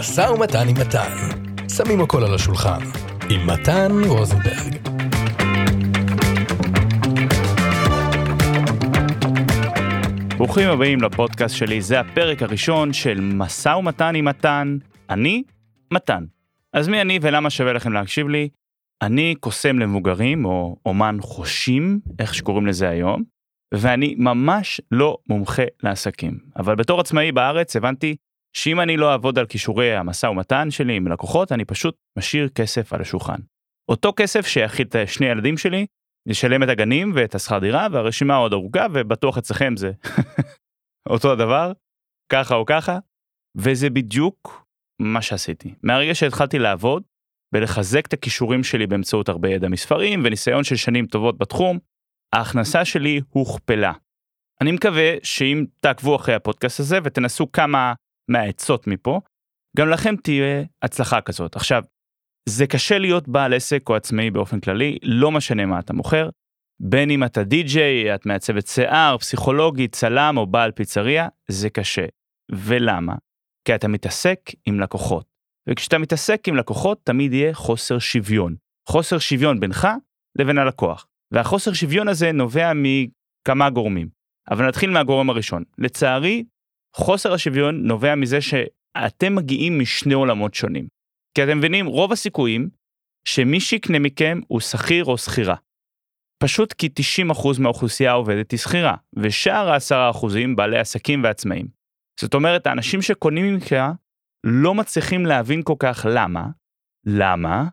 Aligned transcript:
משא 0.00 0.20
ומתן 0.20 0.68
עם 0.68 0.74
מתן. 0.80 1.16
שמים 1.68 2.00
הכל 2.00 2.24
על 2.24 2.34
השולחן. 2.34 2.78
עם 3.30 3.46
מתן 3.46 3.92
רוזנברג. 4.06 4.76
ברוכים 10.36 10.68
הבאים 10.68 11.02
לפודקאסט 11.02 11.56
שלי, 11.56 11.80
זה 11.80 12.00
הפרק 12.00 12.42
הראשון 12.42 12.92
של 12.92 13.20
משא 13.20 13.68
ומתן 13.68 14.14
עם 14.14 14.24
מתן. 14.24 14.78
אני, 15.10 15.42
מתן. 15.92 16.24
אז 16.72 16.88
מי 16.88 17.00
אני 17.00 17.18
ולמה 17.22 17.50
שווה 17.50 17.72
לכם 17.72 17.92
להקשיב 17.92 18.28
לי? 18.28 18.48
אני 19.02 19.34
קוסם 19.40 19.78
למבוגרים, 19.78 20.44
או 20.44 20.76
אומן 20.86 21.16
חושים, 21.20 22.00
איך 22.18 22.34
שקוראים 22.34 22.66
לזה 22.66 22.88
היום, 22.88 23.22
ואני 23.74 24.14
ממש 24.18 24.80
לא 24.90 25.16
מומחה 25.28 25.64
לעסקים. 25.82 26.38
אבל 26.56 26.74
בתור 26.74 27.00
עצמאי 27.00 27.32
בארץ 27.32 27.76
הבנתי 27.76 28.16
שאם 28.56 28.80
אני 28.80 28.96
לא 28.96 29.12
אעבוד 29.12 29.38
על 29.38 29.46
כישורי 29.46 29.96
המשא 29.96 30.26
ומתן 30.26 30.70
שלי 30.70 30.96
עם 30.96 31.08
לקוחות, 31.08 31.52
אני 31.52 31.64
פשוט 31.64 31.96
משאיר 32.18 32.48
כסף 32.48 32.92
על 32.92 33.00
השולחן. 33.00 33.40
אותו 33.90 34.12
כסף 34.16 34.46
שיכיל 34.46 34.86
את 34.86 34.96
שני 35.08 35.26
ילדים 35.26 35.58
שלי, 35.58 35.86
ישלם 36.28 36.62
את 36.62 36.68
הגנים 36.68 37.12
ואת 37.14 37.34
השכר 37.34 37.58
דירה, 37.58 37.86
והרשימה 37.92 38.36
עוד 38.36 38.52
ארוכה, 38.52 38.86
ובטוח 38.94 39.38
אצלכם 39.38 39.76
זה 39.76 39.92
אותו 41.10 41.32
הדבר, 41.32 41.72
ככה 42.32 42.54
או 42.54 42.66
ככה, 42.66 42.98
וזה 43.56 43.90
בדיוק 43.90 44.66
מה 45.00 45.22
שעשיתי. 45.22 45.74
מהרגע 45.82 46.14
שהתחלתי 46.14 46.58
לעבוד, 46.58 47.02
ולחזק 47.54 48.06
את 48.06 48.12
הכישורים 48.12 48.64
שלי 48.64 48.86
באמצעות 48.86 49.28
הרבה 49.28 49.48
ידע 49.48 49.68
מספרים 49.68 50.22
וניסיון 50.24 50.64
של 50.64 50.76
שנים 50.76 51.06
טובות 51.06 51.38
בתחום, 51.38 51.78
ההכנסה 52.34 52.84
שלי 52.84 53.20
הוכפלה. 53.28 53.92
אני 54.60 54.72
מקווה 54.72 55.14
שאם 55.22 55.64
תעקבו 55.80 56.16
אחרי 56.16 56.34
הפודקאסט 56.34 56.80
הזה 56.80 56.98
ותנסו 57.04 57.52
כמה 57.52 57.94
מהעצות 58.30 58.86
מפה, 58.86 59.20
גם 59.76 59.88
לכם 59.88 60.14
תהיה 60.16 60.64
הצלחה 60.82 61.20
כזאת. 61.20 61.56
עכשיו, 61.56 61.82
זה 62.48 62.66
קשה 62.66 62.98
להיות 62.98 63.28
בעל 63.28 63.54
עסק 63.54 63.88
או 63.88 63.94
עצמאי 63.94 64.30
באופן 64.30 64.60
כללי, 64.60 64.98
לא 65.02 65.30
משנה 65.30 65.66
מה 65.66 65.78
אתה 65.78 65.92
מוכר, 65.92 66.28
בין 66.82 67.10
אם 67.10 67.24
אתה 67.24 67.44
די-ג'יי, 67.44 68.14
את 68.14 68.26
מעצבת 68.26 68.66
שיער, 68.66 69.18
פסיכולוגית, 69.18 69.94
צלם 69.94 70.34
או 70.36 70.46
בעל 70.46 70.70
פיצריה, 70.70 71.28
זה 71.48 71.70
קשה. 71.70 72.06
ולמה? 72.52 73.14
כי 73.64 73.74
אתה 73.74 73.88
מתעסק 73.88 74.40
עם 74.66 74.80
לקוחות. 74.80 75.26
וכשאתה 75.68 75.98
מתעסק 75.98 76.48
עם 76.48 76.56
לקוחות 76.56 77.00
תמיד 77.04 77.32
יהיה 77.32 77.54
חוסר 77.54 77.98
שוויון. 77.98 78.56
חוסר 78.88 79.18
שוויון 79.18 79.60
בינך 79.60 79.88
לבין 80.38 80.58
הלקוח. 80.58 81.06
והחוסר 81.32 81.72
שוויון 81.72 82.08
הזה 82.08 82.32
נובע 82.32 82.72
מכמה 82.74 83.70
גורמים. 83.70 84.08
אבל 84.50 84.68
נתחיל 84.68 84.90
מהגורם 84.90 85.30
הראשון. 85.30 85.64
לצערי, 85.78 86.44
חוסר 86.96 87.32
השוויון 87.32 87.86
נובע 87.86 88.14
מזה 88.14 88.40
שאתם 88.40 89.34
מגיעים 89.34 89.78
משני 89.78 90.14
עולמות 90.14 90.54
שונים. 90.54 90.88
כי 91.34 91.44
אתם 91.44 91.58
מבינים, 91.58 91.86
רוב 91.86 92.12
הסיכויים 92.12 92.68
שמי 93.24 93.60
שיקנה 93.60 93.98
מכם 93.98 94.40
הוא 94.48 94.60
שכיר 94.60 95.04
או 95.04 95.18
שכירה. 95.18 95.56
פשוט 96.42 96.72
כי 96.72 96.88
90% 97.32 97.60
מהאוכלוסייה 97.60 98.10
העובדת 98.10 98.50
היא 98.50 98.58
שכירה, 98.58 98.94
ושאר 99.16 99.70
ה-10% 99.70 100.26
בעלי 100.56 100.78
עסקים 100.78 101.24
ועצמאים. 101.24 101.66
זאת 102.20 102.34
אומרת, 102.34 102.66
האנשים 102.66 103.02
שקונים 103.02 103.54
ממך 103.54 103.72
לא 104.46 104.74
מצליחים 104.74 105.26
להבין 105.26 105.62
כל 105.62 105.74
כך 105.78 106.06
למה, 106.10 106.46
למה 107.06 107.64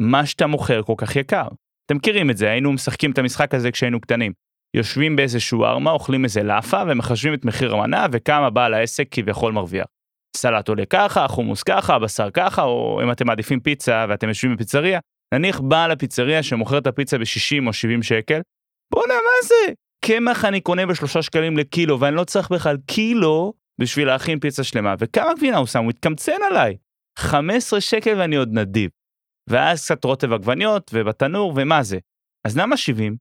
מה 0.00 0.26
שאתה 0.26 0.46
מוכר 0.46 0.82
כל 0.82 0.94
כך 0.96 1.16
יקר. 1.16 1.48
אתם 1.86 1.96
מכירים 1.96 2.30
את 2.30 2.36
זה, 2.36 2.50
היינו 2.50 2.72
משחקים 2.72 3.12
את 3.12 3.18
המשחק 3.18 3.54
הזה 3.54 3.70
כשהיינו 3.70 4.00
קטנים. 4.00 4.32
יושבים 4.76 5.16
באיזשהו 5.16 5.64
ארמה, 5.64 5.90
אוכלים 5.90 6.24
איזה 6.24 6.42
לאפה 6.42 6.82
ומחשבים 6.88 7.34
את 7.34 7.44
מחיר 7.44 7.74
המנה 7.74 8.06
וכמה 8.12 8.50
בעל 8.50 8.74
העסק 8.74 9.08
כביכול 9.10 9.52
מרוויח. 9.52 9.86
סלט 10.36 10.68
עולה 10.68 10.86
ככה, 10.86 11.28
חומוס 11.28 11.62
ככה, 11.62 11.98
בשר 11.98 12.30
ככה, 12.30 12.62
או 12.62 13.00
אם 13.04 13.12
אתם 13.12 13.26
מעדיפים 13.26 13.60
פיצה 13.60 14.06
ואתם 14.08 14.28
יושבים 14.28 14.54
בפיצריה, 14.54 15.00
נניח 15.34 15.60
בעל 15.60 15.90
הפיצריה 15.90 16.42
שמוכר 16.42 16.78
את 16.78 16.86
הפיצה 16.86 17.18
ב-60 17.18 17.66
או 17.66 17.72
70 17.72 18.02
שקל, 18.02 18.40
בואנה 18.92 19.14
מה 19.14 19.48
זה? 19.48 19.72
קמח 20.04 20.44
אני 20.44 20.60
קונה 20.60 20.86
בשלושה 20.86 21.22
שקלים 21.22 21.56
לקילו 21.56 22.00
ואני 22.00 22.16
לא 22.16 22.24
צריך 22.24 22.50
בכלל 22.50 22.76
קילו 22.86 23.52
בשביל 23.80 24.06
להכין 24.06 24.40
פיצה 24.40 24.64
שלמה, 24.64 24.94
וכמה 24.98 25.34
גבינה 25.34 25.56
הוא 25.56 25.66
שם? 25.66 25.82
הוא 25.82 25.90
התקמצן 25.90 26.42
עליי. 26.50 26.76
15 27.18 27.80
שקל 27.80 28.18
ואני 28.18 28.36
עוד 28.36 28.48
נדיב. 28.52 28.90
ואז 29.50 29.84
קצת 29.84 30.04
רוטב 30.04 30.32
עגבניות 30.32 30.90
ובתנור 30.94 31.52
ומה 31.56 31.82
זה. 31.82 31.98
אז 32.46 32.58
למה 32.58 32.76
70? 32.76 33.16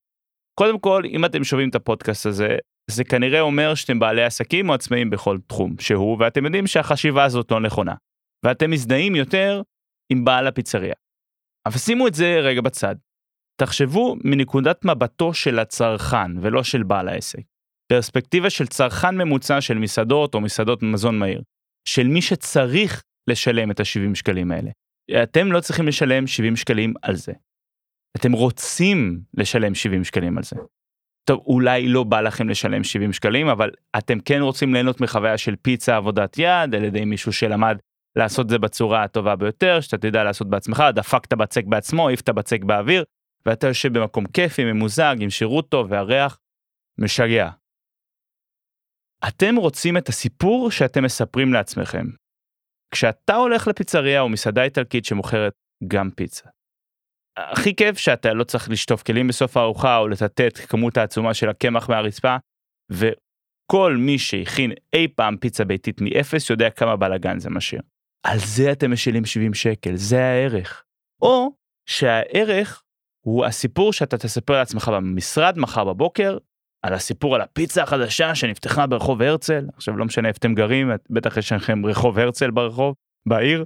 קודם 0.60 0.80
כל, 0.80 1.04
אם 1.06 1.26
אתם 1.26 1.44
שומעים 1.44 1.70
את 1.70 1.76
הפודקאסט 1.76 2.26
הזה, 2.26 2.58
זה 2.92 3.04
כנראה 3.04 3.42
אומר 3.42 3.76
שאתם 3.76 4.00
בעלי 4.00 4.24
עסקים 4.24 4.70
או 4.70 4.74
עצמאים 4.74 5.10
בכל 5.10 5.38
תחום 5.48 5.76
שהוא, 5.80 6.18
ואתם 6.20 6.46
יודעים 6.46 6.68
שהחשיבה 6.68 7.24
הזאת 7.24 7.52
לא 7.52 7.60
נכונה. 7.60 7.96
ואתם 8.46 8.72
מזדהים 8.72 9.16
יותר 9.16 9.62
עם 10.12 10.26
בעל 10.26 10.48
הפיצריה. 10.48 10.94
אבל 11.66 11.78
שימו 11.78 12.08
את 12.08 12.14
זה 12.14 12.40
רגע 12.40 12.62
בצד. 12.62 12.96
תחשבו 13.62 14.16
מנקודת 14.24 14.86
מבטו 14.86 15.34
של 15.34 15.60
הצרכן 15.60 16.38
ולא 16.42 16.64
של 16.64 16.84
בעל 16.84 17.08
העסק. 17.08 17.44
פרספקטיבה 17.92 18.50
של 18.50 18.68
צרכן 18.68 19.18
ממוצע 19.18 19.62
של 19.62 19.78
מסעדות 19.78 20.36
או 20.36 20.42
מסעדות 20.42 20.84
מזון 20.84 21.20
מהיר. 21.20 21.42
של 21.88 22.08
מי 22.08 22.22
שצריך 22.22 23.04
לשלם 23.30 23.72
את 23.72 23.80
ה-70 23.80 24.16
שקלים 24.16 24.52
האלה. 24.52 24.70
אתם 25.24 25.52
לא 25.52 25.60
צריכים 25.60 25.88
לשלם 25.88 26.28
70 26.28 26.56
שקלים 26.56 26.94
על 27.02 27.16
זה. 27.16 27.34
אתם 28.18 28.32
רוצים 28.32 29.22
לשלם 29.34 29.76
70 29.76 30.04
שקלים 30.04 30.38
על 30.38 30.44
זה. 30.44 30.56
טוב, 31.30 31.44
אולי 31.46 31.88
לא 31.88 32.04
בא 32.04 32.22
לכם 32.22 32.50
לשלם 32.50 32.84
70 32.84 33.14
שקלים, 33.14 33.48
אבל 33.48 33.72
אתם 33.98 34.20
כן 34.20 34.42
רוצים 34.42 34.74
ליהנות 34.74 35.02
מחוויה 35.02 35.38
של 35.38 35.56
פיצה 35.56 35.96
עבודת 35.96 36.38
יד 36.38 36.76
על 36.76 36.84
ידי 36.84 37.06
מישהו 37.06 37.34
שלמד 37.34 37.78
לעשות 38.16 38.46
את 38.46 38.50
זה 38.50 38.58
בצורה 38.58 39.04
הטובה 39.04 39.36
ביותר, 39.36 39.82
שאתה 39.82 39.98
תדע 39.98 40.24
לעשות 40.24 40.50
בעצמך, 40.50 40.84
דפק 40.96 41.26
את 41.26 41.34
הבצק 41.34 41.66
בעצמו, 41.66 42.08
העיף 42.08 42.22
את 42.22 42.30
הבצק 42.30 42.64
באוויר, 42.64 43.04
ואתה 43.46 43.68
יושב 43.68 43.98
במקום 43.98 44.26
כיפי, 44.26 44.64
ממוזג, 44.64 45.16
עם 45.20 45.30
שירות 45.30 45.70
טוב 45.70 45.88
והריח 45.92 46.40
משגע. 46.98 47.50
אתם 49.28 49.56
רוצים 49.56 49.98
את 49.98 50.10
הסיפור 50.10 50.72
שאתם 50.72 51.04
מספרים 51.04 51.54
לעצמכם. 51.54 52.06
כשאתה 52.92 53.36
הולך 53.36 53.68
לפיצריה 53.68 54.22
או 54.22 54.30
מסעדה 54.30 54.64
איטלקית 54.64 55.06
שמוכרת 55.06 55.54
גם 55.88 56.10
פיצה. 56.10 56.50
הכי 57.38 57.76
כיף 57.76 57.98
שאתה 57.98 58.34
לא 58.34 58.44
צריך 58.44 58.70
לשטוף 58.70 59.04
כלים 59.04 59.28
בסוף 59.28 59.58
הארוחה 59.58 59.98
או 59.98 60.08
את 60.48 60.58
כמות 60.58 60.98
העצומה 60.98 61.34
של 61.34 61.50
הקמח 61.50 61.90
מהרצפה 61.90 62.36
וכל 62.92 63.96
מי 63.98 64.20
שהכין 64.20 64.72
אי 64.94 65.08
פעם 65.08 65.38
פיצה 65.38 65.66
ביתית 65.66 66.02
מאפס 66.02 66.50
יודע 66.50 66.70
כמה 66.70 66.96
בלאגן 66.96 67.40
זה 67.40 67.50
משאיר. 67.50 67.82
על 68.28 68.38
זה 68.40 68.72
אתם 68.72 68.92
משאילים 68.92 69.26
70 69.26 69.54
שקל, 69.54 69.96
זה 69.96 70.24
הערך. 70.24 70.84
או 71.22 71.52
שהערך 71.90 72.84
הוא 73.26 73.46
הסיפור 73.46 73.94
שאתה 73.94 74.18
תספר 74.18 74.54
לעצמך 74.54 74.92
במשרד 74.94 75.58
מחר 75.58 75.84
בבוקר 75.84 76.38
על 76.86 76.94
הסיפור 76.94 77.36
על 77.36 77.42
הפיצה 77.42 77.84
החדשה 77.84 78.36
שנפתחה 78.36 78.88
ברחוב 78.88 79.22
הרצל 79.22 79.68
עכשיו 79.74 79.98
לא 79.98 80.06
משנה 80.06 80.28
איפה 80.28 80.38
אתם 80.38 80.54
גרים 80.54 80.92
בטח 81.10 81.38
יש 81.38 81.52
לכם 81.52 81.86
רחוב 81.86 82.20
הרצל 82.20 82.52
ברחוב 82.52 82.96
בעיר. 83.28 83.66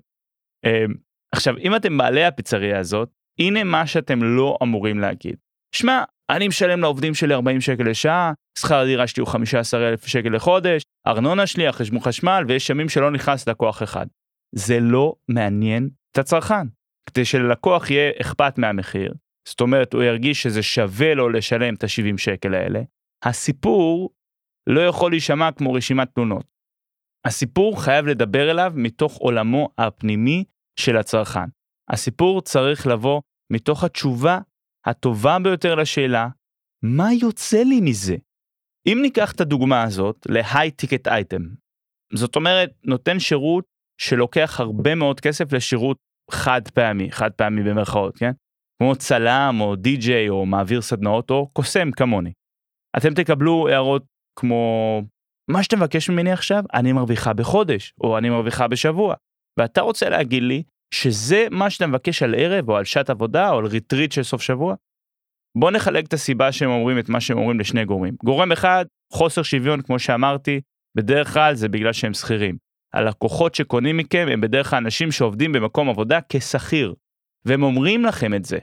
אמ, 0.66 0.94
עכשיו 1.36 1.58
אם 1.58 1.76
אתם 1.76 1.98
בעלי 1.98 2.26
הפיצריה 2.26 2.80
הזאת 2.80 3.10
הנה 3.40 3.64
מה 3.64 3.88
שאתם 3.88 4.24
לא 4.24 4.58
אמורים 4.64 5.00
להגיד. 5.00 5.36
שמע 5.76 6.04
אני 6.30 6.48
משלם 6.48 6.80
לעובדים 6.80 7.14
שלי 7.14 7.34
40 7.34 7.62
שקל 7.62 7.84
לשעה 7.84 8.34
שכר 8.60 8.80
הדירה 8.80 9.08
שלי 9.08 9.22
הוא 9.22 9.28
15 9.28 9.90
אלף 9.90 10.06
שקל 10.08 10.30
לחודש 10.30 10.84
ארנונה 11.08 11.48
שלי 11.48 11.68
החשבון 11.68 12.00
חשמל 12.00 12.44
ויש 12.48 12.70
ימים 12.70 12.90
שלא 12.90 13.12
נכנס 13.12 13.48
לקוח 13.48 13.84
אחד. 13.84 14.06
זה 14.56 14.80
לא 14.80 15.16
מעניין 15.28 15.90
את 16.12 16.18
הצרכן. 16.18 16.68
כדי 17.10 17.26
שללקוח 17.26 17.90
יהיה 17.90 18.12
אכפת 18.22 18.58
מהמחיר 18.58 19.14
זאת 19.48 19.62
אומרת 19.62 19.94
הוא 19.94 20.04
ירגיש 20.04 20.44
שזה 20.44 20.64
שווה 20.64 21.14
לו 21.14 21.30
לשלם 21.30 21.74
את 21.74 21.84
ה-70 21.84 22.18
שקל 22.18 22.54
האלה 22.54 22.82
הסיפור 23.24 24.10
לא 24.68 24.82
יכול 24.82 25.12
להישמע 25.12 25.52
כמו 25.52 25.74
רשימת 25.74 26.10
תלונות. 26.16 26.46
הסיפור 27.26 27.84
חייב 27.84 28.08
לדבר 28.08 28.52
אליו 28.52 28.72
מתוך 28.76 29.18
עולמו 29.18 29.70
הפנימי 29.78 30.44
של 30.80 30.98
הצרכן. 30.98 31.50
הסיפור 31.90 32.42
צריך 32.42 32.88
לבוא 32.88 33.22
מתוך 33.54 33.84
התשובה 33.84 34.40
הטובה 34.86 35.38
ביותר 35.44 35.76
לשאלה, 35.76 36.28
מה 36.84 37.14
יוצא 37.22 37.64
לי 37.64 37.82
מזה? 37.82 38.16
אם 38.88 38.98
ניקח 39.02 39.32
את 39.32 39.42
הדוגמה 39.42 39.84
הזאת 39.84 40.28
ל-high 40.30 40.72
ticket 40.82 41.08
item, 41.08 41.42
זאת 42.14 42.36
אומרת, 42.36 42.70
נותן 42.84 43.20
שירות 43.20 43.66
שלוקח 44.02 44.60
הרבה 44.60 44.96
מאוד 44.96 45.20
כסף 45.20 45.54
לשירות 45.54 45.98
חד 46.32 46.62
פעמי, 46.74 47.12
חד 47.12 47.32
פעמי 47.32 47.64
במרכאות, 47.64 48.18
כן? 48.18 48.32
כמו 48.82 48.96
צלם 48.96 49.58
או 49.62 49.76
די-ג'יי 49.76 50.30
או 50.30 50.46
מעביר 50.46 50.82
סדנאות 50.82 51.32
או 51.32 51.50
קוסם 51.54 51.92
כמוני. 51.92 52.32
אתם 52.98 53.14
תקבלו 53.14 53.68
הערות 53.68 54.06
כמו 54.40 55.02
מה 55.52 55.64
שאתה 55.64 55.76
מבקש 55.76 56.10
ממני 56.10 56.32
עכשיו 56.32 56.64
אני 56.74 56.94
מרוויחה 56.94 57.34
בחודש 57.34 57.94
או 58.02 58.18
אני 58.18 58.30
מרוויחה 58.30 58.68
בשבוע 58.68 59.16
ואתה 59.60 59.82
רוצה 59.82 60.10
להגיד 60.10 60.44
לי 60.44 60.64
שזה 60.94 61.48
מה 61.52 61.70
שאתה 61.70 61.88
מבקש 61.88 62.24
על 62.24 62.36
ערב 62.38 62.70
או 62.70 62.78
על 62.78 62.84
שעת 62.86 63.10
עבודה 63.10 63.50
או 63.50 63.58
על 63.58 63.66
ריטריט 63.66 64.12
של 64.12 64.24
סוף 64.24 64.42
שבוע? 64.42 64.76
בוא 65.58 65.72
נחלק 65.72 66.08
את 66.08 66.14
הסיבה 66.14 66.52
שהם 66.52 66.70
אומרים 66.70 67.00
את 67.00 67.10
מה 67.10 67.22
שהם 67.22 67.38
אומרים 67.38 67.60
לשני 67.60 67.86
גורמים. 67.86 68.16
גורם 68.24 68.52
אחד, 68.52 68.86
חוסר 69.14 69.44
שוויון 69.44 69.82
כמו 69.82 70.00
שאמרתי, 70.00 70.62
בדרך 70.98 71.34
כלל 71.34 71.56
זה 71.56 71.70
בגלל 71.70 71.94
שהם 71.94 72.14
שכירים. 72.14 72.58
הלקוחות 72.94 73.56
שקונים 73.56 73.98
מכם 73.98 74.28
הם 74.32 74.42
בדרך 74.42 74.70
כלל 74.70 74.78
אנשים 74.78 75.12
שעובדים 75.12 75.52
במקום 75.52 75.90
עבודה 75.90 76.20
כשכיר, 76.30 76.94
והם 77.46 77.64
אומרים 77.64 78.06
לכם 78.06 78.34
את 78.34 78.46
זה. 78.46 78.58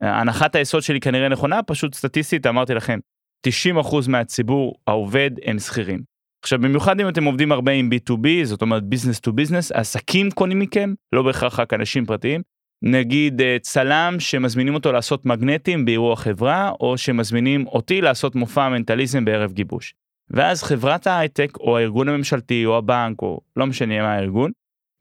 הנחת 0.00 0.54
היסוד 0.54 0.82
שלי 0.82 1.00
כנראה 1.00 1.28
נכונה, 1.28 1.62
פשוט 1.62 1.94
סטטיסטית 1.94 2.46
אמרתי 2.46 2.74
לכם, 2.74 2.98
90% 3.48 4.08
מהציבור 4.08 4.74
העובד 4.86 5.30
הם 5.44 5.58
שכירים. 5.58 6.09
עכשיו 6.42 6.58
במיוחד 6.58 7.00
אם 7.00 7.08
אתם 7.08 7.24
עובדים 7.24 7.52
הרבה 7.52 7.72
עם 7.72 7.90
B2B, 7.94 8.44
זאת 8.44 8.62
אומרת 8.62 8.82
business 8.82 9.20
to 9.20 9.32
business, 9.32 9.72
עסקים 9.72 10.30
קונים 10.30 10.58
מכם, 10.58 10.94
לא 11.12 11.22
בהכרח 11.22 11.60
רק 11.60 11.74
אנשים 11.74 12.06
פרטיים. 12.06 12.42
נגיד 12.82 13.40
אה, 13.40 13.56
צלם 13.60 14.16
שמזמינים 14.18 14.74
אותו 14.74 14.92
לעשות 14.92 15.26
מגנטים 15.26 15.84
באירוע 15.84 16.16
חברה, 16.16 16.72
או 16.80 16.98
שמזמינים 16.98 17.66
אותי 17.66 18.00
לעשות 18.00 18.34
מופע 18.34 18.68
מנטליזם 18.68 19.24
בערב 19.24 19.52
גיבוש. 19.52 19.94
ואז 20.30 20.62
חברת 20.62 21.06
ההייטק, 21.06 21.56
או 21.60 21.78
הארגון 21.78 22.08
הממשלתי, 22.08 22.66
או 22.66 22.76
הבנק, 22.76 23.22
או 23.22 23.40
לא 23.56 23.66
משנה 23.66 24.02
מה 24.02 24.12
הארגון, 24.12 24.50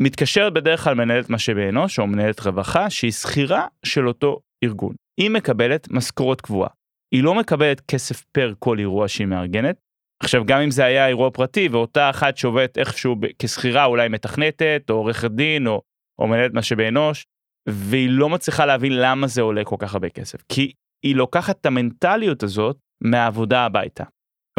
מתקשרת 0.02 0.54
בדרך 0.54 0.84
כלל 0.84 0.96
מנהלת 0.96 1.30
משאבי 1.30 1.70
אנוש, 1.70 2.00
או 2.00 2.08
מנהלת 2.08 2.40
רווחה, 2.40 2.90
שהיא 2.90 3.12
שכירה 3.12 3.68
של 3.86 4.08
אותו 4.08 4.40
ארגון. 4.64 4.96
היא 5.20 5.30
מקבלת 5.30 5.88
משכורת 5.92 6.42
קבועה. 6.42 6.70
היא 7.12 7.24
לא 7.24 7.36
מקבלת 7.36 7.82
כסף 7.82 8.22
פר 8.32 8.54
כל 8.60 8.80
אירוע 8.80 9.08
שהיא 9.08 9.28
מארגנת. 9.28 9.76
עכשיו 10.24 10.46
גם 10.46 10.62
אם 10.62 10.72
זה 10.72 10.86
היה 10.86 11.08
אירוע 11.08 11.30
פרטי 11.32 11.68
ואותה 11.68 12.10
אחת 12.10 12.38
שעובדת 12.38 12.78
איכשהו 12.78 13.16
כשכירה 13.40 13.86
אולי 13.86 14.08
מתכנתת 14.10 14.84
או 14.90 14.96
עורכת 14.96 15.32
דין 15.32 15.68
או, 15.68 15.82
או 16.20 16.28
מנהלת 16.28 16.54
משאבי 16.54 16.88
אנוש 16.88 17.26
והיא 17.70 18.10
לא 18.10 18.30
מצליחה 18.30 18.66
להבין 18.66 18.94
למה 18.96 19.28
זה 19.28 19.42
עולה 19.42 19.64
כל 19.64 19.76
כך 19.80 19.94
הרבה 19.94 20.10
כסף 20.10 20.42
כי 20.50 20.72
היא 21.06 21.16
לוקחת 21.16 21.60
את 21.62 21.66
המנטליות 21.66 22.44
הזאת 22.44 22.78
מהעבודה 23.04 23.66
הביתה. 23.66 24.04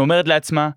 אומרת 0.01 0.29
לעצמה 0.29 0.71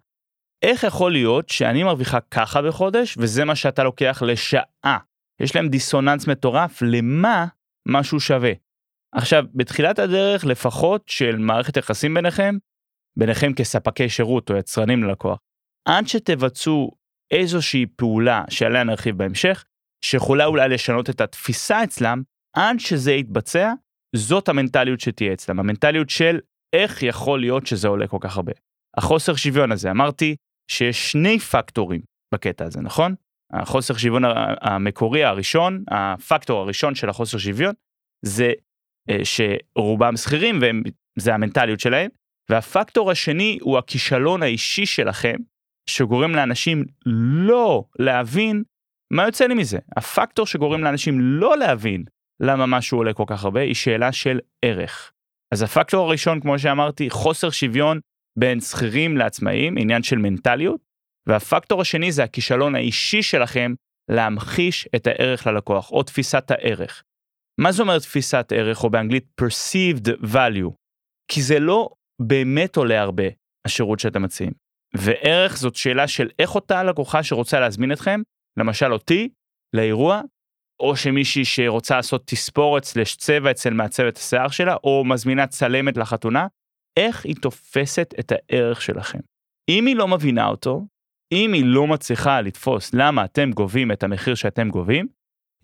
איך 0.64 0.84
יכול 0.84 1.12
להיות 1.12 1.50
שאני 1.50 1.84
מרוויחה 1.84 2.20
ככה 2.22 2.62
בחודש 2.62 3.18
וזה 3.18 3.46
מה 3.46 3.56
שאתה 3.56 3.84
לוקח 3.84 4.24
לשעה. 4.26 4.98
יש 5.42 5.56
להם 5.56 5.68
דיסוננס 5.68 6.28
מטורף 6.28 6.82
למה 6.82 7.46
משהו 7.88 8.20
שווה. 8.20 8.52
עכשיו, 9.16 9.44
בתחילת 9.54 10.00
הדרך 10.00 10.46
לפחות 10.46 11.04
של 11.08 11.38
מערכת 11.38 11.78
יחסים 11.78 12.14
ביניכם, 12.14 12.56
ביניכם 13.20 13.54
כספקי 13.54 14.10
שירות 14.10 14.52
או 14.52 14.58
יצרנים 14.58 15.04
ללקוח, 15.04 15.40
עד 15.88 16.08
שתבצעו 16.08 16.92
איזושהי 17.32 17.86
פעולה 17.96 18.44
שעליה 18.50 18.84
נרחיב 18.84 19.18
בהמשך, 19.18 19.64
שיכולה 20.06 20.46
אולי 20.46 20.70
לשנות 20.70 21.10
את 21.10 21.22
התפיסה 21.22 21.84
אצלם, 21.84 22.22
עד 22.56 22.80
שזה 22.80 23.12
יתבצע, 23.12 23.74
זאת 24.16 24.50
המנטליות 24.50 25.00
שתהיה 25.00 25.34
אצלם, 25.34 25.60
המנטליות 25.60 26.10
של 26.10 26.40
איך 26.76 27.04
יכול 27.04 27.40
להיות 27.40 27.68
שזה 27.68 27.88
עולה 27.88 28.08
כל 28.08 28.18
כך 28.22 28.36
הרבה. 28.36 28.52
החוסר 28.98 29.36
שוויון 29.36 29.72
הזה, 29.72 29.92
אמרתי 29.92 30.36
שיש 30.72 31.12
שני 31.12 31.40
פקטורים 31.40 32.02
בקטע 32.34 32.66
הזה, 32.66 32.82
נכון? 32.82 33.16
החוסר 33.54 33.94
שוויון 33.94 34.24
המקורי 34.62 35.24
הראשון, 35.24 35.84
הפקטור 35.88 36.60
הראשון 36.60 36.96
של 36.96 37.10
החוסר 37.10 37.38
שוויון, 37.38 37.74
זה 38.26 38.52
אה, 39.10 39.20
שרובם 39.24 40.18
שכירים 40.18 40.60
וזה 41.18 41.34
המנטליות 41.34 41.80
שלהם, 41.80 42.10
והפקטור 42.54 43.12
השני 43.12 43.58
הוא 43.62 43.78
הכישלון 43.78 44.44
האישי 44.44 44.86
שלכם, 44.86 45.36
שגורם 45.90 46.36
לאנשים 46.36 46.84
לא 47.48 47.84
להבין 48.00 48.64
מה 49.14 49.26
יוצא 49.26 49.46
לי 49.46 49.54
מזה. 49.54 49.78
הפקטור 49.98 50.46
שגורם 50.46 50.84
לאנשים 50.84 51.20
לא 51.20 51.58
להבין 51.58 52.04
למה 52.40 52.66
משהו 52.66 52.98
עולה 52.98 53.14
כל 53.14 53.24
כך 53.28 53.44
הרבה 53.44 53.62
היא 53.62 53.74
שאלה 53.74 54.12
של 54.12 54.40
ערך. 54.66 55.12
אז 55.54 55.62
הפקטור 55.62 56.08
הראשון, 56.08 56.40
כמו 56.40 56.60
שאמרתי, 56.60 57.10
חוסר 57.10 57.50
שוויון 57.50 58.00
בין 58.40 58.60
שכירים 58.60 59.18
לעצמאים, 59.18 59.78
עניין 59.78 60.04
של 60.04 60.18
מנטליות, 60.18 60.82
והפקטור 61.28 61.82
השני 61.82 62.12
זה 62.12 62.24
הכישלון 62.24 62.76
האישי 62.76 63.24
שלכם 63.24 63.74
להמחיש 64.12 64.88
את 64.96 65.08
הערך 65.08 65.48
ללקוח, 65.48 65.92
או 65.92 66.04
תפיסת 66.04 66.52
הערך. 66.52 67.04
מה 67.60 67.72
זה 67.72 67.82
אומר 67.82 68.00
תפיסת 68.00 68.48
ערך, 68.56 68.84
או 68.84 68.90
באנגלית 68.90 69.26
perceived 69.42 70.08
value? 70.34 70.72
כי 71.32 71.42
זה 71.42 71.60
לא 71.60 71.90
באמת 72.22 72.78
עולה 72.78 73.02
הרבה, 73.02 73.24
השירות 73.66 74.00
שאתם 74.00 74.24
מציעים. 74.24 74.54
וערך 74.96 75.58
זאת 75.58 75.76
שאלה 75.76 76.08
של 76.08 76.30
איך 76.40 76.56
אותה 76.56 76.84
לקוחה 76.84 77.24
שרוצה 77.24 77.60
להזמין 77.60 77.92
אתכם, 77.92 78.22
למשל 78.60 78.94
אותי, 78.94 79.30
לאירוע, 79.76 80.22
או 80.80 80.96
שמישהי 80.96 81.46
שרוצה 81.46 81.96
לעשות 81.96 82.28
תספורת 82.28 82.84
סלש 82.84 83.16
צבע 83.16 83.52
אצל 83.52 83.74
מעצבת 83.74 84.18
השיער 84.18 84.48
שלה, 84.48 84.76
או 84.84 85.04
מזמינה 85.06 85.48
צלמת 85.48 85.98
לחתונה, 85.98 86.48
איך 87.00 87.26
היא 87.26 87.36
תופסת 87.42 88.14
את 88.20 88.32
הערך 88.32 88.82
שלכם. 88.82 89.20
אם 89.70 89.86
היא 89.86 89.96
לא 89.96 90.08
מבינה 90.08 90.48
אותו, 90.48 90.86
אם 91.34 91.54
היא 91.54 91.64
לא 91.66 91.88
מצליחה 91.88 92.42
לתפוס 92.42 92.94
למה 92.94 93.26
אתם 93.26 93.52
גובים 93.52 93.92
את 93.92 94.04
המחיר 94.04 94.36
שאתם 94.36 94.70
גובים, 94.70 95.08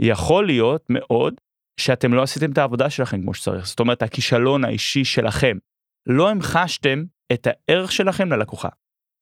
יכול 0.01 0.45
להיות 0.45 0.85
מאוד 0.89 1.33
שאתם 1.79 2.13
לא 2.13 2.23
עשיתם 2.23 2.51
את 2.51 2.57
העבודה 2.57 2.89
שלכם 2.89 3.21
כמו 3.21 3.33
שצריך. 3.33 3.67
זאת 3.67 3.79
אומרת, 3.79 4.01
הכישלון 4.01 4.65
האישי 4.65 5.05
שלכם. 5.05 5.57
לא 6.09 6.29
המחשתם 6.29 7.03
את 7.33 7.47
הערך 7.49 7.91
שלכם 7.91 8.31
ללקוחה. 8.31 8.69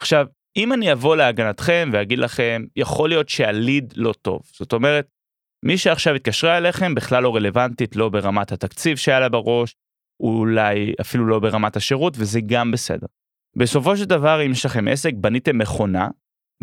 עכשיו, 0.01 0.27
אם 0.57 0.73
אני 0.73 0.91
אבוא 0.91 1.15
להגנתכם 1.15 1.89
ואגיד 1.93 2.19
לכם, 2.19 2.65
יכול 2.75 3.09
להיות 3.09 3.29
שהליד 3.29 3.93
לא 3.95 4.13
טוב. 4.21 4.41
זאת 4.53 4.73
אומרת, 4.73 5.07
מי 5.65 5.77
שעכשיו 5.77 6.15
התקשרה 6.15 6.57
אליכם 6.57 6.95
בכלל 6.95 7.23
לא 7.23 7.35
רלוונטית, 7.35 7.95
לא 7.95 8.09
ברמת 8.09 8.51
התקציב 8.51 8.97
שהיה 8.97 9.19
לה 9.19 9.29
בראש, 9.29 9.75
אולי 10.19 10.93
אפילו 11.01 11.27
לא 11.27 11.39
ברמת 11.39 11.75
השירות, 11.75 12.13
וזה 12.17 12.39
גם 12.45 12.71
בסדר. 12.71 13.07
בסופו 13.57 13.97
של 13.97 14.05
דבר, 14.05 14.45
אם 14.45 14.51
יש 14.51 14.65
לכם 14.65 14.87
עסק, 14.87 15.13
בניתם 15.13 15.57
מכונה, 15.57 16.07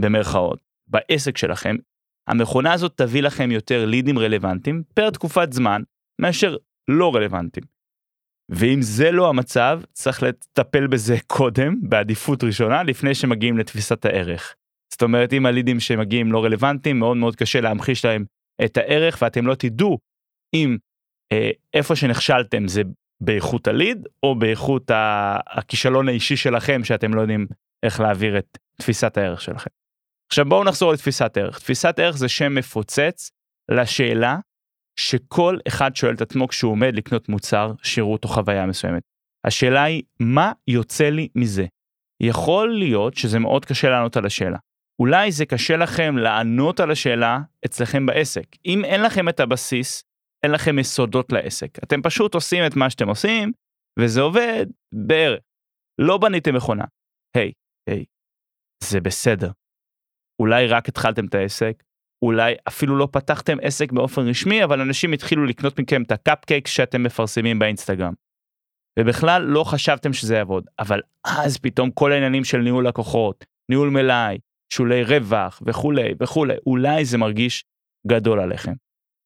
במרכאות, 0.00 0.58
בעסק 0.86 1.38
שלכם, 1.38 1.76
המכונה 2.28 2.72
הזאת 2.72 2.92
תביא 2.96 3.22
לכם 3.22 3.50
יותר 3.50 3.86
לידים 3.86 4.18
רלוונטיים 4.18 4.82
פר 4.94 5.10
תקופת 5.10 5.52
זמן 5.52 5.82
מאשר 6.20 6.56
לא 6.88 7.14
רלוונטיים. 7.14 7.73
ואם 8.48 8.82
זה 8.82 9.10
לא 9.10 9.28
המצב, 9.28 9.80
צריך 9.92 10.22
לטפל 10.22 10.86
בזה 10.86 11.16
קודם, 11.26 11.80
בעדיפות 11.82 12.44
ראשונה, 12.44 12.82
לפני 12.82 13.14
שמגיעים 13.14 13.58
לתפיסת 13.58 14.04
הערך. 14.04 14.54
זאת 14.92 15.02
אומרת, 15.02 15.32
אם 15.32 15.46
הלידים 15.46 15.80
שמגיעים 15.80 16.32
לא 16.32 16.44
רלוונטיים, 16.44 16.98
מאוד 16.98 17.16
מאוד 17.16 17.36
קשה 17.36 17.60
להמחיש 17.60 18.04
להם 18.04 18.24
את 18.64 18.76
הערך, 18.76 19.18
ואתם 19.22 19.46
לא 19.46 19.54
תדעו 19.54 19.98
אם 20.54 20.76
אה, 21.32 21.50
איפה 21.74 21.96
שנכשלתם 21.96 22.68
זה 22.68 22.82
באיכות 23.20 23.68
הליד, 23.68 24.06
או 24.22 24.38
באיכות 24.38 24.90
הכישלון 25.46 26.08
האישי 26.08 26.36
שלכם, 26.36 26.84
שאתם 26.84 27.14
לא 27.14 27.20
יודעים 27.20 27.46
איך 27.82 28.00
להעביר 28.00 28.38
את 28.38 28.58
תפיסת 28.78 29.16
הערך 29.16 29.40
שלכם. 29.40 29.70
עכשיו 30.28 30.44
בואו 30.44 30.64
נחזור 30.64 30.92
לתפיסת 30.92 31.36
ערך. 31.36 31.58
תפיסת 31.58 31.98
ערך 31.98 32.16
זה 32.16 32.28
שם 32.28 32.54
מפוצץ 32.54 33.30
לשאלה 33.70 34.38
שכל 34.96 35.58
אחד 35.68 35.96
שואל 35.96 36.14
את 36.14 36.20
עצמו 36.20 36.48
כשהוא 36.48 36.72
עומד 36.72 36.94
לקנות 36.94 37.28
מוצר, 37.28 37.72
שירות 37.82 38.24
או 38.24 38.28
חוויה 38.28 38.66
מסוימת. 38.66 39.02
השאלה 39.46 39.82
היא, 39.82 40.02
מה 40.20 40.52
יוצא 40.68 41.04
לי 41.04 41.28
מזה? 41.34 41.66
יכול 42.22 42.78
להיות 42.78 43.16
שזה 43.16 43.38
מאוד 43.38 43.64
קשה 43.64 43.88
לענות 43.88 44.16
על 44.16 44.26
השאלה. 44.26 44.58
אולי 44.98 45.32
זה 45.32 45.46
קשה 45.46 45.76
לכם 45.76 46.16
לענות 46.16 46.80
על 46.80 46.90
השאלה 46.90 47.38
אצלכם 47.66 48.06
בעסק. 48.06 48.46
אם 48.66 48.84
אין 48.84 49.02
לכם 49.02 49.28
את 49.28 49.40
הבסיס, 49.40 50.02
אין 50.44 50.52
לכם 50.52 50.78
יסודות 50.78 51.32
לעסק. 51.32 51.78
אתם 51.84 52.02
פשוט 52.02 52.34
עושים 52.34 52.66
את 52.66 52.76
מה 52.76 52.90
שאתם 52.90 53.08
עושים, 53.08 53.52
וזה 53.98 54.20
עובד 54.20 54.66
בערך. 54.94 55.40
לא 56.00 56.18
בניתם 56.18 56.54
מכונה. 56.54 56.84
היי, 57.36 57.48
hey, 57.48 57.52
היי, 57.90 58.00
hey, 58.02 58.04
זה 58.84 59.00
בסדר. 59.00 59.50
אולי 60.42 60.66
רק 60.66 60.88
התחלתם 60.88 61.26
את 61.26 61.34
העסק, 61.34 61.82
אולי 62.24 62.54
אפילו 62.68 62.96
לא 62.96 63.08
פתחתם 63.12 63.56
עסק 63.62 63.92
באופן 63.92 64.22
רשמי, 64.22 64.64
אבל 64.64 64.80
אנשים 64.80 65.12
התחילו 65.12 65.44
לקנות 65.44 65.80
מכם 65.80 66.02
את 66.02 66.12
הקאפקייק 66.12 66.66
שאתם 66.66 67.02
מפרסמים 67.02 67.58
באינסטגרם. 67.58 68.12
ובכלל 68.98 69.42
לא 69.42 69.64
חשבתם 69.64 70.12
שזה 70.12 70.34
יעבוד, 70.34 70.66
אבל 70.78 71.00
אז 71.24 71.58
פתאום 71.58 71.90
כל 71.90 72.12
העניינים 72.12 72.44
של 72.44 72.58
ניהול 72.58 72.88
לקוחות, 72.88 73.44
ניהול 73.70 73.90
מלאי, 73.90 74.38
שולי 74.72 75.04
רווח 75.04 75.62
וכולי 75.66 76.14
וכולי, 76.20 76.54
אולי 76.66 77.04
זה 77.04 77.18
מרגיש 77.18 77.64
גדול 78.06 78.40
עליכם. 78.40 78.72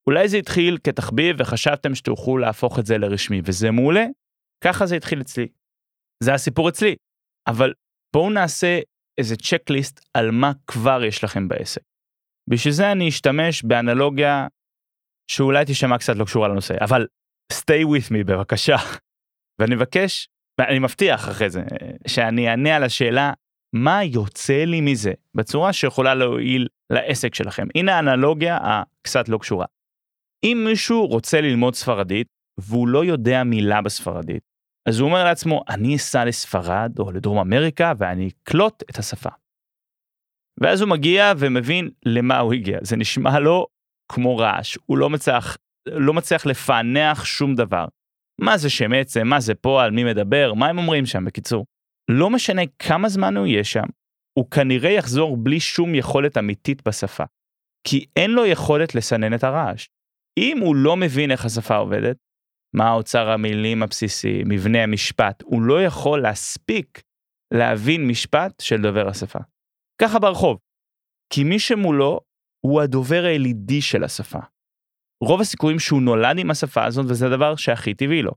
אולי 0.06 0.28
זה 0.28 0.36
התחיל 0.36 0.78
כתחביב 0.84 1.36
וחשבתם 1.38 1.94
שתוכלו 1.94 2.38
להפוך 2.38 2.78
את 2.78 2.86
זה 2.86 2.98
לרשמי, 2.98 3.40
וזה 3.44 3.70
מעולה, 3.70 4.06
ככה 4.64 4.86
זה 4.86 4.96
התחיל 4.96 5.20
אצלי. 5.20 5.48
זה 6.24 6.34
הסיפור 6.34 6.68
אצלי. 6.68 6.96
אבל 7.48 7.72
בואו 8.12 8.30
נעשה 8.30 8.80
איזה 9.18 9.36
צ'קליסט 9.36 10.00
על 10.14 10.30
מה 10.30 10.52
כבר 10.66 11.04
יש 11.04 11.24
לכם 11.24 11.48
בעסק. 11.48 11.82
בשביל 12.48 12.74
זה 12.74 12.92
אני 12.92 13.08
אשתמש 13.08 13.62
באנלוגיה 13.62 14.46
שאולי 15.30 15.64
תשמע 15.66 15.98
קצת 15.98 16.16
לא 16.16 16.24
קשורה 16.24 16.48
לנושא, 16.48 16.74
אבל 16.80 17.06
stay 17.52 17.84
with 17.84 18.10
me 18.10 18.24
בבקשה. 18.26 18.76
ואני 19.58 19.74
מבקש, 19.74 20.28
ואני 20.60 20.78
מבטיח 20.78 21.28
אחרי 21.28 21.50
זה, 21.50 21.62
שאני 22.06 22.48
אענה 22.48 22.76
על 22.76 22.84
השאלה 22.84 23.32
מה 23.74 24.04
יוצא 24.04 24.64
לי 24.64 24.80
מזה 24.80 25.12
בצורה 25.34 25.72
שיכולה 25.72 26.14
להועיל 26.14 26.68
לעסק 26.92 27.34
שלכם. 27.34 27.66
הנה 27.74 27.96
האנלוגיה 27.96 28.58
הקצת 28.62 29.28
לא 29.28 29.38
קשורה. 29.38 29.66
אם 30.44 30.64
מישהו 30.68 31.06
רוצה 31.06 31.40
ללמוד 31.40 31.74
ספרדית 31.74 32.26
והוא 32.60 32.88
לא 32.88 33.04
יודע 33.04 33.44
מילה 33.44 33.82
בספרדית, 33.82 34.42
אז 34.88 35.00
הוא 35.00 35.08
אומר 35.08 35.24
לעצמו, 35.24 35.62
אני 35.68 35.96
אסע 35.96 36.24
לספרד 36.24 36.98
או 36.98 37.10
לדרום 37.10 37.38
אמריקה 37.38 37.92
ואני 37.98 38.28
אקלוט 38.28 38.82
את 38.90 38.98
השפה. 38.98 39.30
ואז 40.60 40.80
הוא 40.80 40.90
מגיע 40.90 41.32
ומבין 41.38 41.90
למה 42.06 42.38
הוא 42.38 42.52
הגיע. 42.52 42.78
זה 42.82 42.96
נשמע 42.96 43.38
לו 43.38 43.66
כמו 44.12 44.36
רעש, 44.36 44.78
הוא 44.86 44.98
לא 44.98 45.10
מצליח, 45.10 45.56
לא 45.88 46.14
מצליח 46.14 46.46
לפענח 46.46 47.24
שום 47.24 47.54
דבר. 47.54 47.86
מה 48.40 48.58
זה 48.58 48.70
שם 48.70 48.92
עצם, 48.92 49.26
מה 49.26 49.40
זה 49.40 49.54
פועל, 49.54 49.90
מי 49.90 50.04
מדבר, 50.04 50.54
מה 50.54 50.68
הם 50.68 50.78
אומרים 50.78 51.06
שם 51.06 51.24
בקיצור. 51.24 51.64
לא 52.10 52.30
משנה 52.30 52.62
כמה 52.78 53.08
זמן 53.08 53.36
הוא 53.36 53.46
יהיה 53.46 53.64
שם, 53.64 53.84
הוא 54.38 54.50
כנראה 54.50 54.90
יחזור 54.90 55.36
בלי 55.36 55.60
שום 55.60 55.94
יכולת 55.94 56.38
אמיתית 56.38 56.88
בשפה. 56.88 57.24
כי 57.86 58.06
אין 58.16 58.30
לו 58.30 58.46
יכולת 58.46 58.94
לסנן 58.94 59.34
את 59.34 59.44
הרעש. 59.44 59.86
אם 60.38 60.58
הוא 60.58 60.76
לא 60.76 60.96
מבין 60.96 61.30
איך 61.30 61.44
השפה 61.44 61.76
עובדת, 61.76 62.16
מה 62.74 62.88
האוצר 62.88 63.30
המילים 63.30 63.82
הבסיסי, 63.82 64.42
מבנה 64.46 64.82
המשפט, 64.82 65.42
הוא 65.42 65.62
לא 65.62 65.82
יכול 65.82 66.22
להספיק 66.22 67.02
להבין 67.54 68.08
משפט 68.08 68.60
של 68.60 68.82
דובר 68.82 69.08
השפה. 69.08 69.38
ככה 70.02 70.18
ברחוב. 70.18 70.58
כי 71.32 71.44
מי 71.44 71.58
שמולו 71.58 72.20
הוא 72.60 72.80
הדובר 72.80 73.24
הילידי 73.24 73.82
של 73.82 74.04
השפה. 74.04 74.38
רוב 75.24 75.40
הסיכויים 75.40 75.78
שהוא 75.78 76.02
נולד 76.02 76.38
עם 76.38 76.50
השפה 76.50 76.84
הזאת 76.84 77.06
וזה 77.08 77.26
הדבר 77.26 77.56
שהכי 77.56 77.94
טבעי 77.94 78.22
לו. 78.22 78.32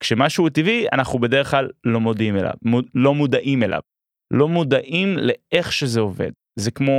כשמשהו 0.00 0.48
טבעי 0.48 0.86
אנחנו 0.92 1.18
בדרך 1.18 1.50
כלל 1.50 1.70
לא 1.84 2.00
מודיעים 2.00 2.36
אליו, 2.36 2.52
מוד, 2.62 2.86
לא 2.94 3.14
מודעים 3.14 3.62
אליו. 3.62 3.80
לא 4.30 4.48
מודעים 4.48 5.16
לאיך 5.18 5.72
שזה 5.72 6.00
עובד. 6.00 6.30
זה 6.58 6.70
כמו 6.70 6.92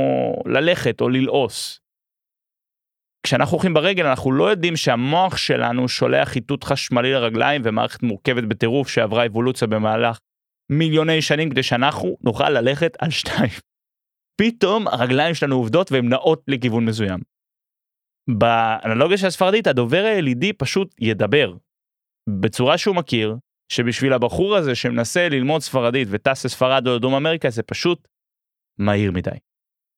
ללכת 0.46 1.00
או 1.00 1.08
ללעוס. 1.08 1.80
כשאנחנו 3.26 3.52
הולכים 3.52 3.74
ברגל 3.74 4.06
אנחנו 4.06 4.32
לא 4.32 4.50
יודעים 4.50 4.76
שהמוח 4.76 5.36
שלנו 5.36 5.88
שולח 5.88 6.36
איתות 6.36 6.64
חשמלי 6.64 7.12
לרגליים 7.12 7.62
ומערכת 7.64 8.02
מורכבת 8.02 8.44
בטירוף 8.44 8.88
שעברה 8.88 9.26
אבולוציה 9.26 9.68
במהלך 9.68 10.18
מיליוני 10.72 11.22
שנים 11.22 11.50
כדי 11.50 11.62
שאנחנו 11.62 12.16
נוכל 12.20 12.50
ללכת 12.50 12.96
על 12.98 13.10
שתיים. 13.10 13.50
פתאום 14.36 14.88
הרגליים 14.88 15.34
שלנו 15.34 15.56
עובדות 15.56 15.92
והן 15.92 16.08
נעות 16.08 16.42
לכיוון 16.48 16.84
מסוים. 16.84 17.20
באנלוגיה 18.38 19.18
של 19.18 19.26
הספרדית 19.26 19.66
הדובר 19.66 20.04
הילידי 20.04 20.52
פשוט 20.52 20.94
ידבר 21.00 21.54
בצורה 22.40 22.78
שהוא 22.78 22.96
מכיר 22.96 23.36
שבשביל 23.72 24.12
הבחור 24.12 24.56
הזה 24.56 24.74
שמנסה 24.74 25.28
ללמוד 25.28 25.60
ספרדית 25.60 26.08
וטס 26.10 26.44
לספרד 26.44 26.86
או 26.86 26.96
לדרום 26.96 27.14
אמריקה 27.14 27.50
זה 27.50 27.62
פשוט 27.62 28.08
מהיר 28.78 29.12
מדי. 29.12 29.30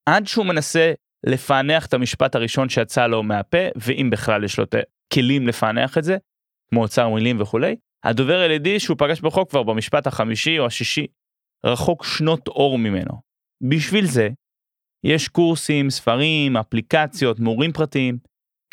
עד 0.09 0.26
שהוא 0.26 0.47
מנסה 0.47 0.92
לפענח 1.26 1.87
את 1.87 1.95
המשפט 1.95 2.35
הראשון 2.35 2.68
שיצא 2.68 3.07
לו 3.07 3.23
מהפה 3.23 3.59
ואם 3.76 4.09
בכלל 4.12 4.45
יש 4.45 4.59
לו 4.59 4.64
את 4.64 4.75
הכלים 4.75 5.49
לפענח 5.49 5.99
את 5.99 6.04
זה 6.04 6.16
כמו 6.68 6.83
אוצר 6.83 7.09
מילים 7.09 7.40
וכולי 7.40 7.76
הדובר 8.04 8.38
הילידי 8.38 8.80
שהוא 8.80 8.97
פגש 8.99 9.21
בחוק 9.21 9.50
כבר 9.50 9.62
במשפט 9.62 10.07
החמישי 10.07 10.59
או 10.59 10.66
השישי 10.66 11.07
רחוק 11.64 12.04
שנות 12.04 12.49
אור 12.49 12.78
ממנו. 12.78 13.28
בשביל 13.61 14.07
זה 14.07 14.29
יש 15.05 15.29
קורסים, 15.29 15.91
ספרים, 15.91 16.57
אפליקציות, 16.57 17.41
מורים 17.41 17.73
פרטיים, 17.73 18.19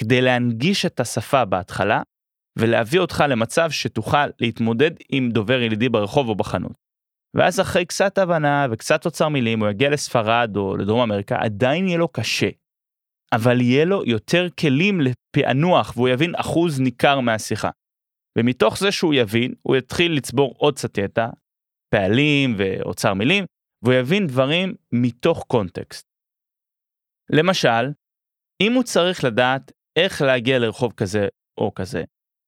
כדי 0.01 0.21
להנגיש 0.21 0.85
את 0.85 0.99
השפה 0.99 1.45
בהתחלה 1.45 2.01
ולהביא 2.59 2.99
אותך 2.99 3.23
למצב 3.29 3.71
שתוכל 3.71 4.27
להתמודד 4.39 4.91
עם 5.09 5.29
דובר 5.29 5.61
ילידי 5.61 5.89
ברחוב 5.89 6.29
או 6.29 6.35
בחנות. 6.35 6.85
ואז 7.37 7.59
אחרי 7.59 7.85
קצת 7.85 8.17
הבנה 8.17 8.67
וקצת 8.71 9.05
אוצר 9.05 9.29
מילים 9.29 9.59
הוא 9.59 9.69
יגיע 9.69 9.89
לספרד 9.89 10.57
או 10.57 10.77
לדרום 10.77 11.01
אמריקה, 11.01 11.37
עדיין 11.39 11.87
יהיה 11.87 11.97
לו 11.97 12.07
קשה. 12.07 12.49
אבל 13.33 13.61
יהיה 13.61 13.85
לו 13.85 14.05
יותר 14.05 14.47
כלים 14.59 15.01
לפענוח 15.01 15.93
והוא 15.95 16.09
יבין 16.09 16.35
אחוז 16.35 16.79
ניכר 16.79 17.19
מהשיחה. 17.19 17.69
ומתוך 18.37 18.77
זה 18.77 18.91
שהוא 18.91 19.13
יבין, 19.13 19.53
הוא 19.61 19.75
יתחיל 19.75 20.17
לצבור 20.17 20.55
עוד 20.57 20.75
קצת 20.75 20.97
ידע, 20.97 21.27
פעלים 21.93 22.55
ואוצר 22.57 23.13
מילים, 23.13 23.45
והוא 23.85 23.95
יבין 23.95 24.27
דברים 24.27 24.75
מתוך 24.91 25.43
קונטקסט. 25.47 26.07
למשל, 27.29 27.91
אם 28.61 28.73
הוא 28.73 28.83
צריך 28.83 29.23
לדעת 29.23 29.71
איך 29.95 30.21
להגיע 30.21 30.59
לרחוב 30.59 30.93
כזה 30.97 31.27
או 31.57 31.73
כזה, 31.73 32.03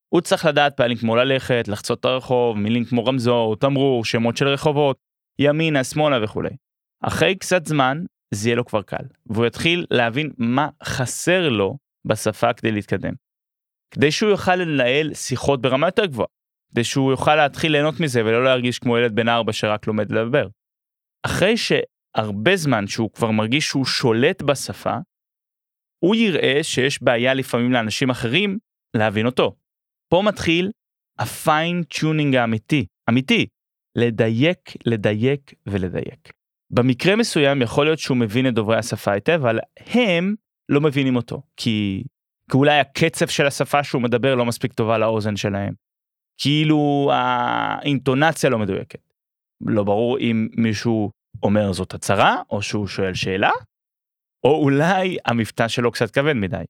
הוא 0.09 0.21
צריך 0.21 0.45
לדעת 0.45 0.77
פעלים 0.77 0.97
כמו 0.97 1.15
ללכת, 1.15 1.67
לחצות 1.67 1.99
את 1.99 2.05
הרחוב, 2.05 2.57
מילים 2.57 2.85
כמו 2.85 3.05
רמזור, 3.05 3.55
תמרור, 3.55 4.05
שמות 4.05 4.37
של 4.37 4.47
רחובות, 4.47 4.97
ימינה, 5.39 5.83
שמאלה 5.83 6.23
וכולי. 6.23 6.49
אחרי 7.03 7.35
קצת 7.35 7.65
זמן, 7.65 8.03
זה 8.33 8.49
יהיה 8.49 8.55
לו 8.55 8.65
כבר 8.65 8.81
קל, 8.81 9.05
והוא 9.25 9.45
יתחיל 9.45 9.85
להבין 9.91 10.31
מה 10.37 10.69
חסר 10.83 11.49
לו 11.49 11.77
בשפה 12.05 12.53
כדי 12.53 12.71
להתקדם. 12.71 13.13
כדי 13.91 14.11
שהוא 14.11 14.29
יוכל 14.29 14.55
לנהל 14.55 15.13
שיחות 15.13 15.61
ברמה 15.61 15.87
יותר 15.87 16.05
גבוהה, 16.05 16.27
כדי 16.71 16.83
שהוא 16.83 17.11
יוכל 17.11 17.35
להתחיל 17.35 17.71
ליהנות 17.71 17.99
מזה 17.99 18.21
ולא 18.25 18.43
להרגיש 18.43 18.79
כמו 18.79 18.97
ילד 18.97 19.15
בן 19.15 19.29
ארבע 19.29 19.53
שרק 19.53 19.87
לומד 19.87 20.11
לדבר. 20.11 20.47
אחרי 21.25 21.55
שהרבה 21.57 22.55
זמן 22.55 22.87
שהוא 22.87 23.11
כבר 23.11 23.31
מרגיש 23.31 23.65
שהוא 23.65 23.85
שולט 23.85 24.41
בשפה, 24.41 24.97
הוא 25.99 26.15
יראה 26.15 26.59
שיש 26.63 27.03
בעיה 27.03 27.33
לפעמים 27.33 27.71
לאנשים 27.71 28.09
אחרים 28.09 28.57
להבין 28.97 29.25
אותו. 29.25 29.55
פה 30.09 30.21
מתחיל 30.25 30.71
ה 31.19 31.32
fine 31.32 31.83
tuning 31.83 32.35
האמיתי, 32.35 32.85
אמיתי, 33.09 33.47
לדייק, 33.97 34.59
לדייק 34.85 35.53
ולדייק. 35.65 36.31
במקרה 36.71 37.15
מסוים 37.15 37.61
יכול 37.61 37.85
להיות 37.85 37.99
שהוא 37.99 38.17
מבין 38.17 38.47
את 38.47 38.53
דוברי 38.53 38.77
השפה 38.77 39.11
היטב, 39.11 39.31
אבל 39.31 39.59
הם 39.79 40.35
לא 40.69 40.81
מבינים 40.81 41.15
אותו, 41.15 41.41
כי, 41.57 42.03
כי 42.51 42.57
אולי 42.57 42.79
הקצב 42.79 43.27
של 43.27 43.45
השפה 43.45 43.83
שהוא 43.83 44.01
מדבר 44.01 44.35
לא 44.35 44.45
מספיק 44.45 44.73
טובה 44.73 44.97
לאוזן 44.97 45.35
שלהם. 45.35 45.73
כאילו 46.37 47.11
האינטונציה 47.13 48.49
לא 48.49 48.59
מדויקת. 48.59 49.06
לא 49.61 49.83
ברור 49.83 50.19
אם 50.19 50.47
מישהו 50.57 51.11
אומר 51.43 51.73
זאת 51.73 51.93
הצהרה, 51.93 52.41
או 52.49 52.61
שהוא 52.61 52.87
שואל 52.87 53.13
שאלה, 53.13 53.51
או 54.43 54.63
אולי 54.63 55.17
המבטא 55.25 55.67
שלו 55.67 55.91
קצת 55.91 56.11
כבד 56.11 56.33
מדי. 56.33 56.63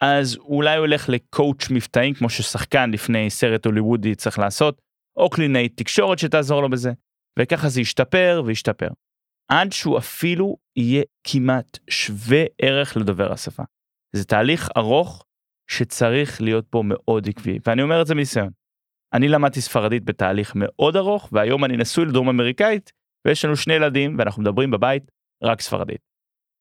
אז 0.00 0.36
אולי 0.36 0.76
הוא 0.76 0.86
ילך 0.86 1.08
לקואוצ' 1.08 1.70
מבטאים 1.70 2.14
כמו 2.14 2.30
ששחקן 2.30 2.90
לפני 2.90 3.30
סרט 3.30 3.66
הוליוודי 3.66 4.14
צריך 4.14 4.38
לעשות, 4.38 4.80
או 5.16 5.30
קלינאי 5.30 5.68
תקשורת 5.68 6.18
שתעזור 6.18 6.62
לו 6.62 6.70
בזה, 6.70 6.92
וככה 7.38 7.68
זה 7.68 7.80
ישתפר 7.80 8.42
וישתפר. 8.46 8.88
עד 9.50 9.72
שהוא 9.72 9.98
אפילו 9.98 10.56
יהיה 10.76 11.02
כמעט 11.24 11.78
שווה 11.90 12.44
ערך 12.62 12.96
לדובר 12.96 13.32
השפה. 13.32 13.62
זה 14.16 14.24
תהליך 14.24 14.68
ארוך 14.76 15.24
שצריך 15.70 16.42
להיות 16.42 16.66
פה 16.70 16.82
מאוד 16.84 17.28
עקבי, 17.28 17.58
ואני 17.66 17.82
אומר 17.82 18.02
את 18.02 18.06
זה 18.06 18.14
מניסיון. 18.14 18.50
אני 19.14 19.28
למדתי 19.28 19.60
ספרדית 19.60 20.04
בתהליך 20.04 20.52
מאוד 20.54 20.96
ארוך, 20.96 21.28
והיום 21.32 21.64
אני 21.64 21.76
נשוי 21.76 22.04
לדרום 22.04 22.28
אמריקאית, 22.28 22.92
ויש 23.26 23.44
לנו 23.44 23.56
שני 23.56 23.74
ילדים, 23.74 24.18
ואנחנו 24.18 24.42
מדברים 24.42 24.70
בבית 24.70 25.10
רק 25.42 25.60
ספרדית. 25.60 26.00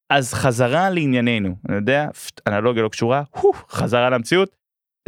אז 0.10 0.34
חזרה 0.34 0.90
לענייננו, 0.90 1.56
אני 1.70 1.76
יודע, 1.76 2.08
אנלוגיה 2.48 2.84
לא 2.84 2.90
קשורה, 2.90 3.24
הו, 3.36 3.54
חזרה 3.54 4.10
למציאות. 4.10 4.56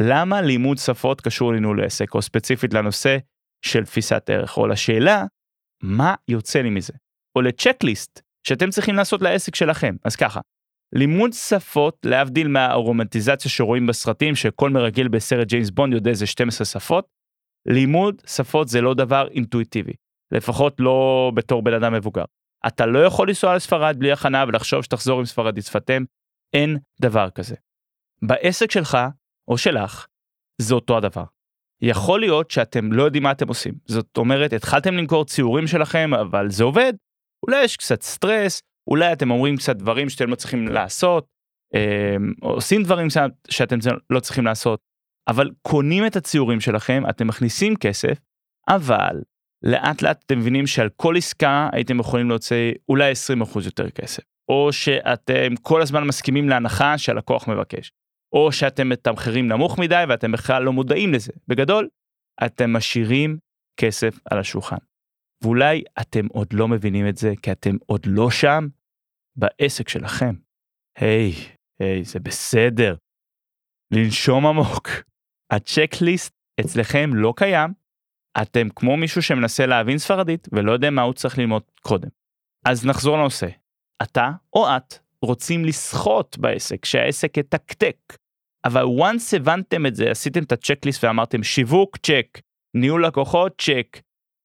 למה 0.02 0.40
לימוד 0.42 0.78
שפות 0.78 1.20
קשור 1.20 1.52
לניהול 1.52 1.84
עסק, 1.84 2.14
או 2.14 2.22
ספציפית 2.22 2.74
לנושא 2.74 3.18
של 3.64 3.84
תפיסת 3.84 4.30
ערך, 4.30 4.56
או 4.56 4.66
לשאלה, 4.66 5.24
מה 5.82 6.14
יוצא 6.28 6.60
לי 6.62 6.70
מזה? 6.70 6.92
או 7.36 7.42
לצ'קליסט 7.42 8.20
שאתם 8.48 8.70
צריכים 8.70 8.94
לעשות 8.94 9.22
לעסק 9.22 9.54
שלכם. 9.54 9.96
אז 10.04 10.16
ככה, 10.16 10.40
לימוד 10.94 11.32
שפות, 11.32 11.96
להבדיל 12.04 12.48
מהרומנטיזציה 12.48 13.50
שרואים 13.50 13.86
בסרטים, 13.86 14.34
שכל 14.34 14.70
מרגיל 14.70 15.08
בסרט 15.08 15.46
ג'יימס 15.46 15.70
בונד 15.70 15.92
יודע 15.92 16.10
איזה 16.10 16.26
12 16.26 16.64
שפות, 16.64 17.15
לימוד 17.66 18.22
שפות 18.26 18.68
זה 18.68 18.80
לא 18.80 18.94
דבר 18.94 19.28
אינטואיטיבי, 19.30 19.92
לפחות 20.32 20.76
לא 20.78 21.32
בתור 21.34 21.62
בן 21.62 21.74
אדם 21.74 21.92
מבוגר. 21.92 22.24
אתה 22.66 22.86
לא 22.86 22.98
יכול 22.98 23.28
לנסוע 23.28 23.56
לספרד 23.56 23.96
בלי 23.98 24.12
הכנה 24.12 24.44
ולחשוב 24.48 24.82
שתחזור 24.82 25.18
עם 25.18 25.24
ספרדית 25.24 25.64
שפתם, 25.64 26.02
אין 26.52 26.78
דבר 27.00 27.30
כזה. 27.30 27.56
בעסק 28.22 28.70
שלך 28.70 28.98
או 29.48 29.58
שלך 29.58 30.06
זה 30.60 30.74
אותו 30.74 30.96
הדבר. 30.96 31.24
יכול 31.82 32.20
להיות 32.20 32.50
שאתם 32.50 32.92
לא 32.92 33.02
יודעים 33.02 33.22
מה 33.22 33.32
אתם 33.32 33.48
עושים. 33.48 33.74
זאת 33.86 34.16
אומרת, 34.16 34.52
התחלתם 34.52 34.94
למכור 34.94 35.24
ציורים 35.24 35.66
שלכם, 35.66 36.10
אבל 36.14 36.50
זה 36.50 36.64
עובד. 36.64 36.92
אולי 37.46 37.64
יש 37.64 37.76
קצת 37.76 38.02
סטרס, 38.02 38.62
אולי 38.90 39.12
אתם 39.12 39.30
אומרים 39.30 39.56
קצת 39.56 39.76
דברים 39.76 40.08
שאתם 40.08 40.30
לא 40.30 40.34
צריכים 40.34 40.68
לעשות, 40.68 41.26
אה, 41.74 42.16
עושים 42.40 42.82
דברים 42.82 43.08
שאתם 43.50 43.78
לא 44.10 44.20
צריכים 44.20 44.44
לעשות, 44.44 44.80
אבל 45.28 45.50
קונים 45.62 46.06
את 46.06 46.16
הציורים 46.16 46.60
שלכם, 46.60 47.02
אתם 47.10 47.26
מכניסים 47.26 47.76
כסף, 47.76 48.20
אבל 48.68 49.22
לאט 49.62 50.02
לאט 50.02 50.22
אתם 50.26 50.38
מבינים 50.38 50.66
שעל 50.66 50.88
כל 50.96 51.16
עסקה 51.16 51.68
הייתם 51.72 52.00
יכולים 52.00 52.28
להוציא 52.28 52.72
אולי 52.88 53.12
20% 53.62 53.64
יותר 53.64 53.90
כסף. 53.90 54.22
או 54.48 54.72
שאתם 54.72 55.56
כל 55.62 55.82
הזמן 55.82 56.04
מסכימים 56.04 56.48
להנחה 56.48 56.98
שהלקוח 56.98 57.48
מבקש. 57.48 57.92
או 58.32 58.52
שאתם 58.52 58.88
מתמחרים 58.88 59.48
נמוך 59.48 59.78
מדי 59.78 60.04
ואתם 60.08 60.32
בכלל 60.32 60.62
לא 60.62 60.72
מודעים 60.72 61.12
לזה. 61.12 61.32
בגדול, 61.48 61.88
אתם 62.46 62.72
משאירים 62.72 63.38
כסף 63.80 64.18
על 64.30 64.38
השולחן. 64.38 64.76
ואולי 65.44 65.84
אתם 66.00 66.26
עוד 66.26 66.52
לא 66.52 66.68
מבינים 66.68 67.08
את 67.08 67.16
זה 67.16 67.32
כי 67.42 67.52
אתם 67.52 67.76
עוד 67.86 68.06
לא 68.06 68.30
שם 68.30 68.68
בעסק 69.36 69.88
שלכם. 69.88 70.34
היי, 70.98 71.32
hey, 71.32 71.36
היי, 71.80 72.00
hey, 72.00 72.04
זה 72.04 72.20
בסדר. 72.20 72.96
לנשום 73.90 74.46
עמוק. 74.46 74.88
הצ'קליסט 75.50 76.32
אצלכם 76.60 77.10
לא 77.14 77.34
קיים, 77.36 77.72
אתם 78.42 78.68
כמו 78.76 78.96
מישהו 78.96 79.22
שמנסה 79.22 79.66
להבין 79.66 79.98
ספרדית 79.98 80.48
ולא 80.52 80.72
יודע 80.72 80.90
מה 80.90 81.02
הוא 81.02 81.12
צריך 81.12 81.38
ללמוד 81.38 81.62
קודם. 81.80 82.08
אז 82.66 82.86
נחזור 82.86 83.18
לנושא. 83.18 83.48
אתה 84.02 84.30
או 84.52 84.66
את 84.76 84.94
רוצים 85.22 85.64
לסחוט 85.64 86.36
בעסק, 86.38 86.84
שהעסק 86.84 87.36
יתקתק. 87.36 87.96
אבל 88.64 88.82
once 88.82 89.36
הבנתם 89.36 89.86
את 89.86 89.94
זה, 89.94 90.10
עשיתם 90.10 90.42
את 90.42 90.52
הצ'קליסט 90.52 91.04
ואמרתם 91.04 91.42
שיווק 91.42 91.96
צ'ק, 91.96 92.40
ניהול 92.76 93.06
לקוחות 93.06 93.60
צ'ק, 93.60 94.00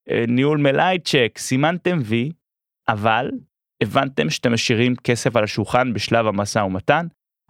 אה, 0.09 0.25
ניהול 0.27 0.57
מלאי 0.57 0.99
צ'ק, 0.99 1.37
סימנתם 1.37 1.99
וי, 2.05 2.31
אבל 2.87 3.31
הבנתם 3.83 4.29
שאתם 4.29 4.53
משאירים 4.53 4.95
כסף 4.95 5.35
על 5.35 5.43
השולחן 5.43 5.93
בשלב 5.93 6.27
המשא 6.27 6.59
ומתן, 6.59 7.07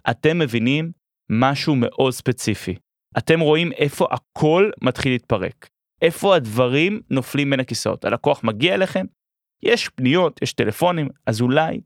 אתם 0.09 0.39
מבינים 0.39 0.91
משהו 1.31 1.75
מאוד 1.75 2.13
ספציפי. 2.13 2.75
אתם 3.17 3.39
רואים 3.39 3.71
איפה 3.71 4.07
הכל 4.11 4.69
מתחיל 4.81 5.11
להתפרק. 5.11 5.69
איפה 6.01 6.35
הדברים 6.35 7.01
נופלים 7.09 7.49
בין 7.49 7.59
הכיסאות. 7.59 8.05
הלקוח 8.05 8.43
מגיע 8.43 8.73
אליכם, 8.73 9.05
יש 9.63 9.89
פניות, 9.89 10.41
יש 10.41 10.53
טלפונים, 10.53 11.09
אז 11.25 11.41
אולי, 11.41 11.81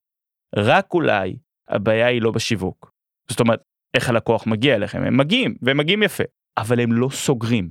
רק 0.56 0.94
אולי, 0.94 1.38
הבעיה 1.68 2.08
היא 2.08 2.22
לא 2.22 2.32
בשיווק. 2.32 2.92
זאת 3.30 3.40
אומרת, 3.40 3.62
איך 3.94 4.10
הלקוח 4.10 4.48
מגיע 4.48 4.76
אליכם? 4.76 5.04
הם 5.04 5.18
מגיעים, 5.18 5.56
והם 5.62 5.78
מגיעים 5.78 6.04
יפה, 6.04 6.24
אבל 6.58 6.80
הם 6.80 6.94
לא 6.94 7.10
סוגרים. 7.12 7.70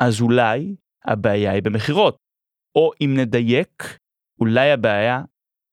אז 0.00 0.20
אולי 0.20 0.76
הבעיה 1.04 1.52
היא 1.52 1.62
במכירות. 1.62 2.16
או 2.74 2.90
אם 3.00 3.14
נדייק, 3.16 3.98
אולי 4.40 4.70
הבעיה 4.72 5.22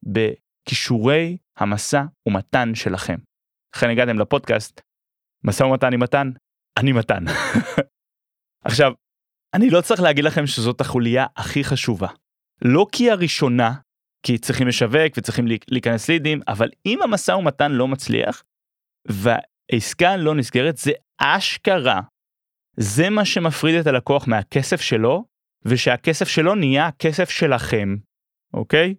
בכישורי 0.04 1.38
המשא 1.58 2.02
ומתן 2.28 2.76
שלכם. 2.76 3.18
לכן 3.76 3.90
הגעתם 3.90 4.20
לפודקאסט, 4.20 4.82
משא 5.44 5.64
ומתן 5.64 5.94
עם 5.94 6.00
מתן, 6.00 6.32
אני 6.78 6.92
מתן. 6.92 7.24
עכשיו, 8.66 8.92
אני 9.54 9.70
לא 9.70 9.82
צריך 9.82 10.02
להגיד 10.02 10.24
לכם 10.24 10.48
שזאת 10.48 10.82
החוליה 10.82 11.26
הכי 11.36 11.64
חשובה. 11.64 12.08
לא 12.62 12.86
כי 12.92 13.12
הראשונה, 13.12 13.74
כי 14.26 14.38
צריכים 14.38 14.68
לשווק 14.68 15.18
וצריכים 15.18 15.46
להיכנס 15.72 16.10
לידים, 16.10 16.42
אבל 16.48 16.70
אם 16.86 17.02
המשא 17.02 17.32
ומתן 17.32 17.72
לא 17.72 17.88
מצליח, 17.88 18.44
והעסקה 19.08 20.18
לא 20.18 20.36
נסגרת, 20.36 20.78
זה 20.78 20.92
אשכרה. 21.18 22.02
זה 22.78 23.10
מה 23.10 23.26
שמפריד 23.26 23.76
את 23.76 23.88
הלקוח 23.88 24.28
מהכסף 24.28 24.82
שלו, 24.82 25.26
ושהכסף 25.66 26.28
שלו 26.28 26.56
נהיה 26.56 26.88
הכסף 26.88 27.30
שלכם, 27.30 27.96
אוקיי? 28.54 28.96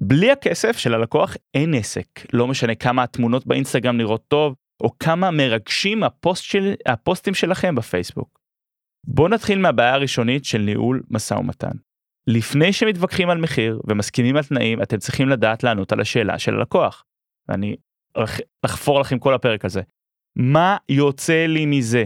בלי 0.00 0.30
הכסף 0.30 0.76
של 0.76 0.94
הלקוח 0.94 1.36
אין 1.54 1.74
עסק. 1.74 2.06
לא 2.32 2.46
משנה 2.46 2.74
כמה 2.74 3.02
התמונות 3.02 3.46
באינסטגרם 3.46 3.96
נראות 3.96 4.24
טוב, 4.28 4.54
או 4.82 4.98
כמה 4.98 5.30
מרגשים 5.30 6.02
הפוסט 6.02 6.44
של, 6.44 6.74
הפוסטים 6.86 7.34
שלכם 7.34 7.74
בפייסבוק. 7.74 8.40
בואו 9.06 9.28
נתחיל 9.28 9.58
מהבעיה 9.58 9.94
הראשונית 9.94 10.44
של 10.44 10.58
ניהול 10.58 11.02
משא 11.10 11.34
ומתן. 11.34 11.76
לפני 12.26 12.72
שמתווכחים 12.72 13.30
על 13.30 13.38
מחיר 13.38 13.80
ומסכימים 13.88 14.36
על 14.36 14.44
תנאים, 14.44 14.82
אתם 14.82 14.98
צריכים 14.98 15.28
לדעת 15.28 15.62
לענות 15.62 15.92
על 15.92 16.00
השאלה 16.00 16.38
של 16.38 16.54
הלקוח. 16.54 17.04
ואני 17.48 17.76
אחפור 18.64 19.00
לכם 19.00 19.18
כל 19.18 19.34
הפרק 19.34 19.64
הזה. 19.64 19.82
מה 20.36 20.76
יוצא 20.88 21.46
לי 21.46 21.66
מזה? 21.66 22.04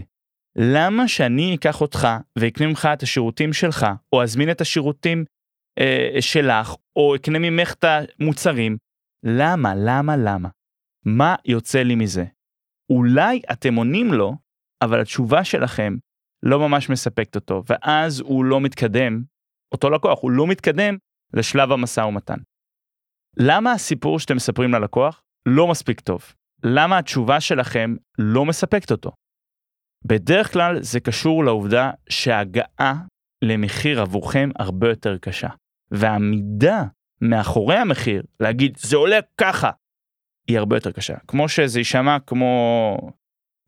למה 0.56 1.08
שאני 1.08 1.54
אקח 1.54 1.80
אותך 1.80 2.08
ואקנה 2.38 2.66
ממך 2.66 2.88
את 2.92 3.02
השירותים 3.02 3.52
שלך, 3.52 3.86
או 4.12 4.22
אזמין 4.22 4.50
את 4.50 4.60
השירותים 4.60 5.24
אה, 5.78 6.16
שלך, 6.20 6.74
או 6.96 7.16
אקנה 7.16 7.38
ממך 7.38 7.72
את 7.72 7.84
המוצרים? 7.84 8.76
למה, 9.24 9.74
למה, 9.76 10.16
למה? 10.16 10.48
מה 11.06 11.34
יוצא 11.44 11.82
לי 11.82 11.94
מזה? 11.94 12.24
אולי 12.90 13.40
אתם 13.52 13.74
עונים 13.74 14.12
לו, 14.12 14.36
אבל 14.82 15.00
התשובה 15.00 15.44
שלכם 15.44 15.96
לא 16.42 16.68
ממש 16.68 16.90
מספקת 16.90 17.36
אותו, 17.36 17.62
ואז 17.68 18.20
הוא 18.20 18.44
לא 18.44 18.60
מתקדם, 18.60 19.22
אותו 19.72 19.90
לקוח, 19.90 20.18
הוא 20.22 20.30
לא 20.30 20.46
מתקדם 20.46 20.96
לשלב 21.34 21.72
המשא 21.72 22.00
ומתן. 22.00 22.38
למה 23.36 23.72
הסיפור 23.72 24.18
שאתם 24.18 24.36
מספרים 24.36 24.72
ללקוח 24.72 25.22
לא 25.46 25.66
מספיק 25.66 26.00
טוב? 26.00 26.32
למה 26.64 26.98
התשובה 26.98 27.40
שלכם 27.40 27.94
לא 28.18 28.44
מספקת 28.44 28.90
אותו? 28.90 29.10
בדרך 30.04 30.52
כלל 30.52 30.82
זה 30.82 31.00
קשור 31.00 31.44
לעובדה 31.44 31.90
שההגעה 32.08 32.94
למחיר 33.44 34.00
עבורכם 34.00 34.50
הרבה 34.58 34.88
יותר 34.88 35.18
קשה. 35.18 35.48
והעמידה 35.90 36.84
מאחורי 37.20 37.76
המחיר, 37.76 38.22
להגיד 38.40 38.76
זה 38.76 38.96
עולה 38.96 39.18
ככה, 39.40 39.70
היא 40.48 40.58
הרבה 40.58 40.76
יותר 40.76 40.92
קשה. 40.92 41.14
כמו 41.28 41.48
שזה 41.48 41.80
יישמע 41.80 42.16
כמו 42.26 42.96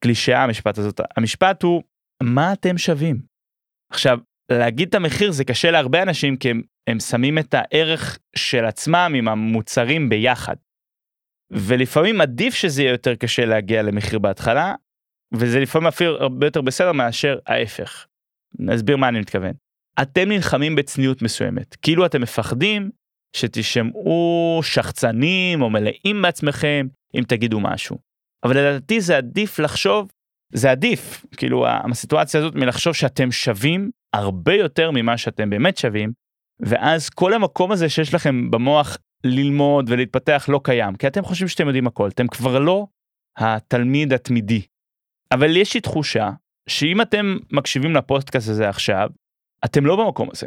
קלישאה 0.05 0.45
המשפט 0.45 0.79
הזאת. 0.79 1.01
המשפט 1.17 1.63
הוא 1.63 1.83
מה 2.23 2.53
אתם 2.53 2.79
שווים. 2.79 3.23
עכשיו, 3.93 4.19
להגיד 4.53 4.89
את 4.89 4.95
המחיר 4.95 5.33
זה 5.33 5.45
קשה 5.45 5.71
להרבה 5.71 6.03
אנשים 6.03 6.37
כי 6.37 6.51
הם, 6.51 6.63
הם 6.87 7.01
שמים 7.01 7.39
את 7.39 7.55
הערך 7.55 8.19
של 8.37 8.65
עצמם 8.65 9.13
עם 9.17 9.29
המוצרים 9.29 10.09
ביחד. 10.09 10.57
ולפעמים 11.53 12.21
עדיף 12.21 12.55
שזה 12.55 12.83
יהיה 12.83 12.93
יותר 12.93 13.15
קשה 13.15 13.45
להגיע 13.45 13.83
למחיר 13.83 14.19
בהתחלה, 14.19 14.75
וזה 15.35 15.61
לפעמים 15.61 15.87
אפילו 15.89 16.17
הרבה 16.21 16.47
יותר 16.47 16.61
בסדר 16.61 16.93
מאשר 16.93 17.39
ההפך. 17.47 18.07
נסביר 18.59 18.97
מה 18.97 19.09
אני 19.09 19.21
מתכוון. 19.21 19.53
אתם 20.03 20.29
נלחמים 20.29 20.77
בצניעות 20.77 21.23
מסוימת, 21.23 21.77
כאילו 21.83 22.07
אתם 22.07 22.21
מפחדים 22.21 22.91
שתשמעו 23.37 24.61
שחצנים 24.63 25.63
או 25.63 25.71
מלאים 25.71 26.23
בעצמכם 26.23 26.87
אם 27.15 27.23
תגידו 27.29 27.61
משהו. 27.61 27.99
אבל 28.45 28.59
לדעתי 28.59 29.01
זה 29.01 29.17
עדיף 29.17 29.59
לחשוב 29.59 30.09
זה 30.53 30.71
עדיף, 30.71 31.27
כאילו 31.37 31.67
הסיטואציה 31.69 32.41
הזאת 32.41 32.55
מלחשוב 32.55 32.93
שאתם 32.93 33.33
שווים 33.33 33.91
הרבה 34.15 34.55
יותר 34.55 34.91
ממה 34.91 35.19
שאתם 35.19 35.51
באמת 35.51 35.77
שווים, 35.77 36.13
ואז 36.61 37.11
כל 37.11 37.33
המקום 37.33 37.73
הזה 37.73 37.89
שיש 37.89 38.15
לכם 38.15 38.51
במוח 38.51 38.99
ללמוד 39.25 39.91
ולהתפתח 39.91 40.47
לא 40.49 40.61
קיים, 40.65 40.97
כי 40.97 41.07
אתם 41.07 41.23
חושבים 41.23 41.49
שאתם 41.49 41.67
יודעים 41.67 41.87
הכל, 41.87 42.09
אתם 42.09 42.27
כבר 42.27 42.59
לא 42.59 42.87
התלמיד 43.39 44.13
התמידי. 44.13 44.63
אבל 45.33 45.57
יש 45.57 45.75
לי 45.75 45.81
תחושה 45.81 46.31
שאם 46.69 47.01
אתם 47.01 47.37
מקשיבים 47.53 47.95
לפודקאסט 47.97 48.49
הזה 48.49 48.69
עכשיו, 48.69 49.09
אתם 49.65 49.87
לא 49.87 50.05
במקום 50.05 50.29
הזה. 50.33 50.47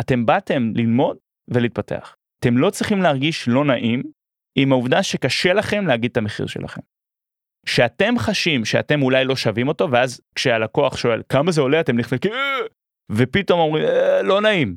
אתם 0.00 0.26
באתם 0.26 0.72
ללמוד 0.74 1.16
ולהתפתח. 1.48 2.16
אתם 2.38 2.58
לא 2.58 2.70
צריכים 2.70 3.02
להרגיש 3.02 3.48
לא 3.48 3.64
נעים 3.64 4.02
עם 4.58 4.72
העובדה 4.72 5.02
שקשה 5.02 5.52
לכם 5.52 5.86
להגיד 5.86 6.10
את 6.10 6.16
המחיר 6.16 6.46
שלכם. 6.46 6.80
שאתם 7.66 8.18
חשים 8.18 8.64
שאתם 8.64 9.02
אולי 9.02 9.24
לא 9.24 9.36
שווים 9.36 9.68
אותו 9.68 9.90
ואז 9.90 10.20
כשהלקוח 10.34 10.96
שואל 10.96 11.22
כמה 11.28 11.52
זה 11.52 11.60
עולה 11.60 11.80
אתם 11.80 11.96
נכנסים 11.96 12.32
אה! 12.32 12.66
ופתאום 13.12 13.60
אומרים 13.60 13.84
אה, 13.84 14.22
לא 14.22 14.40
נעים. 14.40 14.76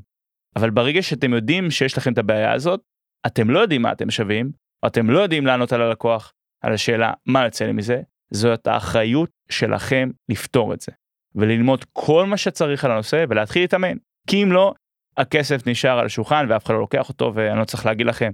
אבל 0.55 0.69
ברגע 0.69 1.01
שאתם 1.01 1.33
יודעים 1.33 1.71
שיש 1.71 1.97
לכם 1.97 2.13
את 2.13 2.17
הבעיה 2.17 2.53
הזאת 2.53 2.81
אתם 3.27 3.49
לא 3.49 3.59
יודעים 3.59 3.81
מה 3.81 3.91
אתם 3.91 4.11
שווים 4.11 4.51
אתם 4.87 5.09
לא 5.09 5.19
יודעים 5.19 5.45
לענות 5.45 5.73
על 5.73 5.81
הלקוח 5.81 6.33
על 6.63 6.73
השאלה 6.73 7.13
מה 7.25 7.45
יוצא 7.45 7.65
לי 7.65 7.71
מזה 7.71 8.01
זאת 8.33 8.67
האחריות 8.67 9.29
שלכם 9.49 10.09
לפתור 10.29 10.73
את 10.73 10.81
זה 10.81 10.91
וללמוד 11.35 11.85
כל 11.93 12.25
מה 12.25 12.37
שצריך 12.37 12.85
על 12.85 12.91
הנושא 12.91 13.25
ולהתחיל 13.29 13.63
להתאמן 13.63 13.97
כי 14.29 14.43
אם 14.43 14.51
לא 14.51 14.73
הכסף 15.17 15.67
נשאר 15.67 15.99
על 15.99 16.05
השולחן 16.05 16.45
ואף 16.49 16.65
אחד 16.65 16.73
לא 16.73 16.79
לוקח 16.79 17.09
אותו 17.09 17.31
ואני 17.35 17.59
לא 17.59 17.65
צריך 17.65 17.85
להגיד 17.85 18.07
לכם 18.07 18.31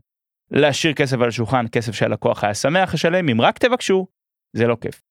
להשאיר 0.51 0.93
כסף 0.93 1.17
על 1.21 1.27
השולחן 1.27 1.65
כסף 1.71 1.91
שהלקוח 1.91 2.43
היה 2.43 2.53
שמח 2.53 2.93
לשלם 2.93 3.29
אם 3.29 3.41
רק 3.41 3.57
תבקשו 3.57 4.07
זה 4.55 4.67
לא 4.67 4.77
כיף. 4.81 5.01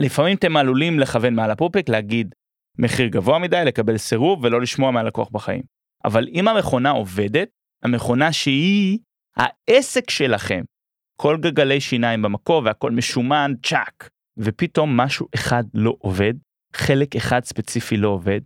לפעמים 0.00 0.36
אתם 0.36 0.56
עלולים 0.56 0.98
לכוון 0.98 1.34
מעל 1.34 1.50
הפופק 1.50 1.88
להגיד 1.88 2.34
מחיר 2.78 3.08
גבוה 3.08 3.38
מדי, 3.38 3.62
לקבל 3.66 3.98
סירוב 3.98 4.44
ולא 4.44 4.60
לשמוע 4.60 4.90
מהלקוח 4.90 5.28
בחיים. 5.28 5.62
אבל 6.04 6.28
אם 6.28 6.48
המכונה 6.48 6.90
עובדת, 6.90 7.48
המכונה 7.84 8.32
שהיא 8.32 8.98
העסק 9.36 10.10
שלכם, 10.10 10.62
כל 11.20 11.36
גלגלי 11.40 11.80
שיניים 11.80 12.22
במקור 12.22 12.62
והכל 12.64 12.90
משומן 12.90 13.52
צ'אק, 13.62 14.08
ופתאום 14.38 14.96
משהו 14.96 15.28
אחד 15.34 15.64
לא 15.74 15.96
עובד, 15.98 16.34
חלק 16.74 17.16
אחד 17.16 17.44
ספציפי 17.44 17.96
לא 17.96 18.08
עובד, 18.08 18.40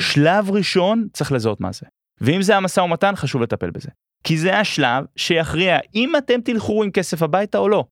שלב 0.00 0.50
ראשון 0.50 1.08
צריך 1.12 1.32
לזהות 1.32 1.60
מה 1.60 1.72
זה. 1.72 1.86
ואם 2.20 2.42
זה 2.42 2.56
המשא 2.56 2.80
ומתן 2.80 3.16
חשוב 3.16 3.42
לטפל 3.42 3.70
בזה. 3.70 3.90
כי 4.24 4.38
זה 4.38 4.58
השלב 4.58 5.04
שיכריע 5.16 5.78
אם 5.94 6.16
אתם 6.16 6.40
תלכו 6.40 6.84
עם 6.84 6.90
כסף 6.90 7.22
הביתה 7.22 7.58
או 7.58 7.68
לא. 7.68 7.84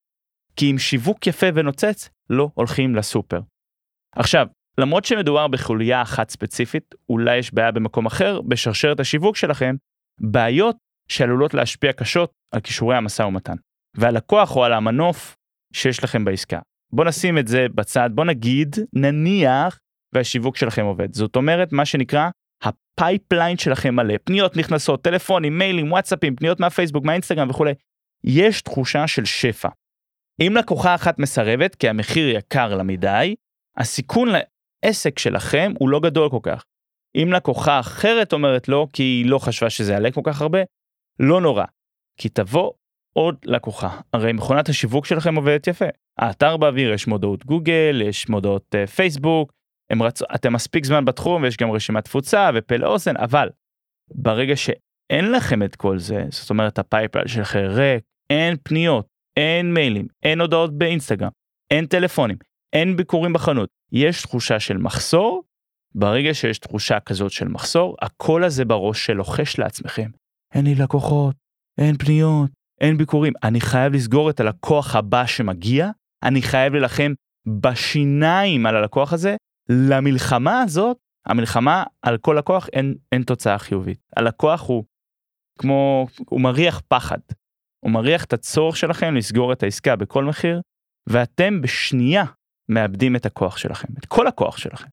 כי 0.56 0.70
עם 0.70 0.78
שיווק 0.78 1.26
יפה 1.26 1.46
ונוצץ, 1.54 2.08
לא 2.30 2.50
הולכים 2.54 2.94
לסופר. 2.94 3.40
עכשיו, 4.16 4.46
למרות 4.78 5.04
שמדובר 5.04 5.48
בחוליה 5.48 6.02
אחת 6.02 6.30
ספציפית, 6.30 6.94
אולי 7.08 7.36
יש 7.36 7.54
בעיה 7.54 7.70
במקום 7.70 8.06
אחר 8.06 8.40
בשרשרת 8.40 9.00
השיווק 9.00 9.36
שלכם, 9.36 9.74
בעיות 10.20 10.76
שעלולות 11.08 11.54
להשפיע 11.54 11.92
קשות 11.92 12.32
על 12.54 12.60
כישורי 12.60 12.96
המשא 12.96 13.22
ומתן, 13.22 13.56
והלקוח 13.96 14.56
או 14.56 14.64
על 14.64 14.72
המנוף 14.72 15.36
שיש 15.72 16.04
לכם 16.04 16.24
בעסקה. 16.24 16.58
בוא 16.92 17.04
נשים 17.04 17.38
את 17.38 17.48
זה 17.48 17.66
בצד, 17.74 18.10
בוא 18.14 18.24
נגיד, 18.24 18.76
נניח 18.92 19.78
והשיווק 20.14 20.56
שלכם 20.56 20.84
עובד. 20.84 21.14
זאת 21.14 21.36
אומרת, 21.36 21.72
מה 21.72 21.84
שנקרא, 21.84 22.30
ה 22.62 22.73
pipeline 22.73 23.58
שלכם 23.58 23.94
מלא, 23.94 24.14
פניות 24.24 24.56
נכנסות, 24.56 25.02
טלפונים, 25.02 25.58
מיילים, 25.58 25.92
וואטסאפים, 25.92 26.36
פניות 26.36 26.60
מהפייסבוק, 26.60 27.04
מהאינסטגרם 27.04 27.50
וכולי. 27.50 27.72
יש 28.24 28.62
תחושה 28.62 29.06
של 29.06 29.24
שפע. 29.24 29.68
אם 30.40 30.54
לקוחה 30.56 30.94
אחת 30.94 31.18
מסרבת 31.18 31.74
כי 31.74 31.88
המחיר 31.88 32.28
יקר 32.28 32.74
לה 32.74 32.82
מדי, 32.82 33.34
הסיכון 33.76 34.28
לעסק 34.84 35.18
שלכם 35.18 35.72
הוא 35.78 35.88
לא 35.88 36.00
גדול 36.00 36.30
כל 36.30 36.38
כך. 36.42 36.64
אם 37.22 37.32
לקוחה 37.32 37.80
אחרת 37.80 38.32
אומרת 38.32 38.68
לא 38.68 38.86
כי 38.92 39.02
היא 39.02 39.26
לא 39.26 39.38
חשבה 39.38 39.70
שזה 39.70 39.92
יעלה 39.92 40.10
כל 40.10 40.20
כך 40.24 40.42
הרבה, 40.42 40.58
לא 41.20 41.40
נורא. 41.40 41.64
כי 42.20 42.28
תבוא 42.28 42.72
עוד 43.12 43.36
לקוחה. 43.44 44.00
הרי 44.12 44.32
מכונת 44.32 44.68
השיווק 44.68 45.06
שלכם 45.06 45.34
עובדת 45.34 45.66
יפה. 45.66 45.84
האתר 46.18 46.56
באוויר, 46.56 46.92
יש 46.92 47.06
מודעות 47.06 47.46
גוגל, 47.46 48.02
יש 48.04 48.28
מודעות 48.28 48.74
uh, 48.74 48.90
פייסבוק, 48.90 49.52
הם 49.90 50.02
רצו, 50.02 50.24
אתם 50.34 50.52
מספיק 50.52 50.84
זמן 50.84 51.04
בתחום 51.04 51.42
ויש 51.42 51.56
גם 51.56 51.70
רשימת 51.70 52.04
תפוצה 52.04 52.50
ומפה 52.54 52.76
לאוזן, 52.76 53.16
אבל 53.16 53.48
ברגע 54.14 54.56
שאין 54.56 55.32
לכם 55.32 55.62
את 55.62 55.76
כל 55.76 55.98
זה, 55.98 56.24
זאת 56.30 56.50
אומרת 56.50 56.78
ה 56.78 56.83
pipeline 56.83 57.26
שלכם 57.26 57.64
ריק, 57.68 58.04
אין 58.30 58.56
פניות, 58.62 59.06
אין 59.36 59.74
מיילים, 59.74 60.06
אין 60.22 60.40
הודעות 60.40 60.78
באינסטגרם, 60.78 61.30
אין 61.70 61.86
טלפונים, 61.86 62.36
אין 62.72 62.96
ביקורים 62.96 63.32
בחנות, 63.32 63.68
יש 63.92 64.22
תחושה 64.22 64.60
של 64.60 64.76
מחסור, 64.76 65.42
ברגע 65.94 66.34
שיש 66.34 66.58
תחושה 66.58 67.00
כזאת 67.00 67.30
של 67.30 67.48
מחסור, 67.48 67.96
הקול 68.02 68.44
הזה 68.44 68.64
בראש 68.64 69.06
שלוחש 69.06 69.58
לעצמכם, 69.58 70.10
אין 70.54 70.64
לי 70.64 70.74
לקוחות, 70.74 71.36
אין 71.78 71.96
פניות, 71.96 72.50
אין 72.80 72.98
ביקורים, 72.98 73.32
אני 73.42 73.60
חייב 73.60 73.92
לסגור 73.92 74.30
את 74.30 74.40
הלקוח 74.40 74.96
הבא 74.96 75.26
שמגיע, 75.26 75.90
אני 76.22 76.42
חייב 76.42 76.72
להילחם 76.72 77.12
בשיניים 77.60 78.66
על 78.66 78.76
הלקוח 78.76 79.12
הזה, 79.12 79.36
למלחמה 79.68 80.60
הזאת, 80.60 80.96
המלחמה 81.26 81.84
על 82.02 82.18
כל 82.18 82.36
לקוח 82.38 82.68
אין, 82.72 82.94
אין 83.12 83.22
תוצאה 83.22 83.58
חיובית. 83.58 83.98
הלקוח 84.16 84.68
הוא 84.68 84.84
כמו, 85.58 86.06
הוא 86.28 86.40
מריח 86.40 86.82
פחד. 86.88 87.18
הוא 87.84 87.92
מריח 87.92 88.24
את 88.24 88.32
הצורך 88.32 88.76
שלכם 88.76 89.14
לסגור 89.14 89.52
את 89.52 89.62
העסקה 89.62 89.96
בכל 89.96 90.24
מחיר, 90.24 90.60
ואתם 91.08 91.62
בשנייה 91.62 92.24
מאבדים 92.68 93.16
את 93.16 93.26
הכוח 93.26 93.56
שלכם, 93.56 93.88
את 93.98 94.06
כל 94.06 94.26
הכוח 94.26 94.56
שלכם. 94.56 94.88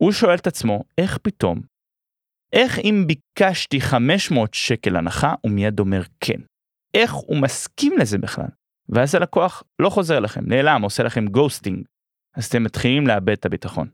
הוא 0.00 0.12
שואל 0.12 0.34
את 0.34 0.46
עצמו, 0.46 0.84
איך 0.98 1.18
פתאום? 1.18 1.60
איך 2.52 2.78
אם 2.78 3.04
ביקשתי 3.06 3.80
500 3.80 4.54
שקל 4.54 4.96
הנחה, 4.96 5.34
הוא 5.40 5.52
מיד 5.52 5.80
אומר 5.80 6.02
כן? 6.20 6.40
איך 6.94 7.12
הוא 7.12 7.42
מסכים 7.42 7.98
לזה 7.98 8.18
בכלל? 8.18 8.48
ואז 8.88 9.14
הלקוח 9.14 9.62
לא 9.78 9.90
חוזר 9.90 10.20
לכם, 10.20 10.40
נעלם, 10.46 10.82
עושה 10.82 11.02
לכם 11.02 11.26
ghosting. 11.26 11.84
אז 12.38 12.44
אתם 12.46 12.62
מתחילים 12.62 13.06
לאבד 13.06 13.32
את 13.32 13.46
הביטחון. 13.46 13.88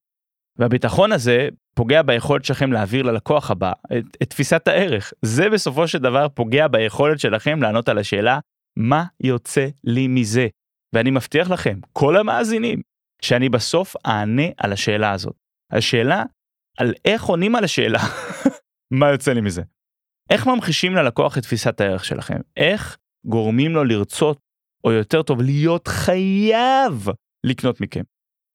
והביטחון 0.58 1.12
הזה 1.12 1.48
פוגע 1.74 2.02
ביכולת 2.02 2.44
שלכם 2.44 2.72
להעביר 2.72 3.02
ללקוח 3.02 3.50
הבא 3.50 3.72
את, 3.98 4.04
את 4.22 4.30
תפיסת 4.30 4.68
הערך. 4.68 5.12
זה 5.22 5.50
בסופו 5.50 5.88
של 5.88 5.98
דבר 5.98 6.28
פוגע 6.28 6.68
ביכולת 6.68 7.20
שלכם 7.20 7.62
לענות 7.62 7.88
על 7.88 7.98
השאלה, 7.98 8.38
מה 8.78 9.04
יוצא 9.20 9.66
לי 9.84 10.08
מזה? 10.08 10.46
ואני 10.92 11.10
מבטיח 11.10 11.50
לכם, 11.50 11.78
כל 11.92 12.16
המאזינים, 12.16 12.80
שאני 13.22 13.48
בסוף 13.48 13.96
אענה 14.06 14.46
על 14.56 14.72
השאלה 14.72 15.12
הזאת. 15.12 15.36
השאלה 15.72 16.22
על 16.78 16.94
איך 17.04 17.24
עונים 17.24 17.54
על 17.54 17.64
השאלה, 17.64 17.98
מה 19.00 19.10
יוצא 19.10 19.32
לי 19.32 19.40
מזה. 19.40 19.62
איך 20.30 20.46
ממחישים 20.46 20.94
ללקוח 20.94 21.38
את 21.38 21.42
תפיסת 21.42 21.80
הערך 21.80 22.04
שלכם? 22.04 22.40
איך 22.56 22.96
גורמים 23.26 23.72
לו 23.72 23.84
לרצות, 23.84 24.38
או 24.84 24.92
יותר 24.92 25.22
טוב, 25.22 25.42
להיות 25.42 25.88
חייב 25.88 27.08
לקנות 27.46 27.80
מכם? 27.80 28.02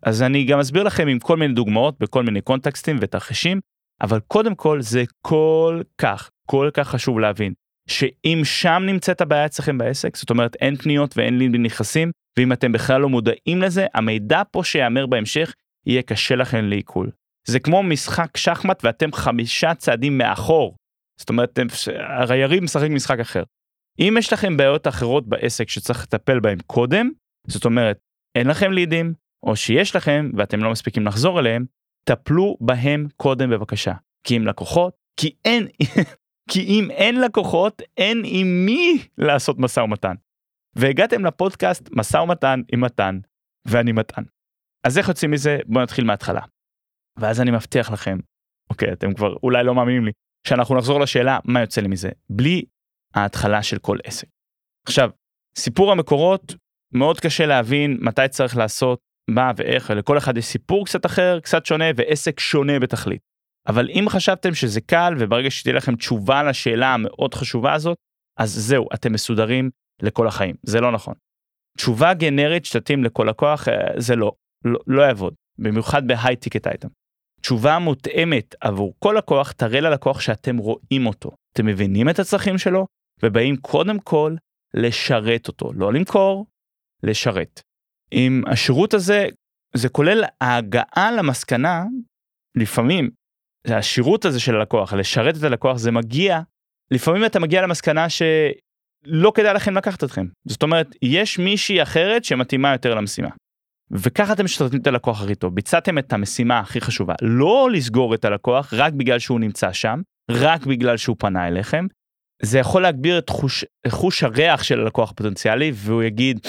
אז 0.03 0.21
אני 0.21 0.45
גם 0.45 0.59
אסביר 0.59 0.83
לכם 0.83 1.07
עם 1.07 1.19
כל 1.19 1.37
מיני 1.37 1.53
דוגמאות 1.53 1.99
בכל 1.99 2.23
מיני 2.23 2.41
קונטקסטים 2.41 2.97
ותרחישים, 3.01 3.59
אבל 4.01 4.19
קודם 4.19 4.55
כל 4.55 4.81
זה 4.81 5.03
כל 5.21 5.81
כך, 5.97 6.29
כל 6.45 6.69
כך 6.73 6.89
חשוב 6.89 7.19
להבין, 7.19 7.53
שאם 7.89 8.41
שם 8.43 8.83
נמצאת 8.85 9.21
הבעיה 9.21 9.45
אצלכם 9.45 9.77
בעסק, 9.77 10.17
זאת 10.17 10.29
אומרת 10.29 10.55
אין 10.55 10.75
פניות 10.75 11.17
ואין 11.17 11.37
לינקים 11.37 11.63
נכנסים, 11.63 12.11
ואם 12.39 12.53
אתם 12.53 12.71
בכלל 12.71 13.01
לא 13.01 13.09
מודעים 13.09 13.61
לזה, 13.61 13.85
המידע 13.93 14.41
פה 14.51 14.63
שיאמר 14.63 15.05
בהמשך 15.05 15.53
יהיה 15.85 16.01
קשה 16.01 16.35
לכם 16.35 16.65
לעיכול. 16.65 17.11
זה 17.47 17.59
כמו 17.59 17.83
משחק 17.83 18.37
שחמט 18.37 18.81
ואתם 18.83 19.11
חמישה 19.11 19.75
צעדים 19.75 20.17
מאחור. 20.17 20.75
זאת 21.19 21.29
אומרת, 21.29 21.59
הרי 22.17 22.37
יריב 22.37 22.63
משחק 22.63 22.89
משחק 22.89 23.19
אחר. 23.19 23.43
אם 23.99 24.15
יש 24.19 24.33
לכם 24.33 24.57
בעיות 24.57 24.87
אחרות 24.87 25.27
בעסק 25.27 25.69
שצריך 25.69 26.03
לטפל 26.03 26.39
בהן 26.39 26.57
קודם, 26.67 27.09
זאת 27.47 27.65
אומרת, 27.65 27.97
אין 28.35 28.47
לכם 28.47 28.71
לידים, 28.71 29.13
או 29.43 29.55
שיש 29.55 29.95
לכם 29.95 30.31
ואתם 30.37 30.63
לא 30.63 30.71
מספיקים 30.71 31.05
לחזור 31.05 31.39
אליהם, 31.39 31.65
טפלו 32.03 32.57
בהם 32.61 33.07
קודם 33.17 33.49
בבקשה. 33.49 33.93
כי 34.23 34.37
אם 34.37 34.47
לקוחות, 34.47 34.93
כי 35.19 35.35
אין, 35.45 35.67
כי 36.51 36.59
אם 36.63 36.91
אין 36.91 37.21
לקוחות, 37.21 37.81
אין 37.97 38.21
עם 38.25 38.65
מי 38.65 39.07
לעשות 39.17 39.59
משא 39.59 39.79
ומתן. 39.79 40.15
והגעתם 40.75 41.25
לפודקאסט 41.25 41.89
משא 41.91 42.17
ומתן 42.17 42.61
עם 42.73 42.81
מתן, 42.81 43.19
ואני 43.67 43.91
מתן. 43.91 44.23
אז 44.83 44.97
איך 44.97 45.07
יוצאים 45.07 45.31
מזה? 45.31 45.57
בואו 45.65 45.83
נתחיל 45.83 46.05
מההתחלה. 46.05 46.41
ואז 47.19 47.41
אני 47.41 47.51
מבטיח 47.51 47.91
לכם, 47.91 48.17
אוקיי, 48.69 48.93
אתם 48.93 49.13
כבר 49.13 49.35
אולי 49.43 49.63
לא 49.63 49.75
מאמינים 49.75 50.05
לי, 50.05 50.11
שאנחנו 50.47 50.77
נחזור 50.77 50.99
לשאלה 50.99 51.39
מה 51.45 51.61
יוצא 51.61 51.81
לי 51.81 51.87
מזה, 51.87 52.09
בלי 52.29 52.65
ההתחלה 53.15 53.63
של 53.63 53.79
כל 53.79 53.97
עסק. 54.03 54.27
עכשיו, 54.87 55.09
סיפור 55.55 55.91
המקורות, 55.91 56.55
מאוד 56.93 57.19
קשה 57.19 57.45
להבין 57.45 57.97
מתי 58.01 58.27
צריך 58.29 58.57
לעשות 58.57 58.99
מה 59.29 59.51
ואיך, 59.55 59.89
ולכל 59.93 60.17
אחד 60.17 60.37
יש 60.37 60.45
סיפור 60.45 60.85
קצת 60.85 61.05
אחר, 61.05 61.39
קצת 61.39 61.65
שונה, 61.65 61.85
ועסק 61.95 62.39
שונה 62.39 62.79
בתכלית. 62.79 63.21
אבל 63.67 63.89
אם 63.89 64.05
חשבתם 64.09 64.53
שזה 64.53 64.81
קל, 64.81 65.13
וברגע 65.19 65.51
שתהיה 65.51 65.75
לכם 65.75 65.95
תשובה 65.95 66.43
לשאלה 66.43 66.93
המאוד 66.93 67.33
חשובה 67.33 67.73
הזאת, 67.73 67.97
אז 68.39 68.53
זהו, 68.53 68.87
אתם 68.93 69.13
מסודרים 69.13 69.69
לכל 70.01 70.27
החיים. 70.27 70.55
זה 70.63 70.81
לא 70.81 70.91
נכון. 70.91 71.13
תשובה 71.77 72.13
גנרית 72.13 72.65
שתתאים 72.65 73.03
לכל 73.03 73.25
לקוח, 73.29 73.67
אה, 73.67 73.73
זה 73.97 74.15
לא, 74.15 74.31
לא, 74.65 74.79
לא 74.87 75.01
יעבוד, 75.01 75.33
במיוחד 75.57 76.07
בהיי 76.07 76.35
טיקט 76.35 76.67
אייטם. 76.67 76.87
תשובה 77.41 77.79
מותאמת 77.79 78.55
עבור 78.61 78.93
כל 78.99 79.15
לקוח 79.17 79.51
תראה 79.51 79.79
ללקוח 79.79 80.21
שאתם 80.21 80.57
רואים 80.57 81.05
אותו, 81.05 81.31
אתם 81.53 81.65
מבינים 81.65 82.09
את 82.09 82.19
הצרכים 82.19 82.57
שלו, 82.57 82.85
ובאים 83.23 83.57
קודם 83.57 83.99
כל 83.99 84.35
לשרת 84.73 85.47
אותו, 85.47 85.73
לא 85.73 85.93
למכור, 85.93 86.45
לשרת. 87.03 87.61
עם 88.11 88.43
השירות 88.47 88.93
הזה, 88.93 89.27
זה 89.75 89.89
כולל 89.89 90.23
ההגעה 90.41 91.11
למסקנה, 91.17 91.83
לפעמים, 92.57 93.09
השירות 93.67 94.25
הזה 94.25 94.39
של 94.39 94.55
הלקוח, 94.55 94.93
לשרת 94.93 95.37
את 95.37 95.43
הלקוח, 95.43 95.77
זה 95.77 95.91
מגיע, 95.91 96.39
לפעמים 96.91 97.25
אתה 97.25 97.39
מגיע 97.39 97.61
למסקנה 97.61 98.07
שלא 98.09 99.31
כדאי 99.35 99.53
לכם 99.53 99.77
לקחת 99.77 100.03
אתכם. 100.03 100.25
זאת 100.47 100.63
אומרת, 100.63 100.87
יש 101.01 101.39
מישהי 101.39 101.83
אחרת 101.83 102.25
שמתאימה 102.25 102.71
יותר 102.71 102.95
למשימה. 102.95 103.29
וככה 103.91 104.33
אתם 104.33 104.45
משתתפים 104.45 104.81
את 104.81 104.87
הלקוח 104.87 105.21
הכי 105.23 105.35
טוב, 105.35 105.55
ביצעתם 105.55 105.97
את 105.97 106.13
המשימה 106.13 106.59
הכי 106.59 106.81
חשובה, 106.81 107.13
לא 107.21 107.69
לסגור 107.71 108.15
את 108.15 108.25
הלקוח 108.25 108.73
רק 108.73 108.93
בגלל 108.93 109.19
שהוא 109.19 109.39
נמצא 109.39 109.73
שם, 109.73 110.01
רק 110.31 110.65
בגלל 110.65 110.97
שהוא 110.97 111.15
פנה 111.19 111.47
אליכם, 111.47 111.85
זה 112.41 112.59
יכול 112.59 112.81
להגביר 112.81 113.19
את 113.19 113.29
חוש, 113.29 113.65
חוש 113.87 114.23
הריח 114.23 114.63
של 114.63 114.79
הלקוח 114.79 115.11
הפוטנציאלי 115.11 115.71
והוא 115.75 116.03
יגיד 116.03 116.39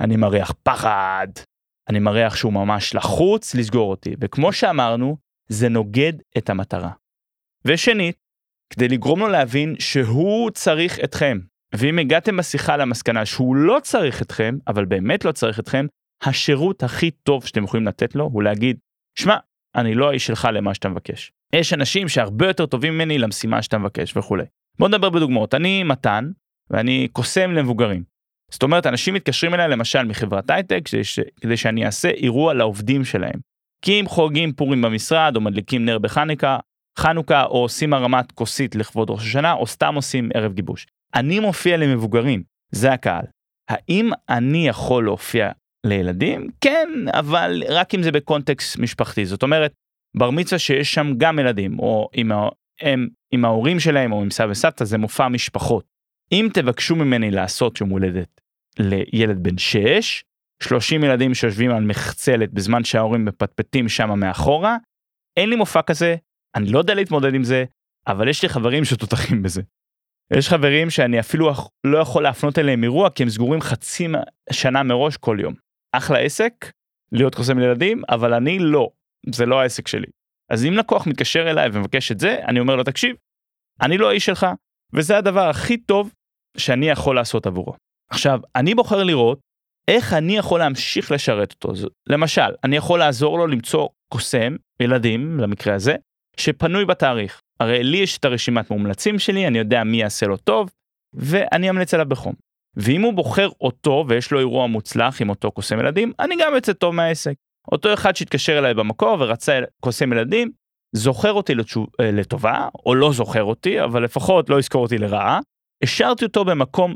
אני 0.00 0.16
מריח 0.16 0.52
פחד, 0.62 1.26
אני 1.88 1.98
מריח 1.98 2.36
שהוא 2.36 2.52
ממש 2.52 2.94
לחוץ 2.94 3.54
לסגור 3.54 3.90
אותי, 3.90 4.14
וכמו 4.20 4.52
שאמרנו, 4.52 5.16
זה 5.48 5.68
נוגד 5.68 6.12
את 6.38 6.50
המטרה. 6.50 6.90
ושנית, 7.64 8.16
כדי 8.72 8.88
לגרום 8.88 9.20
לו 9.20 9.28
להבין 9.28 9.74
שהוא 9.78 10.50
צריך 10.50 10.98
אתכם, 11.04 11.38
ואם 11.74 11.98
הגעתם 11.98 12.36
בשיחה 12.36 12.76
למסקנה 12.76 13.26
שהוא 13.26 13.56
לא 13.56 13.78
צריך 13.82 14.22
אתכם, 14.22 14.58
אבל 14.66 14.84
באמת 14.84 15.24
לא 15.24 15.32
צריך 15.32 15.60
אתכם, 15.60 15.86
השירות 16.22 16.82
הכי 16.82 17.10
טוב 17.10 17.46
שאתם 17.46 17.64
יכולים 17.64 17.86
לתת 17.86 18.14
לו 18.14 18.24
הוא 18.24 18.42
להגיד, 18.42 18.76
שמע, 19.18 19.36
אני 19.76 19.94
לא 19.94 20.10
האיש 20.10 20.26
שלך 20.26 20.48
למה 20.52 20.74
שאתה 20.74 20.88
מבקש. 20.88 21.32
יש 21.52 21.72
אנשים 21.72 22.08
שהרבה 22.08 22.46
יותר 22.46 22.66
טובים 22.66 22.94
ממני 22.94 23.18
למשימה 23.18 23.62
שאתה 23.62 23.78
מבקש 23.78 24.16
וכולי. 24.16 24.44
בוא 24.78 24.88
נדבר 24.88 25.10
בדוגמאות, 25.10 25.54
אני 25.54 25.82
מתן, 25.82 26.30
ואני 26.70 27.08
קוסם 27.12 27.52
למבוגרים. 27.52 28.02
זאת 28.50 28.62
אומרת, 28.62 28.86
אנשים 28.86 29.14
מתקשרים 29.14 29.54
אליי 29.54 29.68
למשל 29.68 30.04
מחברת 30.04 30.50
הייטק, 30.50 30.88
ש... 31.02 31.20
כדי 31.40 31.56
שאני 31.56 31.86
אעשה 31.86 32.08
אירוע 32.08 32.54
לעובדים 32.54 33.04
שלהם. 33.04 33.40
כי 33.84 34.00
אם 34.00 34.06
חוגגים 34.08 34.52
פורים 34.52 34.82
במשרד, 34.82 35.36
או 35.36 35.40
מדליקים 35.40 35.84
נר 35.84 35.98
בחנוכה, 35.98 36.58
חנוכה, 36.98 37.44
או 37.44 37.58
עושים 37.62 37.94
הרמת 37.94 38.32
כוסית 38.32 38.74
לכבוד 38.74 39.10
ראש 39.10 39.22
השנה, 39.22 39.52
או 39.52 39.66
סתם 39.66 39.94
עושים 39.94 40.28
ערב 40.34 40.52
גיבוש. 40.52 40.86
אני 41.14 41.40
מופיע 41.40 41.76
למבוגרים, 41.76 42.42
זה 42.70 42.92
הקהל. 42.92 43.24
האם 43.70 44.10
אני 44.28 44.68
יכול 44.68 45.04
להופיע 45.04 45.50
לילדים? 45.86 46.48
כן, 46.60 46.88
אבל 47.12 47.62
רק 47.68 47.94
אם 47.94 48.02
זה 48.02 48.12
בקונטקסט 48.12 48.78
משפחתי. 48.78 49.26
זאת 49.26 49.42
אומרת, 49.42 49.72
בר 50.16 50.30
מצווה 50.30 50.58
שיש 50.58 50.94
שם 50.94 51.12
גם 51.16 51.38
ילדים, 51.38 51.78
או 51.78 52.08
עם, 52.14 52.32
הם, 52.80 53.08
עם 53.30 53.44
ההורים 53.44 53.80
שלהם, 53.80 54.12
או 54.12 54.22
עם 54.22 54.30
סבא 54.30 54.50
וסבתא, 54.50 54.84
זה 54.84 54.98
מופע 54.98 55.28
משפחות. 55.28 55.84
אם 56.32 56.48
תבקשו 56.54 56.96
ממני 56.96 57.30
לעשות 57.30 57.80
יום 57.80 57.90
הולדת 57.90 58.40
לילד 58.78 59.42
בן 59.42 59.58
6, 59.58 60.24
30 60.62 61.04
ילדים 61.04 61.34
שיושבים 61.34 61.70
על 61.70 61.84
מחצלת 61.84 62.52
בזמן 62.52 62.84
שההורים 62.84 63.24
מפטפטים 63.24 63.88
שם 63.88 64.20
מאחורה, 64.20 64.76
אין 65.36 65.50
לי 65.50 65.56
מופע 65.56 65.82
כזה, 65.82 66.16
אני 66.54 66.72
לא 66.72 66.78
יודע 66.78 66.94
להתמודד 66.94 67.34
עם 67.34 67.44
זה, 67.44 67.64
אבל 68.06 68.28
יש 68.28 68.42
לי 68.42 68.48
חברים 68.48 68.84
שתותחים 68.84 69.42
בזה. 69.42 69.62
יש 70.36 70.48
חברים 70.48 70.90
שאני 70.90 71.20
אפילו 71.20 71.52
לא 71.84 71.98
יכול 71.98 72.22
להפנות 72.22 72.58
אליהם 72.58 72.84
אירוע 72.84 73.10
כי 73.10 73.22
הם 73.22 73.28
סגורים 73.28 73.60
חצי 73.60 74.06
שנה 74.52 74.82
מראש 74.82 75.16
כל 75.16 75.36
יום. 75.40 75.54
אחלה 75.92 76.18
עסק, 76.18 76.52
להיות 77.12 77.34
קוסם 77.34 77.58
לילדים, 77.58 78.02
אבל 78.08 78.34
אני 78.34 78.58
לא, 78.58 78.90
זה 79.34 79.46
לא 79.46 79.60
העסק 79.60 79.88
שלי. 79.88 80.06
אז 80.52 80.64
אם 80.64 80.72
לקוח 80.72 81.06
מתקשר 81.06 81.50
אליי 81.50 81.68
ומבקש 81.72 82.12
את 82.12 82.20
זה, 82.20 82.36
אני 82.48 82.60
אומר 82.60 82.76
לו, 82.76 82.84
תקשיב, 82.84 83.16
אני 83.82 83.98
לא 83.98 84.10
האיש 84.10 84.26
שלך, 84.26 84.46
וזה 84.94 85.18
הדבר 85.18 85.48
הכי 85.48 85.76
טוב 85.76 86.12
שאני 86.56 86.88
יכול 86.88 87.16
לעשות 87.16 87.46
עבורו. 87.46 87.74
עכשיו, 88.10 88.40
אני 88.56 88.74
בוחר 88.74 89.02
לראות 89.04 89.40
איך 89.88 90.12
אני 90.12 90.36
יכול 90.36 90.60
להמשיך 90.60 91.12
לשרת 91.12 91.52
אותו. 91.52 91.72
למשל, 92.06 92.54
אני 92.64 92.76
יכול 92.76 92.98
לעזור 92.98 93.38
לו 93.38 93.46
למצוא 93.46 93.88
קוסם, 94.12 94.56
ילדים, 94.82 95.40
למקרה 95.40 95.74
הזה, 95.74 95.94
שפנוי 96.36 96.84
בתאריך. 96.84 97.40
הרי 97.60 97.84
לי 97.84 97.96
יש 97.96 98.18
את 98.18 98.24
הרשימת 98.24 98.70
מומלצים 98.70 99.18
שלי, 99.18 99.46
אני 99.46 99.58
יודע 99.58 99.84
מי 99.84 100.00
יעשה 100.00 100.26
לו 100.26 100.36
טוב, 100.36 100.70
ואני 101.14 101.70
אמליץ 101.70 101.94
עליו 101.94 102.06
בחום. 102.08 102.34
ואם 102.76 103.02
הוא 103.02 103.12
בוחר 103.12 103.48
אותו 103.60 104.04
ויש 104.08 104.30
לו 104.30 104.38
אירוע 104.38 104.66
מוצלח 104.66 105.22
עם 105.22 105.28
אותו 105.28 105.50
קוסם 105.50 105.80
ילדים, 105.80 106.12
אני 106.20 106.34
גם 106.40 106.54
יוצא 106.54 106.72
טוב 106.72 106.94
מהעסק. 106.94 107.34
אותו 107.72 107.94
אחד 107.94 108.16
שהתקשר 108.16 108.58
אליי 108.58 108.74
במקור 108.74 109.16
ורצה 109.20 109.60
קוסם 109.80 110.12
ילדים, 110.12 110.50
זוכר 110.96 111.32
אותי 111.32 111.54
לתשוב, 111.54 111.86
אה, 112.00 112.10
לטובה, 112.10 112.68
או 112.86 112.94
לא 112.94 113.12
זוכר 113.12 113.44
אותי, 113.44 113.84
אבל 113.84 114.04
לפחות 114.04 114.50
לא 114.50 114.58
יזכור 114.58 114.82
אותי 114.82 114.98
לרעה, 114.98 115.40
השארתי 115.82 116.24
אותו 116.24 116.44
במקום 116.44 116.94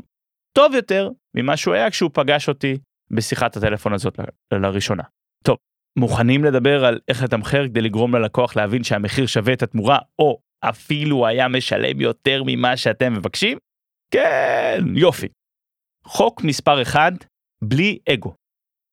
טוב 0.57 0.73
יותר 0.73 1.09
ממה 1.35 1.57
שהוא 1.57 1.73
היה 1.73 1.89
כשהוא 1.89 2.11
פגש 2.13 2.49
אותי 2.49 2.77
בשיחת 3.11 3.57
הטלפון 3.57 3.93
הזאת 3.93 4.19
לראשונה. 4.53 5.03
טוב, 5.43 5.57
מוכנים 5.99 6.43
לדבר 6.43 6.85
על 6.85 6.99
איך 7.07 7.23
לתמחר 7.23 7.67
כדי 7.67 7.81
לגרום 7.81 8.15
ללקוח 8.15 8.55
להבין 8.55 8.83
שהמחיר 8.83 9.25
שווה 9.25 9.53
את 9.53 9.63
התמורה, 9.63 9.99
או 10.19 10.39
אפילו 10.59 11.27
היה 11.27 11.47
משלם 11.47 12.01
יותר 12.01 12.41
ממה 12.45 12.77
שאתם 12.77 13.13
מבקשים? 13.13 13.57
כן, 14.11 14.83
יופי. 14.95 15.27
חוק 16.03 16.43
מספר 16.43 16.81
1, 16.81 17.13
בלי 17.63 17.99
אגו. 18.13 18.33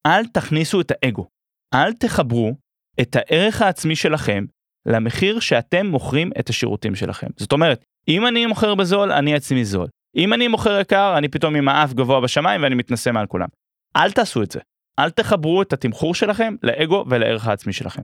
אל 0.07 0.27
תכניסו 0.27 0.81
את 0.81 0.93
האגו. 0.95 1.27
אל 1.75 1.93
תחברו 1.93 2.53
את 3.01 3.17
הערך 3.17 3.63
העצמי 3.63 3.97
שלכם 3.97 4.45
למחיר 4.87 5.41
שאתם 5.41 5.87
מוכרים 5.87 6.31
את 6.41 6.49
השירותים 6.49 6.95
שלכם. 6.95 7.27
זאת 7.37 7.53
אומרת, 7.53 7.85
אם 8.09 8.27
אני 8.27 8.47
מוכר 8.47 8.75
בזול, 8.75 9.13
אני 9.13 9.35
עצמי 9.35 9.65
זול. 9.65 9.87
אם 10.17 10.33
אני 10.33 10.49
מוכר 10.49 10.81
יקר, 10.81 11.15
אני 11.19 11.29
פתאום 11.29 11.57
עם 11.57 11.69
האף 11.69 11.93
גבוה 11.93 12.21
בשמיים 12.21 12.63
ואני 12.63 12.75
מתנשא 12.75 13.11
מעל 13.11 13.27
כולם. 13.27 13.49
אל 13.97 14.13
תעשו 14.13 14.43
את 14.43 14.51
זה. 14.51 14.61
אל 14.99 15.11
תחברו 15.11 15.63
את 15.63 15.73
התמחור 15.73 16.15
שלכם 16.15 16.55
לאגו 16.63 17.05
ולערך 17.11 17.47
העצמי 17.47 17.73
שלכם. 17.73 18.03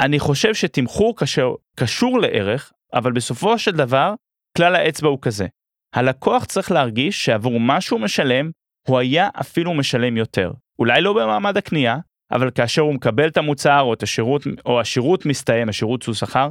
אני 0.00 0.18
חושב 0.18 0.54
שתמחור 0.54 1.16
קשור, 1.16 1.58
קשור 1.76 2.20
לערך, 2.20 2.72
אבל 2.94 3.12
בסופו 3.12 3.58
של 3.58 3.70
דבר, 3.70 4.14
כלל 4.56 4.74
האצבע 4.74 5.08
הוא 5.08 5.18
כזה. 5.22 5.46
הלקוח 5.94 6.44
צריך 6.44 6.70
להרגיש 6.70 7.24
שעבור 7.24 7.60
מה 7.60 7.80
שהוא 7.80 8.00
משלם, 8.00 8.50
הוא 8.88 8.98
היה 8.98 9.28
אפילו 9.40 9.74
משלם 9.74 10.16
יותר. 10.16 10.52
אולי 10.78 11.00
לא 11.00 11.12
במעמד 11.12 11.56
הקנייה, 11.56 11.98
אבל 12.32 12.50
כאשר 12.50 12.82
הוא 12.82 12.94
מקבל 12.94 13.28
את 13.28 13.36
המוצר 13.36 13.80
או 13.80 13.94
את 13.94 14.02
השירות, 14.02 14.42
או 14.66 14.80
השירות 14.80 15.26
מסתיים, 15.26 15.68
השירות 15.68 16.02
שהוא 16.02 16.14
שכר, 16.14 16.48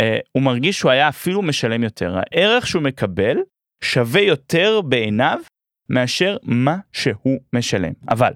אה, 0.00 0.18
הוא 0.32 0.42
מרגיש 0.42 0.78
שהוא 0.78 0.90
היה 0.90 1.08
אפילו 1.08 1.42
משלם 1.42 1.82
יותר. 1.82 2.16
הערך 2.16 2.66
שהוא 2.66 2.82
מקבל 2.82 3.36
שווה 3.84 4.20
יותר 4.20 4.80
בעיניו 4.80 5.38
מאשר 5.88 6.36
מה 6.42 6.76
שהוא 6.92 7.38
משלם. 7.52 7.92
אבל 8.08 8.32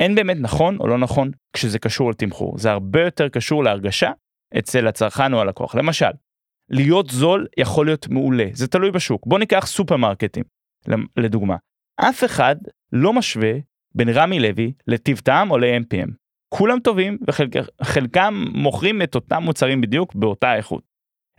אין 0.00 0.14
באמת 0.14 0.36
נכון 0.40 0.78
או 0.80 0.88
לא 0.88 0.98
נכון 0.98 1.30
כשזה 1.52 1.78
קשור 1.78 2.10
לתמחור, 2.10 2.58
זה 2.58 2.70
הרבה 2.70 3.02
יותר 3.02 3.28
קשור 3.28 3.64
להרגשה 3.64 4.10
אצל 4.58 4.86
הצרכן 4.86 5.34
או 5.34 5.40
הלקוח. 5.40 5.74
למשל, 5.74 6.10
להיות 6.70 7.10
זול 7.10 7.46
יכול 7.56 7.86
להיות 7.86 8.08
מעולה, 8.08 8.46
זה 8.52 8.68
תלוי 8.68 8.90
בשוק. 8.90 9.26
בוא 9.26 9.38
ניקח 9.38 9.66
סופרמרקטים, 9.66 10.44
לדוגמה. 11.16 11.56
אף 12.00 12.24
אחד 12.24 12.56
לא 12.92 13.12
משווה 13.12 13.52
בין 13.94 14.08
רמי 14.08 14.40
לוי 14.40 14.72
לטיב 14.86 15.18
טעם 15.18 15.50
או 15.50 15.58
ל-MPM. 15.58 16.10
כולם 16.48 16.80
טובים 16.80 17.18
וחלקם 17.28 18.44
מוכרים 18.54 19.02
את 19.02 19.14
אותם 19.14 19.42
מוצרים 19.42 19.80
בדיוק 19.80 20.14
באותה 20.14 20.56
איכות. 20.56 20.82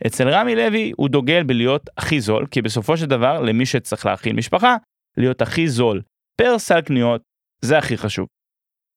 אצל 0.06 0.28
רמי 0.28 0.54
לוי 0.54 0.92
הוא 0.96 1.08
דוגל 1.08 1.42
בלהיות 1.42 1.90
הכי 1.96 2.20
זול, 2.20 2.46
כי 2.46 2.62
בסופו 2.62 2.96
של 2.96 3.06
דבר 3.06 3.40
למי 3.40 3.66
שצריך 3.66 4.06
להכיל 4.06 4.36
משפחה, 4.36 4.76
להיות 5.16 5.42
הכי 5.42 5.68
זול 5.68 6.02
פר 6.36 6.58
סל 6.58 6.80
קניות 6.80 7.22
זה 7.60 7.78
הכי 7.78 7.96
חשוב. 7.96 8.26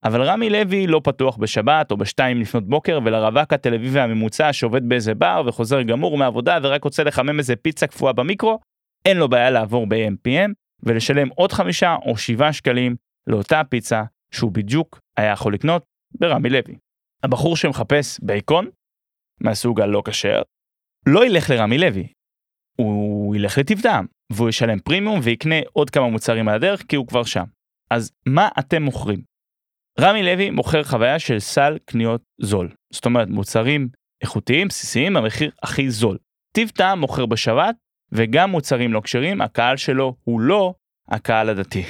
אבל 0.03 0.21
רמי 0.21 0.49
לוי 0.49 0.87
לא 0.87 1.01
פתוח 1.03 1.37
בשבת 1.37 1.91
או 1.91 1.97
בשתיים 1.97 2.41
לפנות 2.41 2.67
בוקר 2.67 2.99
ולרווק 3.05 3.53
התל 3.53 3.73
אביבי 3.73 3.99
הממוצע 3.99 4.53
שעובד 4.53 4.89
באיזה 4.89 5.15
בר 5.15 5.41
וחוזר 5.45 5.81
גמור 5.81 6.17
מעבודה 6.17 6.57
ורק 6.63 6.83
רוצה 6.83 7.03
לחמם 7.03 7.39
איזה 7.39 7.55
פיצה 7.55 7.87
קפואה 7.87 8.13
במיקרו, 8.13 8.59
אין 9.05 9.17
לו 9.17 9.29
בעיה 9.29 9.49
לעבור 9.49 9.87
ב-AMPM 9.87 10.51
ולשלם 10.83 11.27
עוד 11.35 11.51
חמישה 11.51 11.95
או 12.05 12.17
שבעה 12.17 12.53
שקלים 12.53 12.95
לאותה 13.27 13.61
פיצה 13.69 14.03
שהוא 14.31 14.51
בדיוק 14.51 14.99
היה 15.17 15.31
יכול 15.31 15.53
לקנות 15.53 15.83
ברמי 16.19 16.49
לוי. 16.49 16.77
הבחור 17.23 17.55
שמחפש 17.55 18.19
בייקון, 18.21 18.69
מהסוג 19.41 19.81
הלא 19.81 20.01
כשר, 20.05 20.41
לא 21.05 21.25
ילך 21.25 21.49
לרמי 21.49 21.77
לוי, 21.77 22.07
הוא 22.75 23.35
ילך 23.35 23.57
לטבעם, 23.57 24.05
והוא 24.31 24.49
ישלם 24.49 24.79
פרימיום 24.79 25.19
ויקנה 25.23 25.55
עוד 25.73 25.89
כמה 25.89 26.09
מוצרים 26.09 26.47
על 26.47 26.55
הדרך 26.55 26.83
כי 26.87 26.95
הוא 26.95 27.07
כבר 27.07 27.23
שם. 27.23 27.43
אז 27.91 28.11
מה 28.25 28.49
אתם 28.59 28.83
מוכרים? 28.83 29.21
רמי 29.99 30.23
לוי 30.23 30.49
מוכר 30.49 30.83
חוויה 30.83 31.19
של 31.19 31.39
סל 31.39 31.77
קניות 31.85 32.21
זול. 32.41 32.73
זאת 32.93 33.05
אומרת, 33.05 33.27
מוצרים 33.27 33.89
איכותיים, 34.21 34.67
בסיסיים, 34.67 35.17
המחיר 35.17 35.51
הכי 35.63 35.89
זול. 35.89 36.17
טיב 36.53 36.69
טעם 36.69 36.99
מוכר 36.99 37.25
בשבת, 37.25 37.75
וגם 38.11 38.51
מוצרים 38.51 38.93
לא 38.93 39.01
כשרים, 39.01 39.41
הקהל 39.41 39.77
שלו 39.77 40.15
הוא 40.23 40.41
לא 40.41 40.73
הקהל 41.09 41.49
הדתי. 41.49 41.83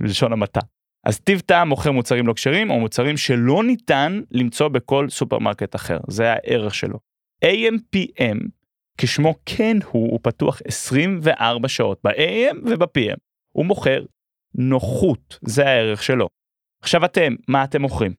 בלשון 0.00 0.32
המעטה. 0.32 0.60
אז 1.06 1.20
טיב 1.20 1.40
טעם 1.40 1.68
מוכר 1.68 1.92
מוצרים 1.92 2.26
לא 2.26 2.32
כשרים, 2.32 2.70
או 2.70 2.80
מוצרים 2.80 3.16
שלא 3.16 3.64
ניתן 3.64 4.20
למצוא 4.30 4.68
בכל 4.68 5.08
סופרמרקט 5.08 5.74
אחר. 5.74 5.98
זה 6.08 6.32
הערך 6.32 6.74
שלו. 6.74 6.98
AMPM, 7.44 8.38
כשמו 8.98 9.34
כן 9.46 9.76
הוא, 9.90 10.10
הוא 10.10 10.20
פתוח 10.22 10.60
24 10.64 11.68
שעות 11.68 12.00
ב-AM 12.04 12.56
וב-PM. 12.64 13.16
הוא 13.52 13.66
מוכר 13.66 14.04
נוחות, 14.54 15.38
זה 15.42 15.66
הערך 15.66 16.02
שלו. 16.02 16.28
עכשיו 16.82 17.04
אתם, 17.04 17.34
מה 17.48 17.64
אתם 17.64 17.82
מוכרים? 17.82 18.12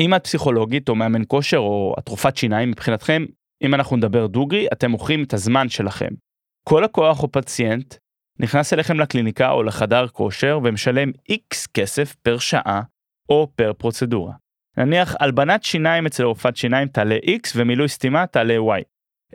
אם 0.00 0.14
את 0.14 0.24
פסיכולוגית 0.24 0.88
או 0.88 0.94
מאמן 0.94 1.22
כושר 1.28 1.58
או 1.58 1.94
התרופת 1.98 2.36
שיניים 2.36 2.70
מבחינתכם, 2.70 3.24
אם 3.62 3.74
אנחנו 3.74 3.96
נדבר 3.96 4.26
דוגרי, 4.26 4.66
אתם 4.72 4.90
מוכרים 4.90 5.22
את 5.22 5.34
הזמן 5.34 5.68
שלכם. 5.68 6.08
כל 6.68 6.80
לקוח 6.84 7.22
או 7.22 7.32
פציינט 7.32 7.94
נכנס 8.40 8.72
אליכם 8.72 9.00
לקליניקה 9.00 9.50
או 9.50 9.62
לחדר 9.62 10.08
כושר 10.08 10.58
ומשלם 10.64 11.10
X 11.30 11.68
כסף 11.74 12.14
פר 12.14 12.38
שעה 12.38 12.82
או 13.28 13.48
פר 13.56 13.72
פרוצדורה. 13.72 14.32
נניח 14.76 15.14
הלבנת 15.20 15.62
שיניים 15.62 16.06
אצל 16.06 16.24
רופאת 16.24 16.56
שיניים 16.56 16.88
תעלה 16.88 17.16
X 17.16 17.50
ומילוי 17.56 17.88
סתימה 17.88 18.26
תעלה 18.26 18.54
Y. 18.54 18.82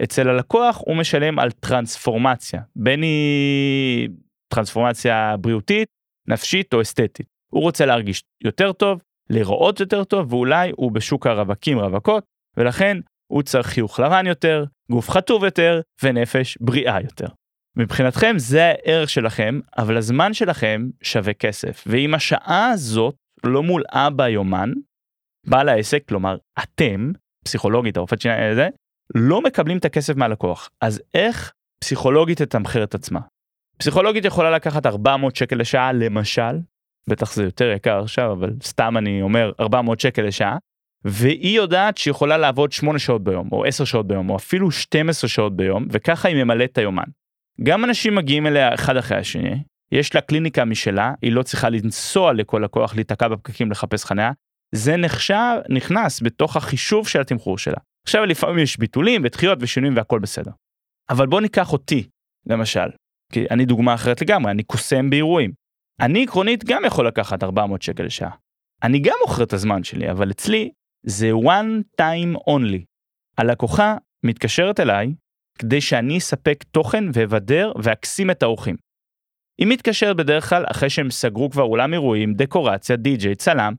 אצל 0.04 0.30
הלקוח 0.30 0.82
הוא 0.86 0.98
משלם 0.98 1.40
על 1.40 1.52
טרנספורמציה, 1.52 2.62
בין 2.76 3.02
היא 3.02 4.10
טרנספורמציה 4.54 5.38
בריאותית, 5.38 5.88
נפשית 6.28 6.74
או 6.74 6.82
אסתטית. 6.82 7.26
הוא 7.52 7.62
רוצה 7.62 7.86
להרגיש 7.86 8.24
יותר 8.44 8.72
טוב, 8.72 9.02
להיראות 9.30 9.80
יותר 9.80 10.04
טוב, 10.04 10.34
ואולי 10.34 10.72
הוא 10.76 10.92
בשוק 10.92 11.28
הרווקים 11.28 11.80
רווקות, 11.80 12.24
ולכן 12.58 12.98
הוא 13.32 13.44
צריך 13.44 13.68
חיוך 13.68 14.00
לבן 14.00 14.28
יותר, 14.28 14.66
גוף 14.92 15.10
חטוב 15.10 15.44
יותר, 15.44 15.82
ונפש 16.04 16.58
בריאה 16.62 17.02
יותר. 17.02 17.28
מבחינתכם 17.80 18.34
זה 18.38 18.64
הערך 18.64 19.10
שלכם, 19.10 19.60
אבל 19.78 19.98
הזמן 19.98 20.34
שלכם 20.34 20.90
שווה 21.04 21.34
כסף, 21.34 21.84
ואם 21.88 22.14
השעה 22.14 22.70
הזאת 22.74 23.16
לא 23.44 23.64
מולאה 23.64 24.10
ביומן, 24.10 24.74
בעל 25.48 25.70
העסק, 25.70 26.04
כלומר 26.08 26.38
אתם, 26.64 27.12
פסיכולוגית, 27.46 27.98
הרופאת 27.98 28.22
שיניים, 28.22 28.52
הזה, 28.52 28.70
לא 29.16 29.42
מקבלים 29.42 29.78
את 29.78 29.86
הכסף 29.86 30.16
מהלקוח. 30.16 30.70
אז 30.82 31.02
איך 31.14 31.54
פסיכולוגית 31.84 32.42
תתמחר 32.42 32.84
את 32.84 32.96
עצמה? 32.96 33.20
פסיכולוגית 33.78 34.26
יכולה 34.26 34.52
לקחת 34.52 34.86
400 34.86 35.36
שקל 35.36 35.56
לשעה 35.56 35.94
למשל, 35.94 36.60
בטח 37.10 37.34
זה 37.34 37.44
יותר 37.44 37.72
יקר 37.76 38.00
עכשיו, 38.00 38.32
אבל 38.32 38.54
סתם 38.64 38.98
אני 38.98 39.22
אומר 39.22 39.52
400 39.60 40.00
שקל 40.00 40.22
לשעה, 40.22 40.58
והיא 41.06 41.58
יודעת 41.58 41.98
שהיא 41.98 42.12
יכולה 42.12 42.38
לעבוד 42.38 42.72
8 42.72 43.00
שעות 43.00 43.24
ביום, 43.24 43.50
או 43.52 43.66
10 43.66 43.86
שעות 43.86 44.08
ביום, 44.08 44.30
או 44.30 44.36
אפילו 44.36 44.72
12 44.72 45.30
שעות 45.30 45.56
ביום, 45.56 45.88
וככה 45.92 46.28
היא 46.28 46.44
ממלאת 46.44 46.72
את 46.72 46.78
היומן. 46.78 47.04
גם 47.64 47.86
אנשים 47.86 48.16
מגיעים 48.16 48.48
אליה 48.48 48.74
אחד 48.74 48.98
אחרי 48.98 49.18
השני, 49.18 49.64
יש 49.92 50.16
לה 50.16 50.22
קליניקה 50.22 50.66
משלה, 50.66 51.14
היא 51.22 51.32
לא 51.32 51.44
צריכה 51.44 51.70
לנסוע 51.70 52.34
לכל 52.34 52.62
לקוח, 52.64 52.96
להיתקע 52.96 53.28
בפקקים 53.28 53.72
לחפש 53.72 54.06
חניה, 54.06 54.32
זה 54.76 54.98
נחשב, 54.98 55.56
נכנס 55.70 56.22
בתוך 56.22 56.56
החישוב 56.56 57.08
של 57.08 57.22
התמחור 57.22 57.58
שלה. 57.58 57.78
עכשיו 58.08 58.26
לפעמים 58.26 58.60
יש 58.60 58.78
ביטולים 58.78 59.22
ודחיות 59.26 59.58
ושינויים 59.62 59.98
והכל 59.98 60.20
בסדר. 60.20 60.52
אבל 61.10 61.28
בוא 61.28 61.42
ניקח 61.42 61.74
אותי, 61.74 62.10
למשל, 62.46 62.90
כי 63.32 63.46
אני 63.52 63.66
דוגמה 63.66 63.94
אחרת 63.94 64.22
לגמרי, 64.22 64.52
אני 64.52 64.64
קוסם 64.64 65.10
באירועים. 65.10 65.52
אני 66.00 66.24
עקרונית 66.24 66.64
גם 66.64 66.86
יכול 66.86 67.08
לקחת 67.08 67.44
400 67.44 67.82
שקל 67.82 68.04
לשעה. 68.04 68.32
אני 68.84 69.00
גם 69.00 69.16
מוכר 69.22 69.44
את 69.44 69.54
הזמן 69.54 69.84
שלי, 69.84 70.12
אבל 70.12 70.32
אצלי 70.32 70.72
זה 71.06 71.32
one 71.32 72.02
time 72.02 72.38
only. 72.50 72.84
הלקוחה 73.38 73.96
מתקשרת 74.26 74.80
אליי 74.80 75.14
כדי 75.60 75.82
שאני 75.82 76.18
אספק 76.18 76.64
תוכן 76.72 77.04
ואבדר 77.14 77.72
ואקסים 77.84 78.32
את 78.32 78.44
האורחים. 78.44 78.76
היא 79.60 79.68
מתקשרת 79.68 80.16
בדרך 80.16 80.50
כלל 80.50 80.66
אחרי 80.72 80.90
שהם 80.90 81.12
סגרו 81.12 81.50
כבר 81.50 81.64
אולם 81.64 81.94
אירועים, 81.94 82.34
דקורציה, 82.34 82.96
די-ג'יי, 82.96 83.36
צלם, 83.36 83.74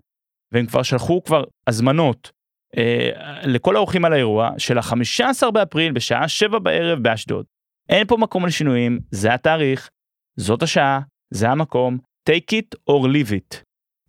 והם 0.53 0.66
כבר 0.66 0.83
שלחו 0.83 1.23
כבר 1.23 1.45
הזמנות 1.66 2.31
אה, 2.77 3.11
לכל 3.43 3.77
האורחים 3.77 4.05
על 4.05 4.12
האירוע 4.12 4.51
של 4.59 4.79
ה-15 4.79 5.51
באפריל 5.51 5.93
בשעה 5.93 6.29
7 6.29 6.59
בערב 6.59 6.99
באשדוד. 6.99 7.45
אין 7.88 8.07
פה 8.07 8.16
מקום 8.16 8.47
לשינויים, 8.47 9.01
זה 9.11 9.35
התאריך, 9.35 9.90
זאת 10.37 10.62
השעה, 10.62 11.01
זה 11.35 11.49
המקום, 11.49 11.99
take 12.31 12.53
it 12.53 12.90
or 12.90 13.07
leave 13.07 13.31
it. 13.31 13.57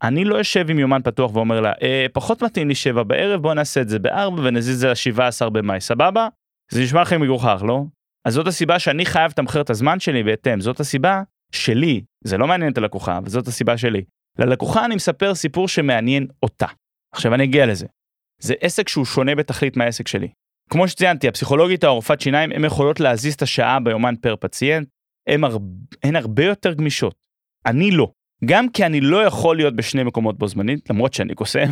אני 0.03 0.25
לא 0.25 0.41
אשב 0.41 0.69
עם 0.69 0.79
יומן 0.79 1.01
פתוח 1.03 1.35
ואומר 1.35 1.61
לה, 1.61 1.73
אה, 1.81 2.05
פחות 2.13 2.43
מתאים 2.43 2.67
לי 2.67 2.75
שבע 2.75 3.03
בערב, 3.03 3.41
בוא 3.41 3.53
נעשה 3.53 3.81
את 3.81 3.89
זה 3.89 3.99
בארבע 3.99 4.41
ונזיז 4.41 4.75
את 4.75 4.79
זה 4.79 4.91
לשבעה 4.91 5.27
עשר 5.27 5.49
במאי, 5.49 5.81
סבבה? 5.81 6.27
זה 6.71 6.83
נשמע 6.83 7.01
לכם 7.01 7.21
מגוחך, 7.21 7.63
לא? 7.67 7.83
אז 8.25 8.33
זאת 8.33 8.47
הסיבה 8.47 8.79
שאני 8.79 9.05
חייב 9.05 9.31
לתמחר 9.31 9.61
את 9.61 9.69
הזמן 9.69 9.99
שלי 9.99 10.23
בהתאם, 10.23 10.61
זאת 10.61 10.79
הסיבה 10.79 11.21
שלי, 11.51 12.03
זה 12.23 12.37
לא 12.37 12.47
מעניין 12.47 12.71
את 12.71 12.77
הלקוחה, 12.77 13.17
אבל 13.17 13.29
זאת 13.29 13.47
הסיבה 13.47 13.77
שלי. 13.77 14.03
ללקוחה 14.39 14.85
אני 14.85 14.95
מספר 14.95 15.35
סיפור 15.35 15.67
שמעניין 15.67 16.27
אותה. 16.43 16.67
עכשיו 17.13 17.33
אני 17.33 17.43
אגיע 17.43 17.65
לזה. 17.65 17.85
זה 18.41 18.53
עסק 18.61 18.87
שהוא 18.87 19.05
שונה 19.05 19.35
בתכלית 19.35 19.77
מהעסק 19.77 20.07
שלי. 20.07 20.27
כמו 20.69 20.87
שציינתי, 20.87 21.27
הפסיכולוגית 21.27 21.83
או 21.83 22.01
שיניים, 22.19 22.51
הן 22.51 22.65
יכולות 22.65 22.99
להזיז 22.99 23.33
את 23.33 23.41
השעה 23.41 23.79
ביומן 23.79 24.15
פר 24.21 24.35
פציינט, 24.35 24.87
הן 25.29 25.43
הר... 25.43 25.57
הרבה 26.15 26.45
יותר 26.45 26.73
גמישות. 26.73 27.15
אני 27.65 27.91
לא. 27.91 28.11
גם 28.45 28.69
כי 28.69 28.85
אני 28.85 29.01
לא 29.01 29.25
יכול 29.25 29.57
להיות 29.57 29.75
בשני 29.75 30.03
מקומות 30.03 30.37
בו 30.37 30.47
זמנית, 30.47 30.89
למרות 30.89 31.13
שאני 31.13 31.35
קוסם, 31.35 31.69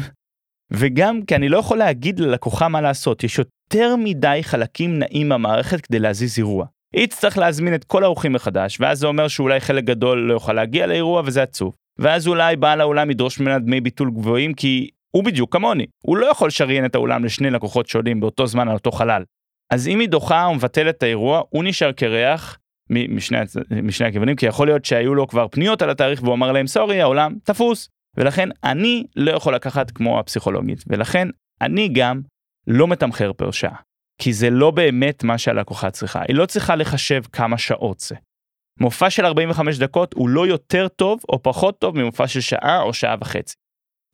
וגם 0.71 1.21
כי 1.21 1.35
אני 1.35 1.49
לא 1.49 1.57
יכול 1.57 1.77
להגיד 1.77 2.19
ללקוחה 2.19 2.67
מה 2.67 2.81
לעשות, 2.81 3.23
יש 3.23 3.39
יותר 3.39 3.95
מדי 3.95 4.39
חלקים 4.41 4.99
נעים 4.99 5.29
במערכת 5.29 5.81
כדי 5.81 5.99
להזיז 5.99 6.37
אירוע. 6.37 6.65
היא 6.93 7.07
תצטרך 7.07 7.37
להזמין 7.37 7.75
את 7.75 7.83
כל 7.83 8.03
האורחים 8.03 8.33
מחדש, 8.33 8.77
ואז 8.79 8.99
זה 8.99 9.07
אומר 9.07 9.27
שאולי 9.27 9.59
חלק 9.59 9.83
גדול 9.83 10.19
לא 10.19 10.33
יוכל 10.33 10.53
להגיע 10.53 10.87
לאירוע 10.87 11.21
וזה 11.25 11.43
עצוב. 11.43 11.75
ואז 11.99 12.27
אולי 12.27 12.55
בעל 12.55 12.81
האולם 12.81 13.11
ידרוש 13.11 13.39
ממנה 13.39 13.59
דמי 13.59 13.81
ביטול 13.81 14.11
גבוהים 14.11 14.53
כי 14.53 14.89
הוא 15.11 15.23
בדיוק 15.23 15.53
כמוני, 15.53 15.85
הוא 16.03 16.17
לא 16.17 16.25
יכול 16.25 16.47
לשריין 16.47 16.85
את 16.85 16.95
האולם 16.95 17.25
לשני 17.25 17.49
לקוחות 17.49 17.87
שונים 17.87 18.19
באותו 18.19 18.47
זמן 18.47 18.67
על 18.67 18.73
אותו 18.73 18.91
חלל. 18.91 19.23
אז 19.71 19.87
אם 19.87 19.99
היא 19.99 20.09
דוחה 20.09 20.45
או 20.45 20.55
מבטלת 20.55 20.97
את 20.97 21.03
האירוע, 21.03 21.41
הוא 21.49 21.63
נשאר 21.63 21.91
קרח 21.91 22.57
משני, 22.89 23.37
משני 23.83 24.07
הכיוונים, 24.07 24.35
כי 24.35 24.45
יכול 24.45 24.67
להיות 24.67 24.85
שהיו 24.85 25.15
לו 25.15 25.27
כבר 25.27 25.47
פניות 25.47 25.81
על 25.81 25.89
התאריך 25.89 26.23
והוא 26.23 26.33
אמר 26.33 26.51
להם 26.51 26.67
סורי, 26.67 27.01
העולם 27.01 27.35
תפוס. 27.43 27.89
ולכן 28.19 28.49
אני 28.63 29.03
לא 29.15 29.31
יכול 29.31 29.55
לקחת 29.55 29.91
כמו 29.91 30.19
הפסיכולוגית, 30.19 30.83
ולכן 30.87 31.27
אני 31.61 31.89
גם 31.93 32.21
לא 32.67 32.87
מתמחר 32.87 33.33
פר 33.33 33.51
שעה. 33.51 33.75
כי 34.21 34.33
זה 34.33 34.49
לא 34.49 34.71
באמת 34.71 35.23
מה 35.23 35.37
שהלקוחה 35.37 35.91
צריכה, 35.91 36.21
היא 36.27 36.35
לא 36.35 36.45
צריכה 36.45 36.75
לחשב 36.75 37.21
כמה 37.33 37.57
שעות 37.57 37.99
זה. 37.99 38.15
מופע 38.79 39.09
של 39.09 39.25
45 39.25 39.77
דקות 39.77 40.13
הוא 40.13 40.29
לא 40.29 40.47
יותר 40.47 40.87
טוב 40.87 41.19
או 41.29 41.43
פחות 41.43 41.79
טוב 41.79 41.97
ממופע 41.97 42.27
של 42.27 42.41
שעה 42.41 42.81
או 42.81 42.93
שעה 42.93 43.15
וחצי. 43.21 43.55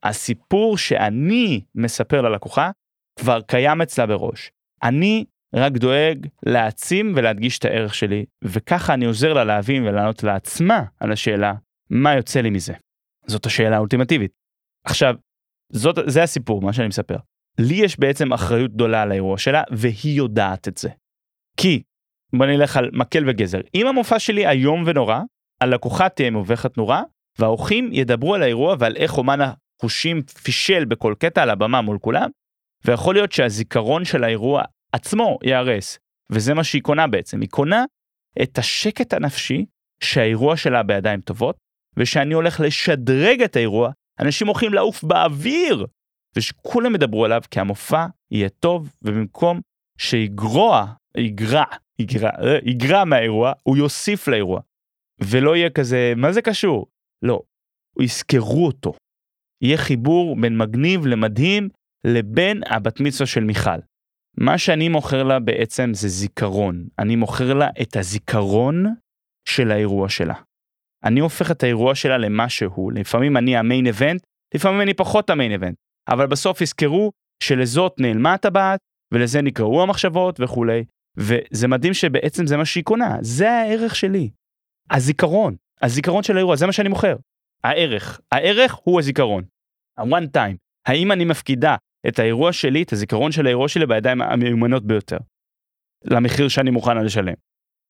הסיפור 0.02 0.78
שאני 0.78 1.60
מספר 1.74 2.22
ללקוחה 2.22 2.70
כבר 3.18 3.40
קיים 3.40 3.82
אצלה 3.82 4.06
בראש. 4.06 4.50
אני 4.82 5.24
רק 5.54 5.72
דואג 5.72 6.26
להעצים 6.46 7.12
ולהדגיש 7.16 7.58
את 7.58 7.64
הערך 7.64 7.94
שלי, 7.94 8.24
וככה 8.44 8.94
אני 8.94 9.04
עוזר 9.04 9.32
לה 9.32 9.44
להבין 9.44 9.82
ולענות 9.82 10.22
לעצמה 10.22 10.82
על 11.00 11.12
השאלה, 11.12 11.54
מה 11.90 12.14
יוצא 12.14 12.40
לי 12.40 12.50
מזה? 12.50 12.72
זאת 13.26 13.46
השאלה 13.46 13.76
האולטימטיבית. 13.76 14.32
עכשיו, 14.84 15.14
זאת, 15.72 15.98
זה 16.06 16.22
הסיפור, 16.22 16.62
מה 16.62 16.72
שאני 16.72 16.88
מספר. 16.88 17.16
לי 17.58 17.74
יש 17.74 18.00
בעצם 18.00 18.32
אחריות 18.32 18.72
גדולה 18.72 19.02
על 19.02 19.10
האירוע 19.10 19.38
שלה, 19.38 19.62
והיא 19.70 20.16
יודעת 20.18 20.68
את 20.68 20.78
זה. 20.78 20.88
כי, 21.56 21.82
בוא 22.36 22.46
נלך 22.46 22.76
על 22.76 22.90
מקל 22.92 23.24
וגזר, 23.26 23.60
אם 23.74 23.86
המופע 23.86 24.18
שלי 24.18 24.50
איום 24.50 24.82
ונורא, 24.86 25.20
הלקוחה 25.60 26.08
תהיה 26.08 26.30
מובכת 26.30 26.76
נורא, 26.76 27.00
והאורחים 27.38 27.90
ידברו 27.92 28.34
על 28.34 28.42
האירוע 28.42 28.76
ועל 28.78 28.96
איך 28.96 29.18
אומן 29.18 29.38
החושים 29.40 30.22
פישל 30.22 30.84
בכל 30.84 31.14
קטע 31.18 31.42
על 31.42 31.50
הבמה 31.50 31.80
מול 31.80 31.98
כולם, 31.98 32.30
ויכול 32.84 33.14
להיות 33.14 33.32
שהזיכרון 33.32 34.04
של 34.04 34.24
האירוע 34.24 34.62
עצמו 34.92 35.38
ייהרס, 35.42 35.98
וזה 36.32 36.54
מה 36.54 36.64
שהיא 36.64 36.82
קונה 36.82 37.06
בעצם, 37.06 37.40
היא 37.40 37.48
קונה 37.48 37.84
את 38.42 38.58
השקט 38.58 39.12
הנפשי 39.12 39.64
שהאירוע 40.02 40.56
שלה 40.56 40.82
בידיים 40.82 41.20
טובות, 41.20 41.56
ושאני 41.96 42.34
הולך 42.34 42.60
לשדרג 42.60 43.42
את 43.42 43.56
האירוע, 43.56 43.90
אנשים 44.20 44.46
הולכים 44.46 44.74
לעוף 44.74 45.04
באוויר, 45.04 45.86
ושכולם 46.36 46.94
ידברו 46.94 47.24
עליו 47.24 47.40
כי 47.50 47.60
המופע 47.60 48.06
יהיה 48.30 48.48
טוב, 48.48 48.92
ובמקום 49.02 49.60
שיגרוע, 49.98 50.86
יגרע, 51.16 51.64
יגרע, 51.98 52.30
יגרע 52.64 53.04
מהאירוע, 53.04 53.52
הוא 53.62 53.76
יוסיף 53.76 54.28
לאירוע. 54.28 54.60
ולא 55.20 55.56
יהיה 55.56 55.70
כזה, 55.70 56.12
מה 56.16 56.32
זה 56.32 56.42
קשור? 56.42 56.86
לא, 57.22 57.40
יזכרו 58.00 58.66
אותו. 58.66 58.92
יהיה 59.62 59.76
חיבור 59.76 60.36
בין 60.40 60.58
מגניב 60.58 61.06
למדהים 61.06 61.68
לבין 62.06 62.62
הבת 62.66 63.00
מצווה 63.00 63.26
של 63.26 63.44
מיכל. 63.44 63.80
מה 64.38 64.58
שאני 64.58 64.88
מוכר 64.88 65.22
לה 65.22 65.40
בעצם 65.40 65.90
זה 65.94 66.08
זיכרון. 66.08 66.88
אני 66.98 67.16
מוכר 67.16 67.54
לה 67.54 67.68
את 67.82 67.96
הזיכרון 67.96 68.94
של 69.48 69.70
האירוע 69.70 70.08
שלה. 70.08 70.34
אני 71.06 71.20
הופך 71.20 71.50
את 71.50 71.62
האירוע 71.62 71.94
שלה 71.94 72.18
למה 72.18 72.48
שהוא. 72.48 72.92
לפעמים 72.92 73.36
אני 73.36 73.56
המיין 73.56 73.86
אבנט, 73.86 74.22
לפעמים 74.54 74.80
אני 74.80 74.94
פחות 74.94 75.30
המיין 75.30 75.52
אבנט. 75.52 75.74
אבל 76.08 76.26
בסוף 76.26 76.60
יזכרו 76.60 77.12
שלזאת 77.42 77.94
נעלמה 77.98 78.34
הטבעת, 78.34 78.80
ולזה 79.12 79.42
נקראו 79.42 79.82
המחשבות 79.82 80.40
וכולי. 80.40 80.84
וזה 81.16 81.68
מדהים 81.68 81.94
שבעצם 81.94 82.46
זה 82.46 82.56
מה 82.56 82.64
שהיא 82.64 82.84
קונה, 82.84 83.16
זה 83.20 83.50
הערך 83.50 83.96
שלי. 83.96 84.30
הזיכרון, 84.90 85.56
הזיכרון 85.82 86.22
של 86.22 86.36
האירוע, 86.36 86.56
זה 86.56 86.66
מה 86.66 86.72
שאני 86.72 86.88
מוכר. 86.88 87.16
הערך, 87.64 88.20
הערך 88.32 88.74
הוא 88.74 89.00
הזיכרון. 89.00 89.44
ה-one 89.98 90.36
time. 90.36 90.56
האם 90.86 91.12
אני 91.12 91.24
מפקידה 91.24 91.76
את 92.08 92.18
האירוע 92.18 92.52
שלי, 92.52 92.82
את 92.82 92.92
הזיכרון 92.92 93.32
של 93.32 93.46
האירוע 93.46 93.68
שלי 93.68 93.86
בידיים 93.86 94.22
המיומנות 94.22 94.86
ביותר. 94.86 95.18
למחיר 96.04 96.48
שאני 96.48 96.70
מוכן 96.70 97.04
לשלם. 97.04 97.34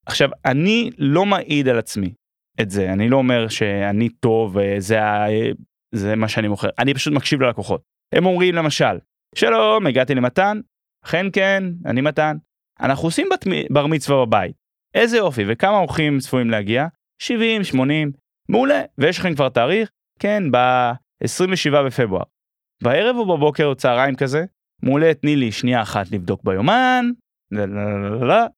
עכשיו, 0.05 0.29
אני 0.45 0.89
לא 0.97 1.25
מעיד 1.25 1.67
על 1.67 1.79
עצמי 1.79 2.13
את 2.61 2.69
זה, 2.69 2.93
אני 2.93 3.09
לא 3.09 3.17
אומר 3.17 3.47
שאני 3.47 4.09
טוב 4.09 4.57
וזה 4.57 4.99
זה 5.91 6.15
מה 6.15 6.27
שאני 6.27 6.47
מוכר, 6.47 6.69
אני 6.79 6.93
פשוט 6.93 7.13
מקשיב 7.13 7.41
ללקוחות. 7.41 7.81
הם 8.15 8.25
אומרים 8.25 8.55
למשל, 8.55 8.99
שלום, 9.35 9.87
הגעתי 9.87 10.15
למתן, 10.15 10.59
אכן 11.05 11.25
כן, 11.33 11.63
אני 11.85 12.01
מתן. 12.01 12.37
אנחנו 12.79 13.07
עושים 13.07 13.27
בת, 13.33 13.47
בר 13.69 13.87
מצווה 13.87 14.25
בבית. 14.25 14.55
איזה 14.93 15.17
יופי, 15.17 15.43
וכמה 15.47 15.77
אורחים 15.77 16.19
צפויים 16.19 16.49
להגיע? 16.49 16.87
70, 17.21 17.63
80, 17.63 18.11
מעולה. 18.49 18.81
ויש 18.97 19.19
לכם 19.19 19.35
כבר 19.35 19.49
תאריך? 19.49 19.89
כן, 20.19 20.43
ב-27 20.51 21.83
בפברואר. 21.85 22.23
בערב 22.83 23.15
או 23.15 23.37
בבוקר 23.37 23.65
או 23.65 23.75
צהריים 23.75 24.15
כזה, 24.15 24.45
מעולה, 24.83 25.13
תני 25.13 25.35
לי 25.35 25.51
שנייה 25.51 25.81
אחת 25.81 26.11
לבדוק 26.11 26.43
ביומן, 26.43 27.05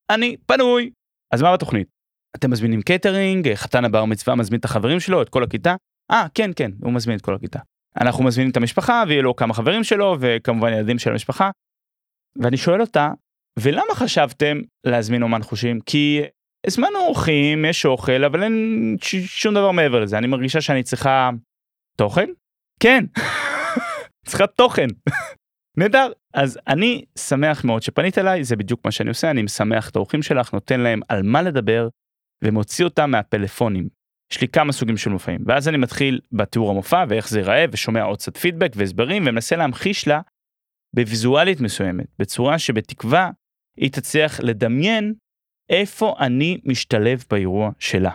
אני 0.10 0.38
פנוי. 0.46 0.92
אז 1.34 1.42
מה 1.42 1.54
בתוכנית? 1.54 1.88
אתם 2.36 2.52
מזמינים 2.52 2.82
קייטרינג, 2.82 3.54
חתן 3.54 3.86
הבר 3.86 4.06
מצווה 4.06 4.36
מזמין 4.36 4.60
את 4.60 4.66
החברים 4.66 5.00
שלו, 5.00 5.22
את 5.22 5.30
כל 5.30 5.44
הכיתה? 5.44 5.76
אה, 6.12 6.26
כן, 6.34 6.52
כן, 6.56 6.72
הוא 6.82 6.94
מזמין 6.94 7.18
את 7.18 7.22
כל 7.22 7.36
הכיתה. 7.36 7.60
אנחנו 8.02 8.24
מזמינים 8.24 8.52
את 8.52 8.58
המשפחה, 8.58 9.04
ויהיו 9.08 9.24
לו 9.24 9.36
כמה 9.36 9.54
חברים 9.54 9.84
שלו, 9.84 10.18
וכמובן 10.20 10.74
ילדים 10.74 11.00
של 11.00 11.12
המשפחה. 11.12 11.52
ואני 12.42 12.58
שואל 12.58 12.82
אותה, 12.82 13.12
ולמה 13.60 13.96
חשבתם 13.96 14.58
להזמין 14.84 15.24
אמן 15.24 15.44
חושים? 15.44 15.80
כי 15.86 16.22
הזמנו 16.68 17.00
אורחים, 17.00 17.66
יש 17.66 17.86
אוכל, 17.86 18.24
אבל 18.26 18.44
אין 18.44 18.96
שום 19.26 19.54
דבר 19.54 19.72
מעבר 19.72 20.00
לזה. 20.00 20.18
אני 20.18 20.28
מרגישה 20.28 20.62
שאני 20.62 20.84
צריכה 20.84 21.30
תוכן? 21.98 22.30
כן. 22.80 23.06
צריכה 24.30 24.48
תוכן. 24.48 24.88
נהדר. 25.80 26.12
אז 26.34 26.60
אני 26.68 27.06
שמח 27.18 27.64
מאוד 27.64 27.82
שפנית 27.82 28.18
אליי, 28.18 28.44
זה 28.44 28.56
בדיוק 28.56 28.86
מה 28.86 28.92
שאני 28.92 29.10
עושה, 29.10 29.32
אני 29.32 29.42
משמח 29.42 29.90
את 29.90 29.96
האורחים 29.96 30.22
שלך, 30.22 30.54
נותן 30.54 30.80
להם 30.80 31.00
על 31.10 31.24
מה 31.24 31.42
לדבר, 31.42 31.88
ומוציא 32.44 32.86
אותם 32.86 33.12
מהפלאפונים. 33.12 33.90
יש 34.32 34.42
לי 34.42 34.48
כמה 34.48 34.72
סוגים 34.72 34.98
של 34.98 35.10
מופעים, 35.10 35.42
ואז 35.46 35.68
אני 35.68 35.78
מתחיל 35.78 36.20
בתיאור 36.32 36.72
המופע 36.72 37.06
ואיך 37.10 37.30
זה 37.30 37.40
ייראה, 37.40 37.66
ושומע 37.72 38.04
עוד 38.04 38.18
קצת 38.18 38.38
פידבק 38.38 38.72
והסברים, 38.76 39.24
ומנסה 39.24 39.56
להמחיש 39.56 40.08
לה 40.08 40.22
בוויזואלית 40.96 41.62
מסוימת, 41.62 42.06
בצורה 42.20 42.60
שבתקווה 42.60 43.30
היא 43.78 43.92
תצליח 43.92 44.40
לדמיין 44.40 45.14
איפה 45.70 46.16
אני 46.20 46.58
משתלב 46.66 47.24
באירוע 47.30 47.72
שלה. 47.80 48.12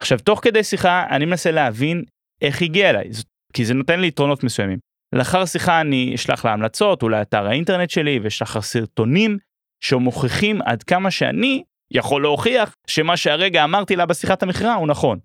עכשיו, 0.00 0.18
תוך 0.18 0.40
כדי 0.42 0.64
שיחה 0.64 1.06
אני 1.10 1.24
מנסה 1.24 1.50
להבין 1.50 2.04
איך 2.40 2.62
הגיע 2.62 2.90
אליי, 2.90 3.10
כי 3.52 3.64
זה 3.64 3.74
נותן 3.74 4.00
לי 4.00 4.06
יתרונות 4.06 4.44
מסוימים. 4.44 4.78
לאחר 5.14 5.46
שיחה 5.46 5.80
אני 5.80 6.14
אשלח 6.14 6.44
לה 6.44 6.52
המלצות, 6.52 7.02
אולי 7.02 7.22
אתר 7.22 7.46
האינטרנט 7.46 7.90
שלי, 7.90 8.18
ואשלח 8.22 8.56
לה 8.56 8.62
סרטונים 8.62 9.38
שמוכיחים 9.84 10.62
עד 10.62 10.82
כמה 10.82 11.10
שאני 11.10 11.62
יכול 11.94 12.22
להוכיח 12.22 12.76
שמה 12.86 13.16
שהרגע 13.16 13.64
אמרתי 13.64 13.96
לה 13.96 14.06
בשיחת 14.06 14.42
המכירה 14.42 14.74
הוא 14.74 14.88
נכון. 14.88 15.18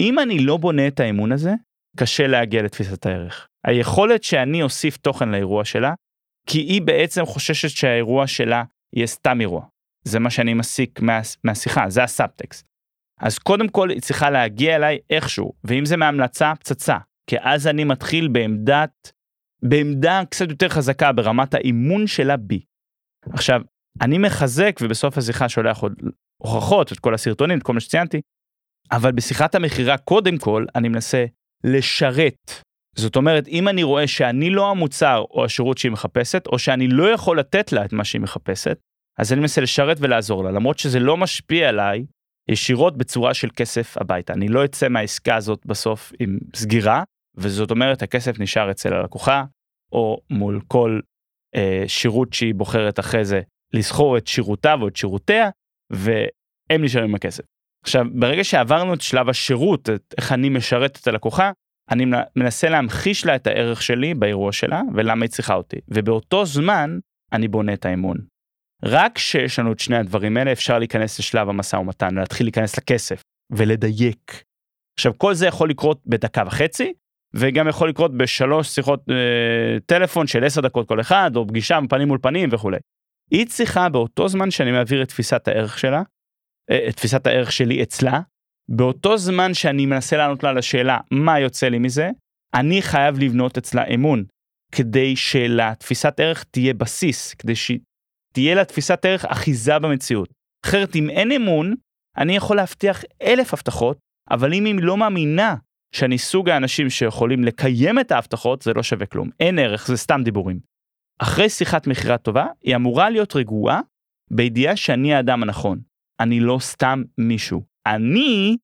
אם 0.00 0.18
אני 0.18 0.38
לא 0.38 0.56
בונה 0.56 0.86
את 0.86 1.00
האמון 1.00 1.32
הזה, 1.32 1.52
קשה 1.96 2.26
להגיע 2.26 2.62
לתפיסת 2.62 3.06
הערך. 3.06 3.48
היכולת 3.64 4.24
שאני 4.24 4.62
אוסיף 4.62 4.96
תוכן 4.96 5.28
לאירוע 5.28 5.64
שלה, 5.64 5.94
כי 6.46 6.58
היא 6.58 6.82
בעצם 6.82 7.26
חוששת 7.26 7.68
שהאירוע 7.68 8.26
שלה 8.26 8.62
יהיה 8.92 9.06
סתם 9.06 9.40
אירוע. 9.40 9.64
זה 10.04 10.18
מה 10.18 10.30
שאני 10.30 10.54
מסיק 10.54 11.00
מה, 11.00 11.20
מהשיחה, 11.44 11.90
זה 11.90 12.02
הסאבטקסט. 12.02 12.66
אז 13.20 13.38
קודם 13.38 13.68
כל 13.68 13.90
היא 13.90 14.00
צריכה 14.00 14.30
להגיע 14.30 14.76
אליי 14.76 14.98
איכשהו, 15.10 15.52
ואם 15.64 15.84
זה 15.84 15.96
מהמלצה, 15.96 16.52
פצצה. 16.58 16.96
כי 17.26 17.36
אז 17.40 17.66
אני 17.66 17.84
מתחיל 17.84 18.28
בעמדת 18.28 19.12
בעמדה 19.62 20.22
קצת 20.30 20.50
יותר 20.50 20.68
חזקה 20.68 21.12
ברמת 21.12 21.54
האימון 21.54 22.06
שלה 22.06 22.36
בי. 22.36 22.60
עכשיו, 23.32 23.62
אני 24.00 24.18
מחזק 24.18 24.78
ובסוף 24.82 25.18
השיחה 25.18 25.48
שולח 25.48 25.78
עוד 25.78 25.94
הוכחות, 26.42 26.92
את 26.92 26.98
כל 26.98 27.14
הסרטונים, 27.14 27.58
את 27.58 27.62
כל 27.62 27.72
מה 27.72 27.80
שציינתי, 27.80 28.20
אבל 28.92 29.12
בשיחת 29.12 29.54
המכירה 29.54 29.98
קודם 29.98 30.38
כל 30.38 30.66
אני 30.74 30.88
מנסה 30.88 31.24
לשרת. 31.64 32.52
זאת 32.96 33.16
אומרת, 33.16 33.48
אם 33.48 33.68
אני 33.68 33.82
רואה 33.82 34.06
שאני 34.06 34.50
לא 34.50 34.70
המוצר 34.70 35.24
או 35.30 35.44
השירות 35.44 35.78
שהיא 35.78 35.92
מחפשת, 35.92 36.46
או 36.46 36.58
שאני 36.58 36.88
לא 36.88 37.10
יכול 37.10 37.38
לתת 37.38 37.72
לה 37.72 37.84
את 37.84 37.92
מה 37.92 38.04
שהיא 38.04 38.20
מחפשת, 38.20 38.78
אז 39.18 39.32
אני 39.32 39.40
מנסה 39.40 39.60
לשרת 39.60 39.96
ולעזור 40.00 40.44
לה, 40.44 40.50
למרות 40.50 40.78
שזה 40.78 41.00
לא 41.00 41.16
משפיע 41.16 41.68
עליי 41.68 42.04
ישירות 42.50 42.96
בצורה 42.96 43.34
של 43.34 43.48
כסף 43.56 43.96
הביתה. 43.96 44.32
אני 44.32 44.48
לא 44.48 44.64
אצא 44.64 44.88
מהעסקה 44.88 45.36
הזאת 45.36 45.66
בסוף 45.66 46.12
עם 46.18 46.38
סגירה, 46.54 47.02
וזאת 47.36 47.70
אומרת 47.70 48.02
הכסף 48.02 48.40
נשאר 48.40 48.70
אצל 48.70 48.94
הלקוחה, 48.94 49.44
או 49.92 50.20
מול 50.30 50.60
כל 50.68 51.00
אה, 51.54 51.84
שירות 51.86 52.32
שהיא 52.32 52.54
בוחרת 52.54 53.00
אחרי 53.00 53.24
זה 53.24 53.40
לסחור 53.72 54.18
את 54.18 54.26
שירותיו 54.26 54.78
או 54.82 54.88
את 54.88 54.96
שירותיה, 54.96 55.50
והם 55.90 56.84
נשארים 56.84 57.08
עם 57.08 57.14
הכסף. 57.14 57.44
עכשיו, 57.84 58.06
ברגע 58.14 58.44
שעברנו 58.44 58.94
את 58.94 59.00
שלב 59.00 59.28
השירות, 59.28 59.90
את 59.90 60.14
איך 60.18 60.32
אני 60.32 60.48
משרת 60.48 60.98
את 61.02 61.06
הלקוחה, 61.06 61.50
אני 61.90 62.04
מנסה 62.36 62.68
להמחיש 62.68 63.26
לה 63.26 63.36
את 63.36 63.46
הערך 63.46 63.82
שלי 63.82 64.14
באירוע 64.14 64.52
שלה 64.52 64.82
ולמה 64.94 65.24
היא 65.24 65.30
צריכה 65.30 65.54
אותי. 65.54 65.76
ובאותו 65.88 66.44
זמן 66.44 66.98
אני 67.32 67.48
בונה 67.48 67.72
את 67.72 67.86
האמון. 67.86 68.16
רק 68.84 69.14
כשיש 69.14 69.58
לנו 69.58 69.72
את 69.72 69.78
שני 69.78 69.96
הדברים 69.96 70.36
האלה 70.36 70.52
אפשר 70.52 70.78
להיכנס 70.78 71.18
לשלב 71.18 71.48
המשא 71.48 71.76
ומתן, 71.76 72.14
להתחיל 72.14 72.46
להיכנס 72.46 72.78
לכסף 72.78 73.22
ולדייק. 73.52 74.42
עכשיו 74.98 75.18
כל 75.18 75.34
זה 75.34 75.46
יכול 75.46 75.70
לקרות 75.70 76.00
בדקה 76.06 76.42
וחצי 76.46 76.92
וגם 77.34 77.68
יכול 77.68 77.88
לקרות 77.88 78.16
בשלוש 78.16 78.68
שיחות 78.68 79.10
אה, 79.10 79.80
טלפון 79.86 80.26
של 80.26 80.44
עשר 80.44 80.60
דקות 80.60 80.88
כל 80.88 81.00
אחד 81.00 81.36
או 81.36 81.46
פגישה 81.46 81.78
פנים 81.88 82.08
מול 82.08 82.18
פנים 82.22 82.48
וכולי. 82.52 82.76
היא 83.32 83.46
צריכה 83.46 83.88
באותו 83.88 84.28
זמן 84.28 84.50
שאני 84.50 84.72
מעביר 84.72 85.02
את 85.02 85.08
תפיסת 85.08 85.48
הערך 85.48 85.78
שלה, 85.78 86.02
אה, 86.70 86.88
את 86.88 86.96
תפיסת 86.96 87.26
הערך 87.26 87.52
שלי 87.52 87.82
אצלה, 87.82 88.20
באותו 88.68 89.18
זמן 89.18 89.54
שאני 89.54 89.86
מנסה 89.86 90.16
לענות 90.16 90.42
לה 90.42 90.50
על 90.50 90.58
השאלה 90.58 90.98
מה 91.10 91.40
יוצא 91.40 91.68
לי 91.68 91.78
מזה, 91.78 92.10
אני 92.54 92.82
חייב 92.82 93.18
לבנות 93.18 93.58
אצלה 93.58 93.84
אמון, 93.94 94.24
כדי 94.72 95.16
שלתפיסת 95.16 96.20
ערך 96.20 96.44
תהיה 96.44 96.74
בסיס, 96.74 97.34
כדי 97.34 97.54
שתהיה 97.56 98.54
לה 98.54 98.64
תפיסת 98.64 99.04
ערך 99.04 99.24
אחיזה 99.24 99.78
במציאות. 99.78 100.28
אחרת 100.66 100.96
אם 100.96 101.10
אין 101.10 101.32
אמון, 101.32 101.74
אני 102.16 102.36
יכול 102.36 102.56
להבטיח 102.56 103.04
אלף 103.22 103.54
הבטחות, 103.54 103.98
אבל 104.30 104.54
אם 104.54 104.64
היא 104.64 104.74
לא 104.78 104.96
מאמינה 104.96 105.56
שאני 105.94 106.18
סוג 106.18 106.48
האנשים 106.48 106.90
שיכולים 106.90 107.44
לקיים 107.44 107.98
את 107.98 108.12
ההבטחות, 108.12 108.62
זה 108.62 108.72
לא 108.72 108.82
שווה 108.82 109.06
כלום. 109.06 109.30
אין 109.40 109.58
ערך, 109.58 109.86
זה 109.86 109.96
סתם 109.96 110.20
דיבורים. 110.24 110.71
אחרי 111.18 111.48
שיחת 111.48 111.86
מכירה 111.86 112.18
טובה, 112.18 112.46
היא 112.62 112.76
אמורה 112.76 113.10
להיות 113.10 113.36
רגועה 113.36 113.80
בידיעה 114.30 114.76
שאני 114.76 115.14
האדם 115.14 115.42
הנכון. 115.42 115.80
אני 116.20 116.40
לא 116.40 116.58
סתם 116.60 117.02
מישהו. 117.18 117.62
אני 117.86 118.56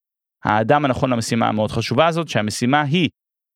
האדם 0.44 0.84
הנכון 0.84 1.10
למשימה 1.10 1.48
המאוד 1.48 1.70
חשובה 1.70 2.06
הזאת, 2.06 2.28
שהמשימה 2.28 2.82
היא 2.82 3.08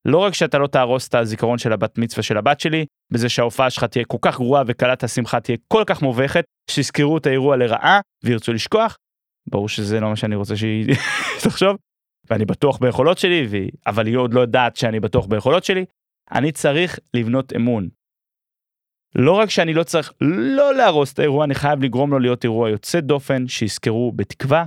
לא 0.04 0.18
רק 0.18 0.34
שאתה 0.34 0.58
לא 0.58 0.66
תהרוס 0.66 1.08
את 1.08 1.14
הזיכרון 1.14 1.58
של 1.58 1.72
הבת 1.72 1.98
מצווה 1.98 2.22
של 2.22 2.36
הבת 2.36 2.60
שלי, 2.60 2.86
בזה 3.12 3.28
שההופעה 3.28 3.70
שלך 3.70 3.84
תהיה 3.84 4.04
כל 4.04 4.18
כך 4.22 4.36
גרועה 4.36 4.62
וקלת 4.66 5.04
השמחה 5.04 5.40
תהיה 5.40 5.56
כל 5.68 5.82
כך 5.86 6.02
מובכת, 6.02 6.44
שיזכרו 6.70 7.18
את 7.18 7.26
האירוע 7.26 7.56
לרעה 7.56 8.00
וירצו 8.24 8.52
לשכוח. 8.52 8.96
ברור 9.50 9.68
שזה 9.68 10.00
לא 10.00 10.08
מה 10.08 10.16
שאני 10.16 10.34
רוצה 10.34 10.56
שהיא 10.56 10.94
תחשוב, 11.44 11.76
ואני 12.30 12.44
בטוח 12.44 12.78
ביכולות 12.78 13.18
שלי, 13.18 13.46
ו... 13.50 13.56
אבל 13.86 14.06
היא 14.06 14.16
עוד 14.16 14.34
לא 14.34 14.40
יודעת 14.40 14.76
שאני 14.76 15.00
בטוח 15.00 15.26
ביכולות 15.26 15.64
שלי. 15.64 15.84
אני 16.32 16.52
צריך 16.52 16.98
לבנות 17.14 17.52
אמון. 17.56 17.88
לא 19.14 19.32
רק 19.32 19.50
שאני 19.50 19.74
לא 19.74 19.82
צריך 19.82 20.12
לא 20.20 20.74
להרוס 20.74 21.12
את 21.12 21.18
האירוע, 21.18 21.44
אני 21.44 21.54
חייב 21.54 21.82
לגרום 21.82 22.10
לו 22.10 22.18
להיות 22.18 22.44
אירוע 22.44 22.70
יוצא 22.70 23.00
דופן, 23.00 23.48
שיזכרו 23.48 24.12
בתקווה 24.12 24.64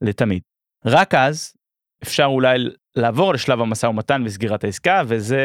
לתמיד. 0.00 0.42
רק 0.84 1.14
אז 1.14 1.52
אפשר 2.02 2.24
אולי 2.24 2.58
לעבור 2.96 3.34
לשלב 3.34 3.60
המשא 3.60 3.86
ומתן 3.86 4.22
וסגירת 4.24 4.64
העסקה, 4.64 5.02
וזה... 5.06 5.40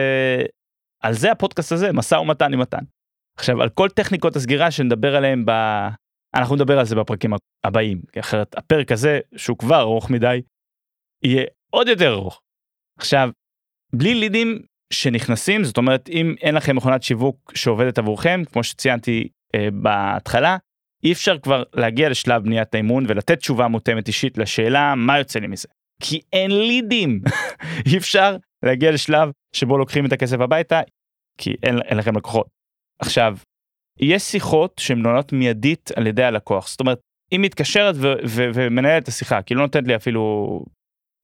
על 1.03 1.13
זה 1.13 1.31
הפודקאסט 1.31 1.71
הזה, 1.71 1.93
משא 1.93 2.15
ומתן 2.15 2.53
עם 2.53 2.59
מתן. 2.59 2.83
עכשיו, 3.37 3.61
על 3.61 3.69
כל 3.69 3.89
טכניקות 3.89 4.35
הסגירה 4.35 4.71
שנדבר 4.71 5.15
עליהן 5.15 5.45
ב... 5.45 5.51
אנחנו 6.35 6.55
נדבר 6.55 6.79
על 6.79 6.85
זה 6.85 6.95
בפרקים 6.95 7.31
הבאים, 7.63 8.01
כי 8.11 8.19
אחרת 8.19 8.57
הפרק 8.57 8.91
הזה, 8.91 9.19
שהוא 9.35 9.57
כבר 9.57 9.81
ארוך 9.81 10.09
מדי, 10.09 10.41
יהיה 11.23 11.45
עוד 11.69 11.87
יותר 11.87 12.13
ארוך. 12.13 12.41
עכשיו, 12.99 13.29
בלי 13.95 14.15
לידים 14.15 14.61
שנכנסים, 14.91 15.63
זאת 15.63 15.77
אומרת, 15.77 16.09
אם 16.09 16.35
אין 16.41 16.55
לכם 16.55 16.75
מכונת 16.75 17.03
שיווק 17.03 17.51
שעובדת 17.55 17.97
עבורכם, 17.97 18.41
כמו 18.51 18.63
שציינתי 18.63 19.27
אה, 19.55 19.67
בהתחלה, 19.73 20.57
אי 21.03 21.11
אפשר 21.11 21.37
כבר 21.37 21.63
להגיע 21.73 22.09
לשלב 22.09 22.43
בניית 22.43 22.75
האמון 22.75 23.05
ולתת 23.07 23.37
תשובה 23.37 23.67
מותאמת 23.67 24.07
אישית 24.07 24.37
לשאלה 24.37 24.95
מה 24.95 25.17
יוצא 25.17 25.39
לי 25.39 25.47
מזה. 25.47 25.67
כי 26.01 26.21
אין 26.33 26.51
לידים. 26.51 27.21
אי 27.91 27.97
אפשר 27.97 28.37
להגיע 28.65 28.91
לשלב 28.91 29.29
שבו 29.55 29.77
לוקחים 29.77 30.05
את 30.05 30.11
הכסף 30.11 30.39
הביתה, 30.39 30.81
כי 31.37 31.55
אין, 31.63 31.81
אין 31.81 31.97
לכם 31.97 32.17
לקוחות. 32.17 32.47
עכשיו, 32.99 33.37
יש 33.99 34.23
שיחות 34.23 34.79
שהן 34.79 35.01
נונות 35.01 35.33
מיידית 35.33 35.91
על 35.95 36.07
ידי 36.07 36.23
הלקוח. 36.23 36.67
זאת 36.67 36.79
אומרת, 36.79 36.99
היא 37.31 37.39
מתקשרת 37.39 37.95
ומנהלת 38.55 39.03
את 39.03 39.07
השיחה, 39.07 39.41
כי 39.41 39.53
לא 39.53 39.61
נותנת 39.61 39.87
לי 39.87 39.95
אפילו 39.95 40.65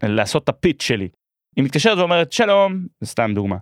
לעשות 0.04 0.44
את 0.44 0.50
הפיץ 0.50 0.84
שלי. 0.84 1.10
היא 1.56 1.66
מתקשרת 1.66 1.98
ואומרת, 1.98 2.32
שלום, 2.32 2.88
סתם 3.04 3.32
דוגמה. 3.36 3.58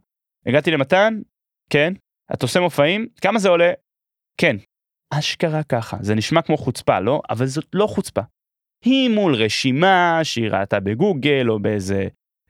הגעתי 0.45 0.71
למתן, 0.71 1.21
כן, 1.69 1.93
אתה 2.33 2.45
עושה 2.45 2.59
מופעים, 2.59 3.07
כמה 3.21 3.39
זה 3.39 3.49
עולה? 3.49 3.71
כן, 4.41 4.55
אשכרה 5.13 5.63
ככה, 5.63 5.97
זה 6.01 6.15
נשמע 6.15 6.41
כמו 6.41 6.57
חוצפה, 6.57 6.99
לא? 6.99 7.21
אבל 7.29 7.45
זאת 7.45 7.67
לא 7.73 7.87
חוצפה. 7.87 8.21
היא 8.85 9.09
מול 9.09 9.35
רשימה 9.35 10.19
שהיא 10.23 10.49
ראתה 10.49 10.79
בגוגל 10.79 11.49
או 11.49 11.59
באיזה 11.59 12.07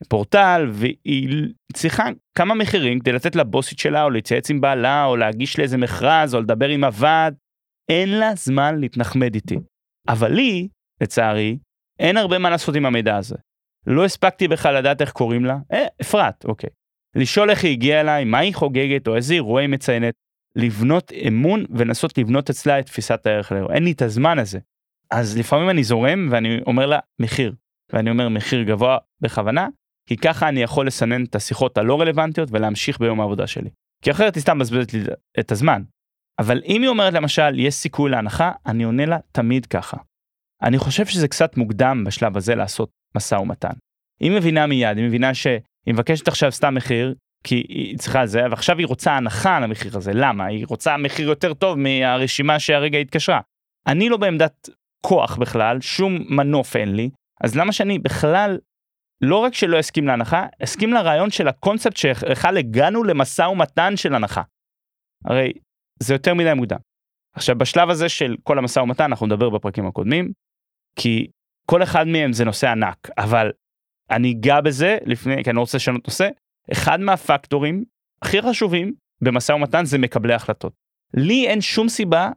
פורטל, 0.10 0.68
והיא 0.72 1.54
צריכה 1.74 2.04
כמה 2.38 2.56
מחירים 2.56 3.00
כדי 3.00 3.12
לתת 3.12 3.36
לבוסית 3.36 3.80
שלה 3.80 4.04
או 4.04 4.10
להתייעץ 4.10 4.50
עם 4.50 4.62
בעלה 4.62 5.06
או 5.06 5.18
להגיש 5.18 5.60
לאיזה 5.60 5.78
מכרז 5.78 6.36
או 6.36 6.42
לדבר 6.42 6.68
עם 6.68 6.84
הוועד. 6.84 7.36
אין 7.92 8.10
לה 8.10 8.36
זמן 8.36 8.80
להתנחמד 8.80 9.36
איתי. 9.36 9.56
אבל 10.08 10.32
לי, 10.32 10.68
לצערי, 11.02 11.58
אין 12.00 12.18
הרבה 12.18 12.38
מה 12.38 12.50
לעשות 12.50 12.76
עם 12.76 12.86
המידע 12.86 13.18
הזה. 13.18 13.36
לא 13.88 14.06
הספקתי 14.06 14.48
בכלל 14.48 14.78
לדעת 14.78 15.02
איך 15.02 15.12
קוראים 15.12 15.46
לה, 15.46 15.58
אה, 15.72 15.86
אפרת, 16.02 16.46
אוקיי. 16.46 16.70
לשאול 17.16 17.50
איך 17.50 17.64
היא 17.64 17.72
הגיעה 17.72 18.02
אליי, 18.02 18.24
מה 18.24 18.38
היא 18.38 18.56
חוגגת 18.56 19.08
או 19.08 19.16
איזה 19.16 19.34
אירוע 19.34 19.62
היא 19.62 19.70
מציינת. 19.70 20.14
לבנות 20.56 21.12
אמון 21.28 21.66
ולנסות 21.70 22.18
לבנות 22.18 22.50
אצלה 22.50 22.80
את 22.80 22.86
תפיסת 22.86 23.26
הערך 23.26 23.52
לאירוע. 23.52 23.74
אין 23.74 23.84
לי 23.84 23.92
את 23.92 24.02
הזמן 24.02 24.40
הזה. 24.40 24.60
אז 25.12 25.38
לפעמים 25.38 25.70
אני 25.70 25.84
זורם 25.84 26.28
ואני 26.32 26.60
אומר 26.68 26.86
לה 26.86 27.00
מחיר. 27.22 27.56
ואני 27.94 28.10
אומר 28.10 28.30
מחיר 28.30 28.64
גבוה 28.64 28.98
בכוונה, 29.22 29.68
כי 30.10 30.18
ככה 30.18 30.50
אני 30.50 30.62
יכול 30.62 30.88
לסנן 30.88 31.24
את 31.24 31.36
השיחות 31.36 31.78
הלא 31.78 32.02
רלוונטיות 32.02 32.50
ולהמשיך 32.52 33.00
ביום 33.00 33.20
העבודה 33.22 33.48
שלי. 33.48 33.70
כי 34.04 34.12
אחרת 34.12 34.36
היא 34.36 34.42
סתם 34.42 34.58
מבזבזת 34.58 34.94
לי 34.94 35.00
את 35.40 35.52
הזמן. 35.52 35.82
אבל 36.40 36.62
אם 36.66 36.82
היא 36.82 36.90
אומרת 36.90 37.14
למשל 37.14 37.60
יש 37.60 37.74
סיכוי 37.74 38.12
להנחה, 38.12 38.52
אני 38.66 38.84
עונה 38.84 39.06
לה 39.06 39.18
תמיד 39.32 39.66
ככה. 39.66 39.98
אני 40.62 40.78
חושב 40.78 41.06
שזה 41.06 41.28
קצת 41.28 41.58
מוקדם 41.58 42.04
בשלב 42.08 42.38
הזה 42.38 42.56
לעשות 42.56 42.90
משא 43.16 43.36
ומתן. 43.36 43.74
היא 44.20 44.32
מבינה 44.32 44.68
מיד, 44.68 44.98
היא 44.98 45.08
מבינה 45.08 45.34
שהיא 45.34 45.60
מבקשת 45.88 46.28
עכשיו 46.28 46.52
סתם 46.52 46.76
מחיר, 46.76 47.16
כי 47.44 47.56
היא 47.56 47.98
צריכה 47.98 48.26
זה, 48.26 48.42
ועכשיו 48.52 48.78
היא 48.78 48.88
רוצה 48.88 49.12
הנחה 49.12 49.58
על 49.58 49.64
המחיר 49.64 49.98
הזה, 49.98 50.12
למה? 50.14 50.46
היא 50.46 50.66
רוצה 50.70 50.98
מחיר 50.98 51.28
יותר 51.30 51.54
טוב 51.54 51.78
מהרשימה 51.78 52.60
שהרגע 52.60 52.98
התקשרה. 52.98 53.40
אני 53.88 54.10
לא 54.10 54.18
בעמדת 54.18 54.70
כוח 55.06 55.38
בכלל, 55.38 55.82
שום 55.82 56.18
מנוף 56.30 56.76
אין 56.76 56.96
לי, 56.96 57.10
אז 57.42 57.56
למה 57.56 57.72
שאני 57.72 58.00
בכלל, 58.00 58.58
לא 59.22 59.38
רק 59.38 59.54
שלא 59.54 59.80
אסכים 59.80 60.08
להנחה, 60.08 60.46
אסכים 60.64 60.94
לרעיון 60.94 61.32
של 61.32 61.48
הקונספט 61.48 61.98
שבכלל 61.98 62.58
הגענו 62.58 63.04
למשא 63.04 63.42
ומתן 63.42 63.98
של 63.98 64.16
הנחה. 64.16 64.42
הרי 65.26 65.54
זה 66.00 66.14
יותר 66.14 66.34
מדי 66.34 66.54
מוקדם. 66.54 66.78
עכשיו 67.36 67.56
בשלב 67.58 67.90
הזה 67.90 68.10
של 68.10 68.36
כל 68.44 68.58
המשא 68.58 68.80
ומתן 68.80 69.04
אנחנו 69.04 69.26
נדבר 69.26 69.50
בפרקים 69.50 69.88
הקודמים, 69.88 70.32
כי 71.00 71.28
כל 71.66 71.84
אחד 71.84 72.08
מהם 72.08 72.34
זה 72.34 72.46
נושא 72.46 72.70
ענק, 72.70 73.10
אבל 73.18 73.52
אני 74.12 74.32
אגע 74.32 74.62
בזה 74.62 74.98
לפני, 75.06 75.44
כי 75.44 75.50
אני 75.50 75.56
לא 75.56 75.62
רוצה 75.62 75.78
לשנות 75.78 76.08
נושא, 76.08 76.30
אחד 76.72 77.00
מהפקטורים 77.00 77.84
הכי 78.22 78.42
חשובים 78.42 78.94
במשא 79.22 79.52
ומתן 79.52 79.86
זה 79.86 79.98
מקבלי 79.98 80.34
החלטות. 80.34 80.74
לי 81.14 81.48
אין 81.48 81.62
שום 81.62 81.90
סיבה 81.90 82.30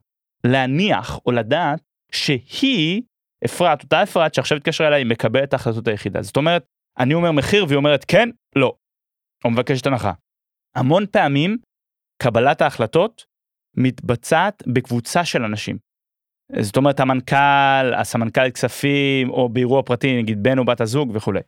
להניח 0.44 1.18
או 1.26 1.32
לדעת 1.32 1.80
שהיא, 2.12 3.02
אפרת, 3.44 3.82
אותה 3.82 4.02
אפרת 4.02 4.34
שעכשיו 4.34 4.58
התקשרה 4.58 4.88
אליי, 4.88 5.04
מקבלת 5.04 5.48
את 5.48 5.52
ההחלטות 5.52 5.88
היחידה. 5.88 6.22
זאת 6.22 6.36
אומרת, 6.36 6.64
אני 6.98 7.14
אומר 7.14 7.32
מחיר 7.32 7.64
והיא 7.64 7.76
אומרת 7.76 8.04
כן, 8.08 8.28
לא. 8.56 8.76
או 9.44 9.50
מבקשת 9.50 9.86
הנחה. 9.86 10.12
המון 10.76 11.06
פעמים 11.06 11.58
קבלת 12.22 12.62
ההחלטות 12.62 13.24
מתבצעת 13.76 14.62
בקבוצה 14.66 15.24
של 15.24 15.42
אנשים. 15.42 15.78
זאת 16.61 16.76
אומרת 16.76 17.01
המנכ"ל, 17.01 17.94
הסמנכ"ל 17.94 18.51
כספים 18.51 19.30
או 19.30 19.49
באירוע 19.49 19.82
פרטי 19.82 20.22
נגיד 20.22 20.42
בן 20.42 20.59
או 20.59 20.64
בת 20.64 20.80
הזוג 20.80 21.11
וכולי. 21.14 21.40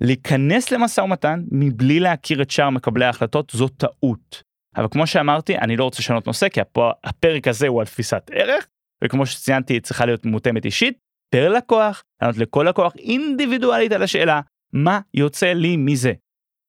להיכנס 0.00 0.70
למשא 0.70 1.00
ומתן 1.00 1.44
מבלי 1.50 2.00
להכיר 2.00 2.42
את 2.42 2.50
שאר 2.50 2.70
מקבלי 2.70 3.04
ההחלטות 3.04 3.50
זו 3.50 3.68
טעות. 3.68 4.42
אבל 4.76 4.88
כמו 4.90 5.06
שאמרתי 5.06 5.58
אני 5.58 5.76
לא 5.76 5.84
רוצה 5.84 5.98
לשנות 6.00 6.26
נושא 6.26 6.48
כי 6.48 6.60
הפרק 7.04 7.48
הזה 7.48 7.68
הוא 7.68 7.80
על 7.80 7.86
תפיסת 7.86 8.30
ערך 8.32 8.66
וכמו 9.04 9.26
שציינתי 9.26 9.74
היא 9.74 9.80
צריכה 9.80 10.06
להיות 10.06 10.26
מותאמת 10.26 10.64
אישית 10.64 10.98
פר 11.34 11.48
לקוח, 11.48 12.02
לענות 12.22 12.36
לכל 12.36 12.66
לקוח 12.68 12.96
אינדיבידואלית 12.96 13.92
על 13.92 14.02
השאלה 14.02 14.40
מה 14.72 15.00
יוצא 15.14 15.52
לי 15.52 15.76
מזה. 15.76 16.12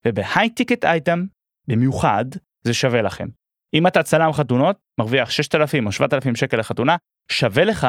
ובהיי 0.08 0.50
טיקט 0.50 0.86
אייטם, 0.86 1.26
במיוחד, 1.68 2.26
זה 2.64 2.74
שווה 2.74 3.02
לכם. 3.02 3.28
אם 3.76 3.88
אתה 3.88 4.04
צלם 4.04 4.34
חתונות, 4.34 4.78
מרוויח 5.00 5.30
6,000 5.30 5.86
או 5.86 5.92
7,000 5.92 6.36
שקל 6.36 6.58
לחתונה, 6.58 6.96
שווה 7.32 7.64
לך 7.64 7.88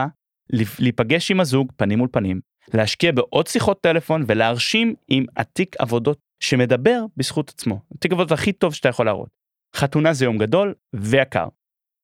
להיפגש 0.78 1.30
עם 1.30 1.40
הזוג 1.40 1.72
פנים 1.76 1.98
מול 1.98 2.08
פנים, 2.12 2.40
להשקיע 2.74 3.12
בעוד 3.12 3.46
שיחות 3.46 3.80
טלפון 3.80 4.24
ולהרשים 4.26 4.94
עם 5.08 5.24
התיק 5.36 5.76
עבודות 5.78 6.18
שמדבר 6.40 7.04
בזכות 7.16 7.48
עצמו. 7.48 7.80
התיק 7.94 8.12
עבודות 8.12 8.32
הכי 8.32 8.52
טוב 8.52 8.74
שאתה 8.74 8.88
יכול 8.88 9.06
להראות. 9.06 9.28
חתונה 9.76 10.12
זה 10.12 10.24
יום 10.24 10.38
גדול 10.38 10.74
ויקר. 10.94 11.48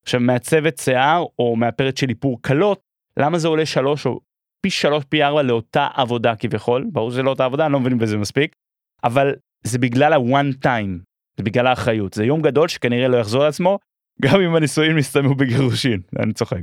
עכשיו 0.04 0.20
מעצבת 0.20 0.78
שיער 0.78 1.24
או 1.38 1.56
מאפרת 1.56 1.96
של 1.96 2.08
איפור 2.08 2.42
קלות, 2.42 2.80
למה 3.16 3.38
זה 3.38 3.48
עולה 3.48 3.66
שלוש 3.66 4.06
או 4.06 4.20
פי 4.60 4.70
שלוש 4.70 5.04
פי 5.08 5.22
ארבע 5.22 5.42
לאותה 5.42 5.88
עבודה 5.94 6.36
כביכול, 6.36 6.86
ברור 6.92 7.10
שזה 7.10 7.22
לא 7.22 7.30
אותה 7.30 7.44
עבודה, 7.44 7.64
אני 7.66 7.72
לא 7.72 7.80
מבין 7.80 7.98
בזה 7.98 8.16
מספיק, 8.16 8.56
אבל 9.04 9.34
זה 9.62 9.78
בגלל 9.78 10.12
ה-one 10.12 10.64
time, 10.64 11.04
זה 11.36 11.44
בגלל 11.44 11.66
האחריות, 11.66 12.14
זה 12.14 12.24
יום 12.24 12.42
גדול 12.42 12.68
שכנראה 12.68 13.08
לא 13.08 13.16
יחזור 13.16 13.44
לעצמו, 13.44 13.78
גם 14.22 14.40
אם 14.40 14.54
הנישואים 14.54 14.96
נסתיימו 14.96 15.34
בגירושין, 15.34 16.00
אני 16.18 16.32
צוחק, 16.32 16.58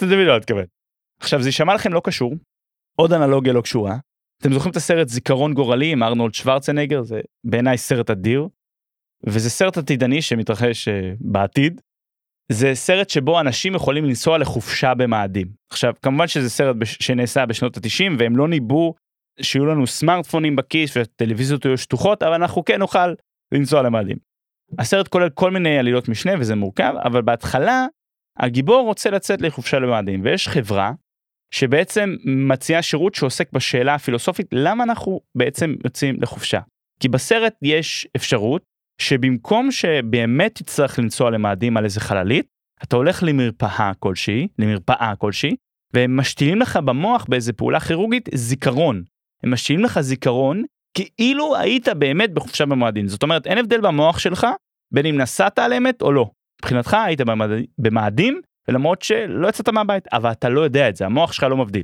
זה 0.00 0.06
מבין 0.06 0.26
לא 0.26 0.36
מתכוון. 0.36 0.64
עכשיו 1.20 1.42
זה 1.42 1.48
יישמע 1.48 1.74
לכם 1.74 1.92
לא 1.92 2.00
קשור, 2.04 2.34
עוד 2.98 3.12
אנלוגיה 3.12 3.52
לא 3.52 3.60
קשורה, 3.60 3.96
אתם 4.42 4.52
זוכרים 4.52 4.70
את 4.70 4.76
הסרט 4.76 5.08
זיכרון 5.08 5.54
גורלי 5.54 5.92
עם 5.92 6.02
ארנולד 6.02 6.34
שוורצנגר, 6.34 7.02
זה 7.02 7.20
בעיניי 7.44 7.78
סרט 7.78 8.10
אדיר, 8.10 8.48
וזה 9.26 9.50
סרט 9.50 9.76
עתידני 9.76 10.22
שמתרחש 10.22 10.88
uh, 10.88 10.92
בעתיד. 11.20 11.80
זה 12.52 12.74
סרט 12.74 13.10
שבו 13.10 13.40
אנשים 13.40 13.74
יכולים 13.74 14.04
לנסוע 14.04 14.38
לחופשה 14.38 14.94
במאדים. 14.94 15.48
עכשיו 15.70 15.92
כמובן 16.02 16.26
שזה 16.26 16.50
סרט 16.50 16.76
בש... 16.76 16.96
שנעשה 17.00 17.46
בשנות 17.46 17.76
ה-90 17.76 18.12
והם 18.18 18.36
לא 18.36 18.48
ניבאו 18.48 18.94
שיהיו 19.40 19.66
לנו 19.66 19.86
סמארטפונים 19.86 20.56
בכיס 20.56 20.96
וטלוויזיות 20.96 21.64
יהיו 21.64 21.78
שטוחות 21.78 22.22
אבל 22.22 22.34
אנחנו 22.34 22.64
כן 22.64 22.78
נוכל 22.78 23.14
לנסוע 23.52 23.82
למאדים. 23.82 24.16
הסרט 24.78 25.08
כולל 25.08 25.28
כל 25.28 25.50
מיני 25.50 25.78
עלילות 25.78 26.08
משנה 26.08 26.32
וזה 26.38 26.54
מורכב 26.54 26.94
אבל 27.04 27.22
בהתחלה 27.22 27.86
הגיבור 28.38 28.80
רוצה 28.80 29.10
לצאת 29.10 29.40
לחופשה 29.42 29.78
למאדים 29.78 30.20
ויש 30.24 30.48
חברה 30.48 30.92
שבעצם 31.50 32.16
מציעה 32.24 32.82
שירות 32.82 33.14
שעוסק 33.14 33.52
בשאלה 33.52 33.94
הפילוסופית 33.94 34.46
למה 34.52 34.84
אנחנו 34.84 35.20
בעצם 35.34 35.74
יוצאים 35.84 36.16
לחופשה. 36.20 36.60
כי 37.00 37.08
בסרט 37.08 37.54
יש 37.62 38.08
אפשרות 38.16 38.62
שבמקום 39.00 39.70
שבאמת 39.70 40.54
תצטרך 40.54 40.98
לנסוע 40.98 41.30
למאדים 41.30 41.76
על 41.76 41.84
איזה 41.84 42.00
חללית, 42.00 42.46
אתה 42.82 42.96
הולך 42.96 43.22
למרפאה 43.22 43.92
כלשהי, 43.98 44.48
למרפאה 44.58 45.12
כלשהי, 45.18 45.56
והם 45.94 46.16
משתילים 46.16 46.58
לך 46.58 46.76
במוח 46.76 47.26
באיזה 47.28 47.52
פעולה 47.52 47.80
כירורגית 47.80 48.28
זיכרון. 48.34 49.02
הם 49.42 49.52
משתילים 49.52 49.84
לך 49.84 50.00
זיכרון 50.00 50.64
כאילו 51.16 51.56
היית 51.56 51.88
באמת 51.88 52.34
בחופשה 52.34 52.66
במאדים. 52.66 53.08
זאת 53.08 53.22
אומרת, 53.22 53.46
אין 53.46 53.58
הבדל 53.58 53.80
במוח 53.80 54.18
שלך 54.18 54.46
בין 54.94 55.06
אם 55.06 55.18
נסעת 55.18 55.58
על 55.58 55.72
אמת 55.72 56.02
או 56.02 56.12
לא. 56.12 56.30
מבחינתך 56.62 56.94
היית 56.94 57.20
במאדים, 57.78 58.40
ולמרות 58.68 59.02
שלא 59.02 59.48
יצאת 59.48 59.68
מהבית, 59.68 60.04
אבל 60.12 60.32
אתה 60.32 60.48
לא 60.48 60.60
יודע 60.60 60.88
את 60.88 60.96
זה, 60.96 61.06
המוח 61.06 61.32
שלך 61.32 61.44
לא 61.44 61.56
מבדיל. 61.56 61.82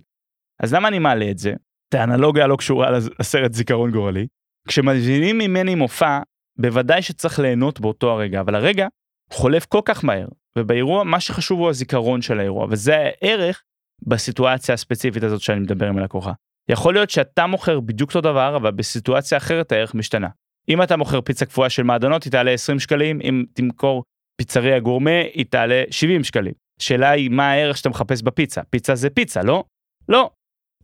אז 0.63 0.75
למה 0.75 0.89
אני 0.89 0.99
מעלה 0.99 1.31
את 1.31 1.39
זה? 1.39 1.55
את 1.89 1.95
האנלוגיה 1.95 2.47
לא 2.47 2.57
קשורה 2.57 2.91
לסרט 2.91 3.53
זיכרון 3.53 3.91
גורלי. 3.91 4.27
כשמזינים 4.69 5.39
ממני 5.39 5.75
מופע, 5.75 6.21
בוודאי 6.59 7.03
שצריך 7.03 7.39
ליהנות 7.39 7.81
באותו 7.81 8.11
הרגע, 8.11 8.41
אבל 8.41 8.55
הרגע 8.55 8.89
חולף 9.33 9.67
כל 9.67 9.81
כך 9.85 10.05
מהר, 10.05 10.29
ובאירוע 10.59 11.05
מה 11.05 11.21
שחשוב 11.21 11.61
הוא 11.61 11.69
הזיכרון 11.69 12.23
של 12.23 12.39
האירוע, 12.39 12.67
וזה 12.71 12.97
הערך 12.97 13.63
בסיטואציה 14.07 14.75
הספציפית 14.75 15.23
הזאת 15.23 15.41
שאני 15.41 15.61
מדבר 15.61 15.87
עם 15.87 15.99
הלקוחה. 15.99 16.33
יכול 16.69 16.95
להיות 16.95 17.11
שאתה 17.11 17.47
מוכר 17.47 17.81
בדיוק 17.81 18.11
אותו 18.11 18.21
דבר, 18.21 18.57
אבל 18.57 18.71
בסיטואציה 18.71 19.39
אחרת 19.39 19.73
הערך 19.73 19.95
משתנה. 19.95 20.29
אם 20.69 20.83
אתה 20.83 20.97
מוכר 20.97 21.21
פיצה 21.21 21.47
קפואה 21.47 21.71
של 21.71 21.83
מעדנות 21.83 22.25
היא 22.25 22.33
תעלה 22.33 22.51
20 22.51 22.79
שקלים, 22.79 23.21
אם 23.21 23.45
תמכור 23.53 24.05
פיצריה 24.37 24.81
גורמה 24.81 25.21
היא 25.35 25.45
תעלה 25.51 25.83
70 25.91 26.25
שקלים. 26.25 26.53
שאלה 26.81 27.11
היא 27.11 27.31
מה 27.31 27.51
הערך 27.51 27.77
שאתה 27.77 27.89
מחפש 27.89 28.23
בפיצה, 28.23 28.63
פיצה 28.71 28.95
זה 28.95 29.11
פיצה, 29.11 29.43
לא? 29.43 29.65
לא. 30.09 30.31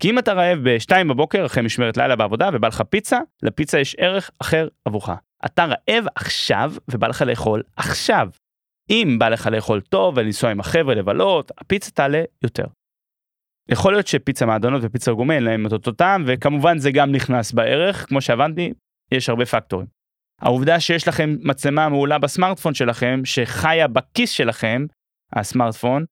כי 0.00 0.10
אם 0.10 0.18
אתה 0.18 0.32
רעב 0.32 0.58
ב-2 0.68 1.04
בבוקר 1.08 1.46
אחרי 1.46 1.62
משמרת 1.62 1.96
לילה 1.96 2.16
בעבודה 2.16 2.50
ובא 2.52 2.68
לך 2.68 2.82
פיצה, 2.90 3.18
לפיצה 3.42 3.80
יש 3.80 3.96
ערך 3.98 4.30
אחר 4.38 4.68
עבורך. 4.84 5.10
אתה 5.44 5.64
רעב 5.64 6.04
עכשיו 6.14 6.72
ובא 6.90 7.08
לך 7.08 7.22
לאכול 7.22 7.62
עכשיו. 7.76 8.28
אם 8.90 9.16
בא 9.18 9.28
לך 9.28 9.46
לאכול 9.46 9.80
טוב 9.80 10.16
ולנסוע 10.16 10.50
עם 10.50 10.60
החבר'ה 10.60 10.94
לבלות, 10.94 11.52
הפיצה 11.58 11.90
תעלה 11.90 12.22
יותר. 12.42 12.64
יכול 13.70 13.92
להיות 13.92 14.06
שפיצה 14.06 14.46
מעדנות 14.46 14.82
ופיצה 14.84 15.12
גומה 15.12 15.34
אין 15.34 15.42
להם 15.42 15.66
את 15.66 15.72
אותו 15.72 15.92
טעם 15.92 16.24
וכמובן 16.26 16.78
זה 16.78 16.90
גם 16.90 17.12
נכנס 17.12 17.52
בערך 17.52 18.06
כמו 18.08 18.20
שהבנתי 18.20 18.72
יש 19.12 19.28
הרבה 19.28 19.46
פקטורים. 19.46 19.86
העובדה 20.40 20.80
שיש 20.80 21.08
לכם 21.08 21.36
מצלמה 21.42 21.88
מעולה 21.88 22.18
בסמארטפון 22.18 22.74
שלכם 22.74 23.20
שחיה 23.24 23.88
בכיס 23.88 24.30
שלכם 24.30 24.86
הסמארטפון 25.32 26.04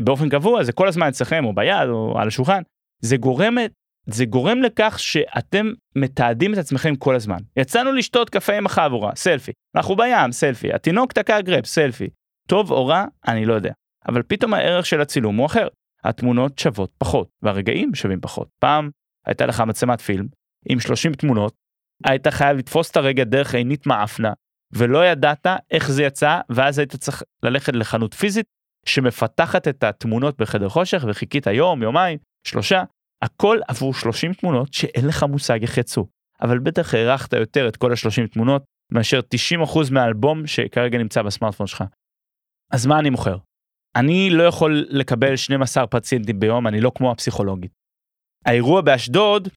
באופן 0.00 0.28
קבוע 0.28 0.64
זה 0.64 0.72
כל 0.72 0.88
הזמן 0.88 1.08
אצלכם 1.08 1.44
או 1.44 1.54
ביד 1.54 1.88
או 1.88 2.18
על 2.18 2.28
השולחן 2.28 2.62
זה 3.00 3.16
גורם 3.16 3.56
זה 4.06 4.24
גורם 4.24 4.62
לכך 4.62 4.98
שאתם 4.98 5.72
מתעדים 5.96 6.52
את 6.52 6.58
עצמכם 6.58 6.96
כל 6.96 7.14
הזמן. 7.14 7.38
יצאנו 7.56 7.92
לשתות 7.92 8.30
קפה 8.30 8.52
עם 8.52 8.66
החבורה, 8.66 9.14
סלפי. 9.14 9.52
אנחנו 9.76 9.96
בים, 9.96 10.32
סלפי. 10.32 10.72
התינוק 10.72 11.12
תקע 11.12 11.40
גרפ, 11.40 11.66
סלפי. 11.66 12.08
טוב 12.48 12.70
או 12.70 12.86
רע, 12.86 13.04
אני 13.28 13.44
לא 13.44 13.54
יודע. 13.54 13.72
אבל 14.08 14.22
פתאום 14.22 14.54
הערך 14.54 14.86
של 14.86 15.00
הצילום 15.00 15.36
הוא 15.36 15.46
אחר. 15.46 15.68
התמונות 16.04 16.58
שוות 16.58 16.90
פחות, 16.98 17.28
והרגעים 17.42 17.94
שווים 17.94 18.20
פחות. 18.20 18.48
פעם 18.58 18.90
הייתה 19.26 19.46
לך 19.46 19.60
מצלמת 19.60 20.00
פילם 20.00 20.26
עם 20.68 20.80
30 20.80 21.12
תמונות, 21.14 21.54
היית 22.04 22.28
חייב 22.28 22.56
לתפוס 22.56 22.90
את 22.90 22.96
הרגע 22.96 23.24
דרך 23.24 23.54
עינית 23.54 23.86
מאפנה, 23.86 24.32
ולא 24.72 25.06
ידעת 25.06 25.46
איך 25.70 25.90
זה 25.90 26.02
יצא, 26.02 26.40
ואז 26.48 26.78
היית 26.78 26.96
צריך 26.96 27.22
ללכת 27.42 27.72
לחנות 27.74 28.14
פיזית 28.14 28.46
שמפתחת 28.86 29.68
את 29.68 29.84
התמונות 29.84 30.40
בחדר 30.40 30.68
חושך, 30.68 31.04
וחיכית 31.08 31.46
יום, 31.46 31.82
יומיים, 31.82 32.18
שלושה, 32.46 32.82
הכל 33.22 33.58
עבור 33.68 33.94
30 33.94 34.32
תמונות 34.32 34.72
שאין 34.72 35.06
לך 35.06 35.22
מושג 35.22 35.62
איך 35.62 35.78
יצאו. 35.78 36.06
אבל 36.42 36.58
בטח 36.58 36.94
הערכת 36.94 37.32
יותר 37.32 37.68
את 37.68 37.76
כל 37.76 37.92
ה-30 37.92 38.32
תמונות 38.32 38.64
מאשר 38.92 39.20
90% 39.64 39.92
מהאלבום 39.92 40.46
שכרגע 40.46 40.98
נמצא 40.98 41.22
בסמארטפון 41.22 41.66
שלך. 41.66 41.84
אז 42.72 42.86
מה 42.86 42.98
אני 42.98 43.10
מוכר? 43.10 43.36
אני 43.96 44.30
לא 44.30 44.42
יכול 44.42 44.86
לקבל 44.88 45.36
12 45.36 45.86
פציינטים 45.86 46.40
ביום, 46.40 46.66
אני 46.66 46.80
לא 46.80 46.92
כמו 46.94 47.10
הפסיכולוגית. 47.10 47.72
האירוע 48.46 48.80
באשדוד 48.80 49.48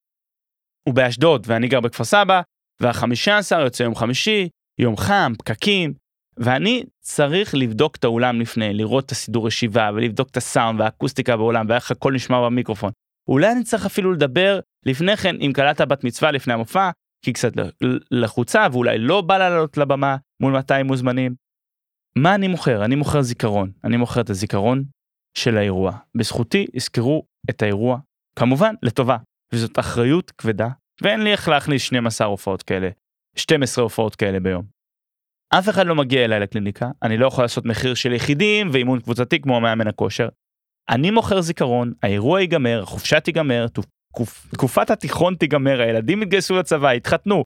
הוא 0.87 0.95
באשדוד 0.95 1.43
ואני 1.47 1.67
גר 1.67 1.79
בכפר 1.79 2.03
סבא, 2.03 2.41
וה-15 2.81 3.59
יוצא 3.59 3.83
יום 3.83 3.95
חמישי, 3.95 4.49
יום 4.79 4.97
חם, 4.97 5.33
פקקים, 5.37 5.93
ואני 6.37 6.83
צריך 7.01 7.55
לבדוק 7.55 7.95
את 7.95 8.03
האולם 8.03 8.41
לפני, 8.41 8.73
לראות 8.73 9.05
את 9.05 9.11
הסידור 9.11 9.47
ישיבה 9.47 9.89
ולבדוק 9.95 10.29
את 10.29 10.37
הסאונד 10.37 10.79
והאקוסטיקה 10.79 11.37
באולם 11.37 11.65
ואיך 11.69 11.91
הכל 11.91 12.13
נשמע 12.13 12.45
במיקרופון. 12.45 12.91
אולי 13.27 13.51
אני 13.51 13.63
צריך 13.63 13.85
אפילו 13.85 14.11
לדבר 14.11 14.59
לפני 14.85 15.17
כן 15.17 15.35
עם 15.39 15.53
כלת 15.53 15.81
הבת 15.81 16.03
מצווה 16.03 16.31
לפני 16.31 16.53
המופע, 16.53 16.89
כי 17.25 17.33
קצת 17.33 17.51
לחוצה 18.11 18.67
ואולי 18.71 18.97
לא 18.97 19.21
בא 19.21 19.37
לעלות 19.37 19.77
לבמה 19.77 20.17
מול 20.41 20.53
200 20.53 20.87
מוזמנים. 20.87 21.35
מה 22.17 22.35
אני 22.35 22.47
מוכר? 22.47 22.85
אני 22.85 22.95
מוכר 22.95 23.21
זיכרון. 23.21 23.71
אני 23.83 23.97
מוכר 23.97 24.21
את 24.21 24.29
הזיכרון 24.29 24.83
של 25.37 25.57
האירוע. 25.57 25.97
בזכותי 26.15 26.67
יזכרו 26.73 27.25
את 27.49 27.61
האירוע, 27.61 27.99
כמובן 28.39 28.75
לטובה, 28.83 29.17
וזאת 29.53 29.79
אחריות 29.79 30.31
כבדה, 30.31 30.69
ואין 31.01 31.23
לי 31.23 31.31
איך 31.31 31.47
להכניס 31.47 31.81
12 31.81 32.27
הופעות 32.27 32.63
כאלה, 32.63 32.89
12 33.37 33.83
הופעות 33.83 34.15
כאלה 34.15 34.39
ביום. 34.39 34.65
אף 35.59 35.69
אחד 35.69 35.87
לא 35.87 35.95
מגיע 35.95 36.25
אליי 36.25 36.39
לקליניקה, 36.39 36.91
אני 37.03 37.17
לא 37.17 37.27
יכול 37.27 37.43
לעשות 37.43 37.65
מחיר 37.65 37.93
של 37.93 38.13
יחידים 38.13 38.69
ואימון 38.71 38.99
קבוצתי 38.99 39.41
כמו 39.41 39.61
מאמן 39.61 39.87
הכושר, 39.87 40.29
אני 40.89 41.11
מוכר 41.11 41.41
זיכרון, 41.41 41.93
האירוע 42.03 42.41
ייגמר, 42.41 42.83
החופשה 42.83 43.19
תיגמר, 43.19 43.65
תקופת 44.51 44.89
התיכון 44.89 45.35
תיגמר, 45.35 45.81
הילדים 45.81 46.23
יתגייסו 46.23 46.55
לצבא, 46.55 46.93
יתחתנו, 46.93 47.43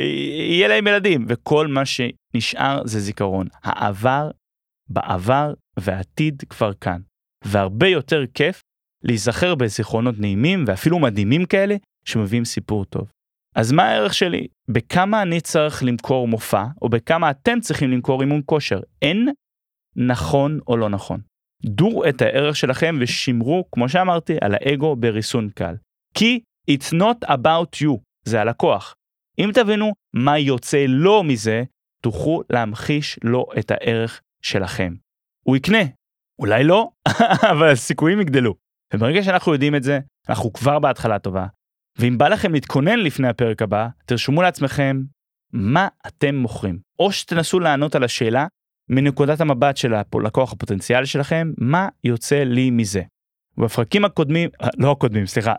יהיה 0.00 0.68
להם 0.68 0.86
ילדים, 0.86 1.26
וכל 1.28 1.66
מה 1.66 1.82
שנשאר 1.86 2.86
זה 2.86 3.00
זיכרון. 3.00 3.46
העבר 3.62 4.30
בעבר 4.88 5.54
והעתיד 5.76 6.42
כבר 6.48 6.72
כאן. 6.74 7.00
והרבה 7.44 7.88
יותר 7.88 8.24
כיף 8.34 8.60
להיזכר 9.04 9.54
בזיכרונות 9.54 10.14
נעימים 10.18 10.64
ואפילו 10.66 10.98
מדהימים 10.98 11.44
כאלה 11.44 11.76
שמביאים 12.04 12.44
סיפור 12.44 12.84
טוב. 12.84 13.10
אז 13.56 13.72
מה 13.72 13.82
הערך 13.82 14.14
שלי? 14.14 14.46
בכמה 14.68 15.22
אני 15.22 15.40
צריך 15.40 15.82
למכור 15.82 16.28
מופע, 16.28 16.64
או 16.82 16.88
בכמה 16.88 17.30
אתם 17.30 17.60
צריכים 17.60 17.90
למכור 17.90 18.20
אימון 18.20 18.42
כושר? 18.46 18.80
אין 19.02 19.28
נכון 19.96 20.60
או 20.66 20.76
לא 20.76 20.88
נכון. 20.88 21.20
דו 21.64 22.08
את 22.08 22.22
הערך 22.22 22.56
שלכם 22.56 22.96
ושמרו, 23.00 23.64
כמו 23.72 23.88
שאמרתי, 23.88 24.36
על 24.40 24.54
האגו 24.54 24.96
בריסון 24.96 25.50
קל. 25.50 25.74
כי 26.14 26.40
it's 26.70 26.92
not 26.92 27.28
about 27.28 27.82
you, 27.82 27.98
זה 28.24 28.40
הלקוח. 28.40 28.94
אם 29.38 29.50
תבינו 29.54 29.92
מה 30.14 30.38
יוצא 30.38 30.84
לו 30.88 31.22
מזה, 31.22 31.64
תוכלו 32.02 32.42
להמחיש 32.50 33.18
לו 33.24 33.46
את 33.58 33.70
הערך 33.70 34.20
שלכם. 34.42 34.94
הוא 35.46 35.56
יקנה, 35.56 35.82
אולי 36.38 36.64
לא, 36.64 36.90
אבל 37.52 37.70
הסיכויים 37.72 38.20
יגדלו. 38.20 38.54
וברגע 38.94 39.22
שאנחנו 39.22 39.52
יודעים 39.52 39.74
את 39.74 39.82
זה, 39.82 39.98
אנחנו 40.28 40.52
כבר 40.52 40.78
בהתחלה 40.78 41.18
טובה. 41.18 41.46
ואם 41.98 42.18
בא 42.18 42.28
לכם 42.28 42.52
להתכונן 42.52 42.98
לפני 42.98 43.28
הפרק 43.28 43.62
הבא, 43.62 43.88
תרשמו 44.06 44.42
לעצמכם 44.42 45.02
מה 45.52 45.88
אתם 46.06 46.34
מוכרים. 46.34 46.78
או 46.98 47.12
שתנסו 47.12 47.60
לענות 47.60 47.94
על 47.94 48.04
השאלה 48.04 48.46
מנקודת 48.90 49.40
המבט 49.40 49.76
של 49.76 49.94
הלקוח 49.94 50.52
הפוטנציאל 50.52 51.04
שלכם, 51.04 51.52
מה 51.58 51.88
יוצא 52.04 52.42
לי 52.44 52.70
מזה. 52.70 53.02
בפרקים 53.58 54.04
הקודמים, 54.04 54.50
אה, 54.62 54.68
לא 54.78 54.92
הקודמים, 54.92 55.26
סליחה, 55.26 55.54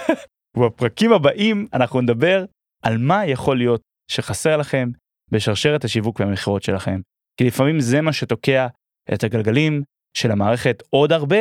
בפרקים 0.58 1.12
הבאים 1.12 1.66
אנחנו 1.72 2.00
נדבר 2.00 2.44
על 2.82 2.98
מה 2.98 3.26
יכול 3.26 3.58
להיות 3.58 3.80
שחסר 4.10 4.56
לכם 4.56 4.88
בשרשרת 5.30 5.84
השיווק 5.84 6.20
והמכירות 6.20 6.62
שלכם. 6.62 7.00
כי 7.36 7.44
לפעמים 7.44 7.80
זה 7.80 8.00
מה 8.00 8.12
שתוקע 8.12 8.66
את 9.14 9.24
הגלגלים 9.24 9.82
של 10.16 10.30
המערכת 10.30 10.82
עוד 10.90 11.12
הרבה 11.12 11.38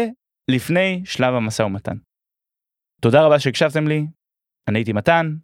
לפני 0.51 1.01
שלב 1.05 1.33
המשא 1.33 1.63
ומתן. 1.63 1.95
תודה 3.01 3.21
רבה 3.21 3.39
שהקשבתם 3.39 3.87
לי, 3.87 4.07
אני 4.67 4.79
הייתי 4.79 4.93
מתן, 4.93 5.35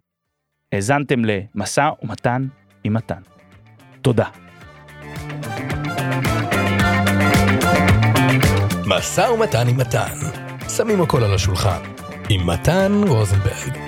האזנתם 0.72 1.24
למשא 1.24 1.90
ומתן 2.02 2.46
עם 2.84 2.94
מתן. 2.94 3.22
תודה. 4.02 4.28
משא 8.86 9.20
ומתן 9.20 9.68
עם 9.68 9.76
מתן. 9.76 10.14
שמים 10.76 11.00
הכל 11.00 11.24
על 11.24 11.34
השולחן. 11.34 11.82
עם 12.28 12.50
מתן 12.50 12.92
רוזנברג. 13.06 13.87